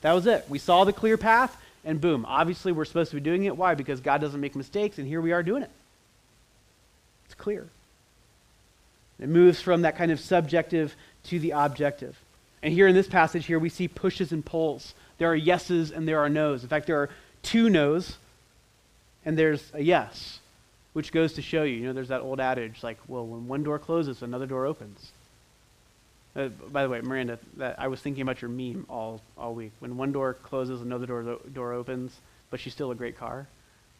that 0.00 0.12
was 0.12 0.26
it. 0.26 0.44
We 0.48 0.58
saw 0.58 0.84
the 0.84 0.92
clear 0.92 1.18
path 1.18 1.56
and 1.84 2.00
boom, 2.00 2.24
obviously 2.26 2.72
we're 2.72 2.86
supposed 2.86 3.10
to 3.10 3.16
be 3.16 3.20
doing 3.20 3.44
it. 3.44 3.56
Why? 3.56 3.74
Because 3.74 4.00
God 4.00 4.20
doesn't 4.20 4.40
make 4.40 4.56
mistakes, 4.56 4.98
and 4.98 5.06
here 5.06 5.20
we 5.20 5.32
are 5.32 5.42
doing 5.42 5.62
it. 5.62 5.70
It's 7.26 7.34
clear. 7.34 7.68
It 9.20 9.28
moves 9.28 9.60
from 9.60 9.82
that 9.82 9.96
kind 9.96 10.10
of 10.10 10.18
subjective 10.18 10.96
to 11.24 11.38
the 11.38 11.50
objective. 11.50 12.16
And 12.64 12.72
here 12.72 12.88
in 12.88 12.94
this 12.94 13.06
passage 13.06 13.44
here, 13.44 13.58
we 13.58 13.68
see 13.68 13.88
pushes 13.88 14.32
and 14.32 14.42
pulls. 14.44 14.94
There 15.18 15.30
are 15.30 15.36
yeses 15.36 15.90
and 15.90 16.08
there 16.08 16.20
are 16.20 16.30
nos. 16.30 16.62
In 16.62 16.68
fact, 16.70 16.86
there 16.86 16.96
are 16.96 17.10
two 17.42 17.68
nos 17.68 18.16
and 19.26 19.38
there's 19.38 19.70
a 19.74 19.82
yes, 19.82 20.40
which 20.94 21.12
goes 21.12 21.34
to 21.34 21.42
show 21.42 21.62
you, 21.62 21.76
you 21.76 21.86
know, 21.86 21.92
there's 21.92 22.08
that 22.08 22.22
old 22.22 22.40
adage 22.40 22.82
like, 22.82 22.96
well, 23.06 23.26
when 23.26 23.48
one 23.48 23.62
door 23.62 23.78
closes, 23.78 24.22
another 24.22 24.46
door 24.46 24.64
opens. 24.64 25.12
Uh, 26.34 26.48
by 26.48 26.82
the 26.82 26.88
way, 26.88 27.02
Miranda, 27.02 27.38
that 27.58 27.78
I 27.78 27.88
was 27.88 28.00
thinking 28.00 28.22
about 28.22 28.40
your 28.40 28.50
meme 28.50 28.86
all, 28.88 29.20
all 29.36 29.54
week. 29.54 29.72
When 29.80 29.98
one 29.98 30.12
door 30.12 30.32
closes, 30.32 30.80
another 30.80 31.06
door 31.06 31.38
door 31.52 31.74
opens, 31.74 32.16
but 32.50 32.60
she's 32.60 32.72
still 32.72 32.90
a 32.90 32.94
great 32.94 33.18
car. 33.18 33.46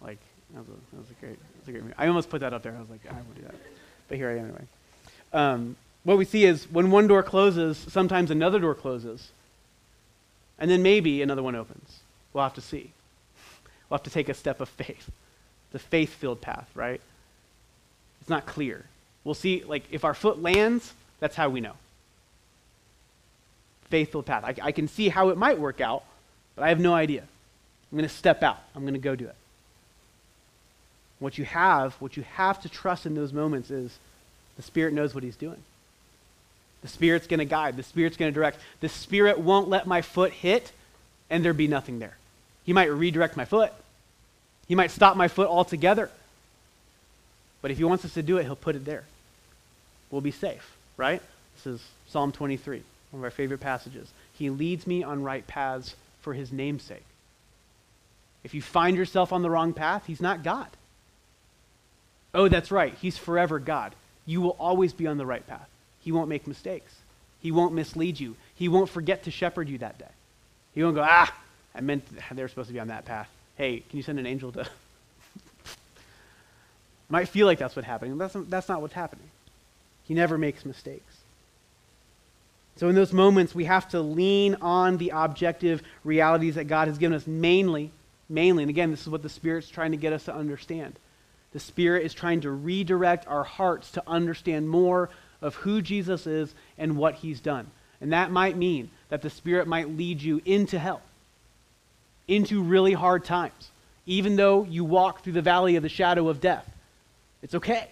Like 0.00 0.18
that 0.54 0.60
was 0.60 0.68
a, 0.68 0.96
that 0.96 1.00
was 1.02 1.10
a 1.10 1.20
great, 1.20 1.38
that 1.38 1.60
was 1.60 1.68
a 1.68 1.72
great 1.72 1.84
meme. 1.84 1.94
I 1.98 2.06
almost 2.06 2.30
put 2.30 2.40
that 2.40 2.54
up 2.54 2.62
there. 2.62 2.74
I 2.74 2.80
was 2.80 2.88
like, 2.88 3.00
I 3.08 3.12
won't 3.12 3.36
do 3.36 3.42
that, 3.42 3.54
but 4.08 4.16
here 4.16 4.30
I 4.30 4.32
am 4.32 4.44
anyway. 4.44 4.64
Um, 5.34 5.76
what 6.04 6.18
we 6.18 6.24
see 6.24 6.44
is 6.44 6.70
when 6.70 6.90
one 6.90 7.06
door 7.06 7.22
closes, 7.22 7.76
sometimes 7.76 8.30
another 8.30 8.58
door 8.58 8.74
closes, 8.74 9.30
and 10.58 10.70
then 10.70 10.82
maybe 10.82 11.22
another 11.22 11.42
one 11.42 11.54
opens. 11.54 12.00
We'll 12.32 12.44
have 12.44 12.54
to 12.54 12.60
see. 12.60 12.90
We'll 13.90 13.98
have 13.98 14.04
to 14.04 14.10
take 14.10 14.30
a 14.30 14.34
step 14.34 14.62
of 14.62 14.68
faith, 14.70 15.10
the 15.72 15.78
faith-filled 15.78 16.40
path, 16.40 16.70
right? 16.74 17.02
It's 18.22 18.30
not 18.30 18.46
clear. 18.46 18.86
We'll 19.24 19.34
see. 19.34 19.62
Like 19.62 19.84
if 19.90 20.04
our 20.04 20.14
foot 20.14 20.40
lands, 20.40 20.94
that's 21.20 21.36
how 21.36 21.50
we 21.50 21.60
know 21.60 21.74
faithful 23.94 24.24
path. 24.24 24.42
I, 24.42 24.54
I 24.60 24.72
can 24.72 24.88
see 24.88 25.08
how 25.08 25.28
it 25.28 25.36
might 25.36 25.56
work 25.56 25.80
out, 25.80 26.02
but 26.56 26.64
I 26.64 26.68
have 26.70 26.80
no 26.80 26.94
idea. 26.94 27.20
I'm 27.20 27.98
going 27.98 28.08
to 28.08 28.12
step 28.14 28.42
out. 28.42 28.58
I'm 28.74 28.82
going 28.82 28.94
to 28.94 29.00
go 29.00 29.14
do 29.14 29.26
it. 29.26 29.36
What 31.20 31.38
you 31.38 31.44
have, 31.44 31.94
what 32.00 32.16
you 32.16 32.24
have 32.34 32.60
to 32.62 32.68
trust 32.68 33.06
in 33.06 33.14
those 33.14 33.32
moments 33.32 33.70
is 33.70 33.96
the 34.56 34.62
Spirit 34.62 34.94
knows 34.94 35.14
what 35.14 35.22
He's 35.22 35.36
doing. 35.36 35.62
The 36.84 36.88
Spirit's 36.88 37.26
going 37.26 37.38
to 37.38 37.44
guide. 37.44 37.76
The 37.76 37.82
Spirit's 37.82 38.16
going 38.16 38.30
to 38.30 38.34
direct. 38.34 38.60
The 38.80 38.88
Spirit 38.88 39.40
won't 39.40 39.68
let 39.68 39.88
my 39.88 40.02
foot 40.02 40.32
hit 40.32 40.70
and 41.28 41.44
there 41.44 41.52
be 41.52 41.66
nothing 41.66 41.98
there. 41.98 42.16
He 42.64 42.72
might 42.72 42.92
redirect 42.92 43.36
my 43.36 43.44
foot. 43.44 43.72
He 44.68 44.76
might 44.76 44.92
stop 44.92 45.16
my 45.16 45.26
foot 45.26 45.48
altogether. 45.48 46.10
But 47.60 47.72
if 47.72 47.78
He 47.78 47.84
wants 47.84 48.04
us 48.04 48.14
to 48.14 48.22
do 48.22 48.36
it, 48.36 48.44
He'll 48.44 48.54
put 48.54 48.76
it 48.76 48.84
there. 48.84 49.04
We'll 50.10 50.20
be 50.20 50.30
safe, 50.30 50.76
right? 50.96 51.20
This 51.56 51.74
is 51.74 51.86
Psalm 52.06 52.30
23 52.30 52.82
one 53.14 53.20
of 53.20 53.24
our 53.24 53.30
favorite 53.30 53.60
passages. 53.60 54.08
He 54.32 54.50
leads 54.50 54.86
me 54.88 55.04
on 55.04 55.22
right 55.22 55.46
paths 55.46 55.94
for 56.20 56.34
his 56.34 56.50
namesake. 56.50 57.04
If 58.42 58.54
you 58.54 58.60
find 58.60 58.96
yourself 58.96 59.32
on 59.32 59.42
the 59.42 59.50
wrong 59.50 59.72
path, 59.72 60.06
he's 60.06 60.20
not 60.20 60.42
God. 60.42 60.66
Oh, 62.34 62.48
that's 62.48 62.72
right. 62.72 62.92
He's 63.00 63.16
forever 63.16 63.60
God. 63.60 63.94
You 64.26 64.40
will 64.40 64.56
always 64.58 64.92
be 64.92 65.06
on 65.06 65.16
the 65.16 65.24
right 65.24 65.46
path. 65.46 65.68
He 66.04 66.12
won't 66.12 66.28
make 66.28 66.46
mistakes. 66.46 66.94
He 67.40 67.50
won't 67.50 67.72
mislead 67.72 68.20
you. 68.20 68.36
He 68.54 68.68
won't 68.68 68.90
forget 68.90 69.24
to 69.24 69.30
shepherd 69.30 69.68
you 69.68 69.78
that 69.78 69.98
day. 69.98 70.12
He 70.74 70.82
won't 70.82 70.94
go, 70.94 71.04
ah, 71.04 71.34
I 71.74 71.80
meant 71.80 72.04
they 72.30 72.42
were 72.42 72.48
supposed 72.48 72.68
to 72.68 72.74
be 72.74 72.80
on 72.80 72.88
that 72.88 73.06
path. 73.06 73.28
Hey, 73.56 73.82
can 73.88 73.96
you 73.96 74.02
send 74.02 74.18
an 74.18 74.26
angel 74.26 74.52
to. 74.52 74.66
Might 77.08 77.28
feel 77.28 77.46
like 77.46 77.58
that's 77.58 77.74
what's 77.74 77.88
happening. 77.88 78.18
That's, 78.18 78.36
that's 78.48 78.68
not 78.68 78.82
what's 78.82 78.94
happening. 78.94 79.28
He 80.04 80.12
never 80.14 80.36
makes 80.36 80.66
mistakes. 80.66 81.16
So, 82.76 82.88
in 82.88 82.94
those 82.94 83.12
moments, 83.12 83.54
we 83.54 83.64
have 83.64 83.88
to 83.90 84.00
lean 84.00 84.56
on 84.56 84.98
the 84.98 85.12
objective 85.14 85.82
realities 86.02 86.56
that 86.56 86.64
God 86.64 86.88
has 86.88 86.98
given 86.98 87.16
us, 87.16 87.26
mainly, 87.26 87.92
mainly, 88.28 88.64
and 88.64 88.70
again, 88.70 88.90
this 88.90 89.02
is 89.02 89.08
what 89.08 89.22
the 89.22 89.28
Spirit's 89.28 89.68
trying 89.68 89.92
to 89.92 89.96
get 89.96 90.12
us 90.12 90.24
to 90.24 90.34
understand. 90.34 90.98
The 91.52 91.60
Spirit 91.60 92.04
is 92.04 92.12
trying 92.12 92.40
to 92.40 92.50
redirect 92.50 93.28
our 93.28 93.44
hearts 93.44 93.92
to 93.92 94.02
understand 94.08 94.68
more 94.68 95.08
of 95.44 95.54
who 95.56 95.82
Jesus 95.82 96.26
is 96.26 96.52
and 96.78 96.96
what 96.96 97.14
He's 97.14 97.38
done. 97.38 97.70
And 98.00 98.12
that 98.12 98.32
might 98.32 98.56
mean 98.56 98.90
that 99.10 99.22
the 99.22 99.30
Spirit 99.30 99.68
might 99.68 99.96
lead 99.96 100.20
you 100.20 100.40
into 100.44 100.78
hell, 100.78 101.02
into 102.26 102.62
really 102.62 102.94
hard 102.94 103.24
times, 103.24 103.70
even 104.06 104.36
though 104.36 104.64
you 104.64 104.84
walk 104.84 105.22
through 105.22 105.34
the 105.34 105.42
valley 105.42 105.76
of 105.76 105.82
the 105.82 105.88
shadow 105.88 106.28
of 106.28 106.40
death. 106.40 106.68
It's 107.42 107.54
okay. 107.54 107.88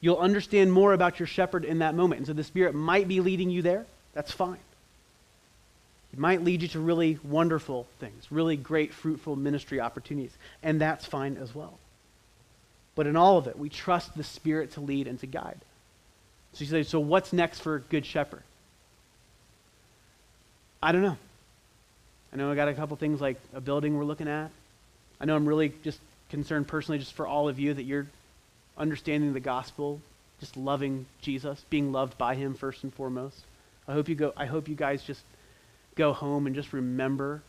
You'll 0.00 0.16
understand 0.16 0.72
more 0.72 0.92
about 0.92 1.20
your 1.20 1.26
shepherd 1.26 1.64
in 1.64 1.80
that 1.80 1.94
moment. 1.94 2.20
And 2.20 2.26
so 2.26 2.32
the 2.32 2.44
Spirit 2.44 2.74
might 2.74 3.06
be 3.06 3.20
leading 3.20 3.50
you 3.50 3.62
there. 3.62 3.84
That's 4.14 4.32
fine. 4.32 4.58
It 6.12 6.18
might 6.18 6.42
lead 6.42 6.62
you 6.62 6.68
to 6.68 6.80
really 6.80 7.18
wonderful 7.22 7.86
things, 8.00 8.32
really 8.32 8.56
great, 8.56 8.94
fruitful 8.94 9.36
ministry 9.36 9.78
opportunities. 9.78 10.36
And 10.62 10.80
that's 10.80 11.04
fine 11.04 11.36
as 11.36 11.54
well. 11.54 11.78
But 12.94 13.06
in 13.06 13.16
all 13.16 13.36
of 13.36 13.46
it, 13.46 13.58
we 13.58 13.68
trust 13.68 14.16
the 14.16 14.24
Spirit 14.24 14.72
to 14.72 14.80
lead 14.80 15.06
and 15.06 15.20
to 15.20 15.26
guide. 15.26 15.60
So 16.54 16.64
you 16.64 16.70
say, 16.70 16.82
so 16.82 17.00
what's 17.00 17.32
next 17.32 17.60
for 17.60 17.80
Good 17.90 18.06
Shepherd? 18.06 18.42
I 20.82 20.92
don't 20.92 21.02
know. 21.02 21.16
I 22.32 22.36
know 22.36 22.50
I 22.50 22.54
got 22.54 22.68
a 22.68 22.74
couple 22.74 22.96
things 22.96 23.20
like 23.20 23.38
a 23.54 23.60
building 23.60 23.96
we're 23.96 24.04
looking 24.04 24.28
at. 24.28 24.50
I 25.20 25.24
know 25.24 25.34
I'm 25.34 25.48
really 25.48 25.72
just 25.82 25.98
concerned 26.30 26.68
personally 26.68 26.98
just 26.98 27.14
for 27.14 27.26
all 27.26 27.48
of 27.48 27.58
you 27.58 27.74
that 27.74 27.84
you're 27.84 28.06
understanding 28.76 29.32
the 29.32 29.40
gospel, 29.40 30.00
just 30.40 30.56
loving 30.56 31.06
Jesus, 31.20 31.64
being 31.70 31.90
loved 31.90 32.16
by 32.18 32.34
him 32.34 32.54
first 32.54 32.84
and 32.84 32.92
foremost. 32.92 33.40
I 33.88 33.92
hope 33.92 34.08
you 34.08 34.14
go 34.14 34.32
I 34.36 34.46
hope 34.46 34.68
you 34.68 34.74
guys 34.74 35.02
just 35.02 35.22
go 35.96 36.12
home 36.12 36.46
and 36.46 36.54
just 36.54 36.72
remember 36.72 37.42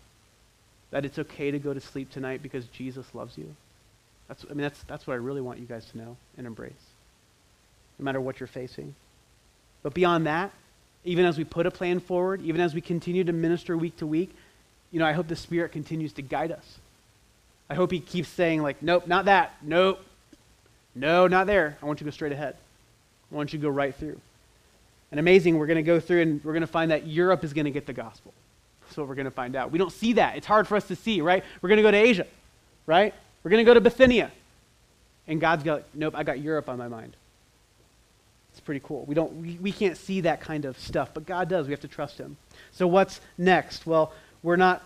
that 0.91 1.05
it's 1.05 1.19
okay 1.19 1.51
to 1.51 1.59
go 1.59 1.73
to 1.73 1.81
sleep 1.81 2.09
tonight 2.11 2.41
because 2.41 2.65
Jesus 2.67 3.05
loves 3.13 3.37
you. 3.37 3.55
That's 4.27 4.45
I 4.45 4.53
mean 4.53 4.61
that's 4.61 4.81
that's 4.83 5.05
what 5.05 5.13
I 5.13 5.17
really 5.17 5.41
want 5.41 5.59
you 5.59 5.65
guys 5.65 5.85
to 5.91 5.97
know 5.97 6.17
and 6.37 6.47
embrace. 6.47 6.71
No 7.99 8.05
matter 8.05 8.21
what 8.21 8.39
you're 8.39 8.47
facing. 8.47 8.95
But 9.83 9.93
beyond 9.93 10.25
that, 10.25 10.51
even 11.03 11.25
as 11.25 11.37
we 11.37 11.43
put 11.43 11.65
a 11.65 11.71
plan 11.71 11.99
forward, 11.99 12.41
even 12.41 12.61
as 12.61 12.73
we 12.73 12.81
continue 12.81 13.23
to 13.23 13.33
minister 13.33 13.77
week 13.77 13.97
to 13.97 14.07
week, 14.07 14.35
you 14.91 14.99
know, 14.99 15.05
I 15.05 15.13
hope 15.13 15.27
the 15.27 15.35
Spirit 15.35 15.71
continues 15.71 16.13
to 16.13 16.21
guide 16.21 16.51
us. 16.51 16.79
I 17.69 17.75
hope 17.75 17.91
He 17.91 17.99
keeps 17.99 18.29
saying, 18.29 18.61
like, 18.61 18.81
nope, 18.81 19.07
not 19.07 19.25
that. 19.25 19.55
Nope, 19.61 19.99
no, 20.95 21.27
not 21.27 21.47
there. 21.47 21.77
I 21.81 21.85
want 21.85 21.99
you 21.99 22.05
to 22.05 22.11
go 22.11 22.13
straight 22.13 22.31
ahead. 22.31 22.55
I 23.31 23.35
want 23.35 23.53
you 23.53 23.59
to 23.59 23.63
go 23.63 23.69
right 23.69 23.93
through. 23.93 24.19
And 25.11 25.19
amazing, 25.19 25.57
we're 25.57 25.67
going 25.67 25.77
to 25.77 25.83
go 25.83 25.99
through 25.99 26.21
and 26.21 26.43
we're 26.43 26.53
going 26.53 26.61
to 26.61 26.67
find 26.67 26.91
that 26.91 27.07
Europe 27.07 27.43
is 27.43 27.53
going 27.53 27.65
to 27.65 27.71
get 27.71 27.85
the 27.85 27.93
gospel. 27.93 28.33
That's 28.81 28.97
what 28.97 29.07
we're 29.07 29.15
going 29.15 29.25
to 29.25 29.31
find 29.31 29.55
out. 29.55 29.71
We 29.71 29.77
don't 29.77 29.91
see 29.91 30.13
that. 30.13 30.35
It's 30.35 30.47
hard 30.47 30.67
for 30.67 30.75
us 30.75 30.87
to 30.87 30.95
see, 30.95 31.21
right? 31.21 31.43
We're 31.61 31.69
going 31.69 31.77
to 31.77 31.83
go 31.83 31.91
to 31.91 31.97
Asia, 31.97 32.27
right? 32.85 33.13
We're 33.43 33.51
going 33.51 33.63
to 33.63 33.69
go 33.69 33.73
to 33.73 33.81
Bithynia. 33.81 34.31
And 35.27 35.39
God's 35.39 35.63
got, 35.63 35.83
nope, 35.93 36.15
I 36.17 36.23
got 36.23 36.39
Europe 36.39 36.69
on 36.69 36.77
my 36.77 36.87
mind. 36.87 37.15
It's 38.51 38.59
pretty 38.59 38.81
cool. 38.83 39.05
We, 39.05 39.15
don't, 39.15 39.33
we, 39.41 39.57
we 39.61 39.71
can't 39.71 39.97
see 39.97 40.21
that 40.21 40.41
kind 40.41 40.65
of 40.65 40.77
stuff, 40.79 41.11
but 41.13 41.25
God 41.25 41.49
does. 41.49 41.67
We 41.67 41.71
have 41.71 41.81
to 41.81 41.87
trust 41.87 42.17
Him. 42.17 42.37
So 42.71 42.87
what's 42.87 43.21
next? 43.37 43.85
Well, 43.85 44.13
we're 44.43 44.55
not 44.55 44.83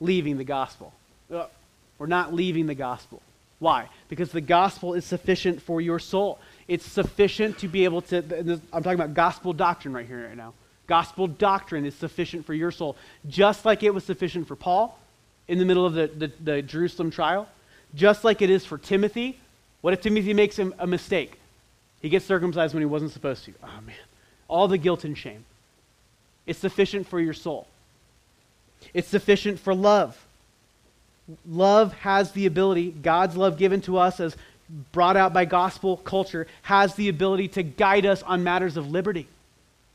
leaving 0.00 0.38
the 0.38 0.44
gospel. 0.44 0.92
Uh, 1.32 1.46
we're 1.98 2.06
not 2.06 2.32
leaving 2.32 2.66
the 2.66 2.74
gospel. 2.74 3.20
Why? 3.58 3.88
Because 4.08 4.32
the 4.32 4.40
gospel 4.40 4.94
is 4.94 5.04
sufficient 5.04 5.60
for 5.60 5.80
your 5.80 5.98
soul. 5.98 6.38
It's 6.66 6.86
sufficient 6.86 7.58
to 7.58 7.68
be 7.68 7.84
able 7.84 8.00
to, 8.02 8.60
I'm 8.72 8.82
talking 8.82 8.98
about 8.98 9.14
gospel 9.14 9.52
doctrine 9.52 9.92
right 9.92 10.06
here, 10.06 10.28
right 10.28 10.36
now. 10.36 10.54
Gospel 10.86 11.26
doctrine 11.26 11.84
is 11.84 11.94
sufficient 11.94 12.46
for 12.46 12.54
your 12.54 12.70
soul, 12.70 12.96
just 13.28 13.64
like 13.64 13.82
it 13.82 13.92
was 13.92 14.04
sufficient 14.04 14.48
for 14.48 14.56
Paul 14.56 14.98
in 15.46 15.58
the 15.58 15.64
middle 15.64 15.84
of 15.84 15.94
the, 15.94 16.06
the, 16.06 16.32
the 16.42 16.62
Jerusalem 16.62 17.10
trial, 17.10 17.48
just 17.94 18.24
like 18.24 18.40
it 18.40 18.50
is 18.50 18.64
for 18.64 18.78
Timothy. 18.78 19.38
What 19.82 19.92
if 19.92 20.00
Timothy 20.00 20.34
makes 20.34 20.58
a 20.58 20.86
mistake? 20.86 21.39
He 22.00 22.08
gets 22.08 22.24
circumcised 22.24 22.74
when 22.74 22.80
he 22.80 22.86
wasn't 22.86 23.12
supposed 23.12 23.44
to. 23.44 23.52
Oh, 23.62 23.80
man. 23.86 23.94
All 24.48 24.68
the 24.68 24.78
guilt 24.78 25.04
and 25.04 25.16
shame. 25.16 25.44
It's 26.46 26.58
sufficient 26.58 27.06
for 27.06 27.20
your 27.20 27.34
soul. 27.34 27.66
It's 28.94 29.08
sufficient 29.08 29.60
for 29.60 29.74
love. 29.74 30.18
Love 31.46 31.92
has 31.92 32.32
the 32.32 32.46
ability, 32.46 32.90
God's 32.90 33.36
love 33.36 33.56
given 33.56 33.80
to 33.82 33.98
us 33.98 34.18
as 34.18 34.36
brought 34.92 35.16
out 35.16 35.32
by 35.32 35.44
gospel 35.44 35.96
culture, 35.98 36.46
has 36.62 36.94
the 36.94 37.08
ability 37.08 37.48
to 37.48 37.62
guide 37.62 38.06
us 38.06 38.22
on 38.22 38.42
matters 38.42 38.76
of 38.76 38.90
liberty. 38.90 39.26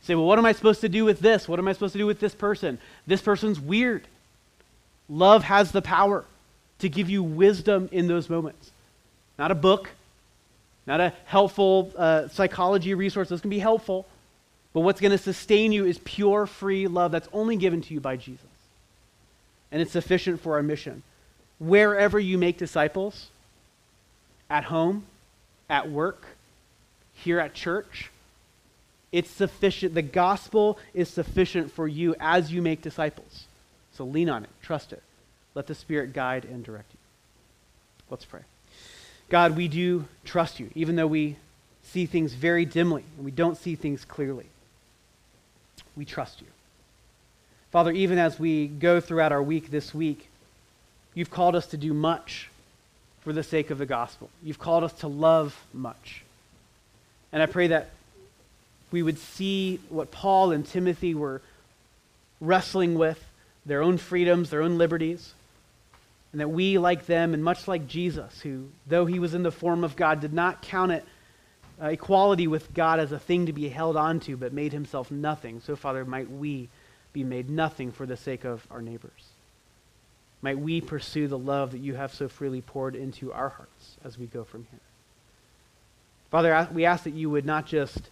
say, 0.01 0.15
well, 0.15 0.25
what 0.25 0.39
am 0.39 0.45
I 0.45 0.51
supposed 0.51 0.81
to 0.81 0.89
do 0.89 1.05
with 1.05 1.19
this? 1.19 1.47
What 1.47 1.59
am 1.59 1.67
I 1.67 1.73
supposed 1.73 1.93
to 1.93 1.99
do 1.99 2.05
with 2.05 2.19
this 2.19 2.35
person? 2.35 2.77
This 3.07 3.21
person's 3.21 3.59
weird. 3.59 4.07
Love 5.09 5.43
has 5.43 5.71
the 5.71 5.81
power 5.81 6.25
to 6.79 6.89
give 6.89 7.09
you 7.09 7.23
wisdom 7.23 7.89
in 7.91 8.07
those 8.07 8.29
moments. 8.29 8.71
Not 9.37 9.51
a 9.51 9.55
book, 9.55 9.89
not 10.87 11.01
a 11.01 11.13
helpful 11.25 11.91
uh, 11.97 12.27
psychology 12.27 12.93
resource. 12.93 13.29
Those 13.29 13.41
can 13.41 13.49
be 13.49 13.59
helpful. 13.59 14.05
But 14.73 14.81
what's 14.81 14.99
going 14.99 15.11
to 15.11 15.17
sustain 15.17 15.71
you 15.71 15.85
is 15.85 15.99
pure, 15.99 16.45
free 16.45 16.87
love 16.87 17.11
that's 17.11 17.29
only 17.31 17.55
given 17.55 17.81
to 17.81 17.93
you 17.93 18.01
by 18.01 18.17
Jesus. 18.17 18.45
And 19.71 19.81
it's 19.81 19.91
sufficient 19.91 20.41
for 20.41 20.55
our 20.55 20.63
mission. 20.63 21.01
Wherever 21.59 22.19
you 22.19 22.37
make 22.37 22.57
disciples, 22.57 23.27
at 24.49 24.65
home, 24.65 25.05
at 25.69 25.89
work, 25.89 26.25
here 27.13 27.39
at 27.39 27.53
church, 27.53 28.11
it's 29.11 29.29
sufficient. 29.29 29.93
The 29.93 30.01
gospel 30.01 30.77
is 30.93 31.09
sufficient 31.09 31.71
for 31.71 31.87
you 31.87 32.15
as 32.19 32.51
you 32.51 32.61
make 32.61 32.81
disciples. 32.81 33.45
So 33.93 34.03
lean 34.03 34.29
on 34.29 34.43
it, 34.43 34.49
trust 34.61 34.91
it. 34.91 35.01
Let 35.53 35.67
the 35.67 35.75
Spirit 35.75 36.11
guide 36.11 36.43
and 36.43 36.65
direct 36.65 36.91
you. 36.91 36.99
Let's 38.09 38.25
pray. 38.25 38.41
God, 39.29 39.55
we 39.55 39.67
do 39.67 40.05
trust 40.23 40.59
you, 40.59 40.69
even 40.75 40.95
though 40.95 41.07
we 41.07 41.37
see 41.83 42.05
things 42.05 42.33
very 42.33 42.65
dimly 42.65 43.03
and 43.15 43.25
we 43.25 43.31
don't 43.31 43.57
see 43.57 43.75
things 43.75 44.05
clearly. 44.05 44.45
We 45.95 46.05
trust 46.05 46.41
you. 46.41 46.47
Father, 47.71 47.91
even 47.91 48.17
as 48.17 48.39
we 48.39 48.67
go 48.67 48.99
throughout 48.99 49.31
our 49.31 49.41
week 49.41 49.71
this 49.71 49.93
week, 49.93 50.29
you've 51.13 51.31
called 51.31 51.55
us 51.55 51.67
to 51.67 51.77
do 51.77 51.93
much 51.93 52.49
for 53.21 53.33
the 53.33 53.43
sake 53.43 53.71
of 53.71 53.77
the 53.77 53.85
gospel. 53.85 54.29
You've 54.43 54.59
called 54.59 54.83
us 54.83 54.93
to 54.93 55.07
love 55.07 55.59
much. 55.73 56.23
And 57.31 57.41
I 57.41 57.47
pray 57.47 57.67
that 57.67 57.89
we 58.91 59.01
would 59.01 59.17
see 59.17 59.79
what 59.89 60.11
Paul 60.11 60.51
and 60.51 60.65
Timothy 60.65 61.15
were 61.15 61.41
wrestling 62.39 62.95
with 62.95 63.21
their 63.65 63.81
own 63.81 63.97
freedoms, 63.97 64.51
their 64.51 64.61
own 64.61 64.77
liberties 64.77 65.33
and 66.35 66.41
that 66.41 66.49
we, 66.49 66.77
like 66.77 67.05
them, 67.05 67.33
and 67.33 67.41
much 67.41 67.65
like 67.65 67.87
Jesus, 67.87 68.41
who, 68.41 68.67
though 68.87 69.05
he 69.05 69.19
was 69.19 69.33
in 69.33 69.43
the 69.43 69.53
form 69.53 69.85
of 69.85 69.95
God, 69.95 70.19
did 70.19 70.33
not 70.33 70.61
count 70.61 70.91
it 70.91 71.05
uh, 71.81 71.85
equality 71.85 72.45
with 72.45 72.73
God 72.73 72.99
as 72.99 73.13
a 73.13 73.19
thing 73.19 73.45
to 73.45 73.53
be 73.53 73.69
held 73.69 73.95
onto, 73.95 74.35
but 74.35 74.51
made 74.51 74.73
himself 74.73 75.09
nothing. 75.09 75.61
So, 75.61 75.77
Father, 75.77 76.03
might 76.03 76.29
we 76.29 76.67
be 77.13 77.23
made 77.23 77.49
nothing 77.49 77.93
for 77.93 78.05
the 78.05 78.17
sake 78.17 78.43
of 78.43 78.67
our 78.69 78.81
neighbors. 78.81 79.29
Might 80.41 80.59
we 80.59 80.81
pursue 80.81 81.29
the 81.29 81.37
love 81.37 81.71
that 81.71 81.77
you 81.77 81.95
have 81.95 82.13
so 82.13 82.27
freely 82.27 82.59
poured 82.59 82.97
into 82.97 83.31
our 83.31 83.47
hearts 83.47 83.95
as 84.03 84.17
we 84.17 84.25
go 84.25 84.43
from 84.43 84.67
here. 84.71 84.81
Father, 86.31 86.67
we 86.73 86.83
ask 86.83 87.05
that 87.05 87.13
you 87.13 87.29
would 87.29 87.45
not 87.45 87.65
just 87.65 88.09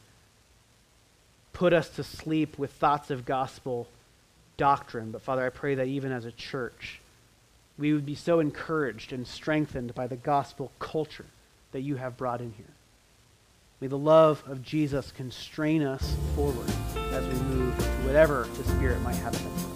put 1.52 1.74
us 1.74 1.90
to 1.90 2.06
sleep 2.06 2.58
with 2.58 2.72
thoughts 2.72 3.12
of 3.12 3.26
gospel 3.26 3.90
doctrine, 4.56 5.12
but 5.12 5.24
Father, 5.24 5.46
I 5.46 5.50
pray 5.50 5.76
that 5.76 5.88
even 5.88 6.14
as 6.14 6.24
a 6.24 6.32
church, 6.32 7.02
we 7.78 7.94
would 7.94 8.06
be 8.06 8.16
so 8.16 8.40
encouraged 8.40 9.14
and 9.14 9.28
strengthened 9.28 9.96
by 9.96 10.08
the 10.08 10.16
gospel 10.16 10.72
culture 10.80 11.26
that 11.72 11.82
you 11.82 11.96
have 11.96 12.18
brought 12.18 12.42
in 12.42 12.52
here. 12.52 12.66
May 13.82 13.88
the 13.88 13.98
love 13.98 14.44
of 14.48 14.62
Jesus 14.62 15.12
constrain 15.12 15.84
us 15.84 16.16
forward 16.36 16.70
as 17.12 17.26
we 17.26 17.34
move 17.46 17.74
whatever 18.06 18.48
the 18.58 18.64
Spirit 18.64 19.02
might 19.02 19.16
have 19.16 19.36
in 19.36 19.46
us. 19.48 19.73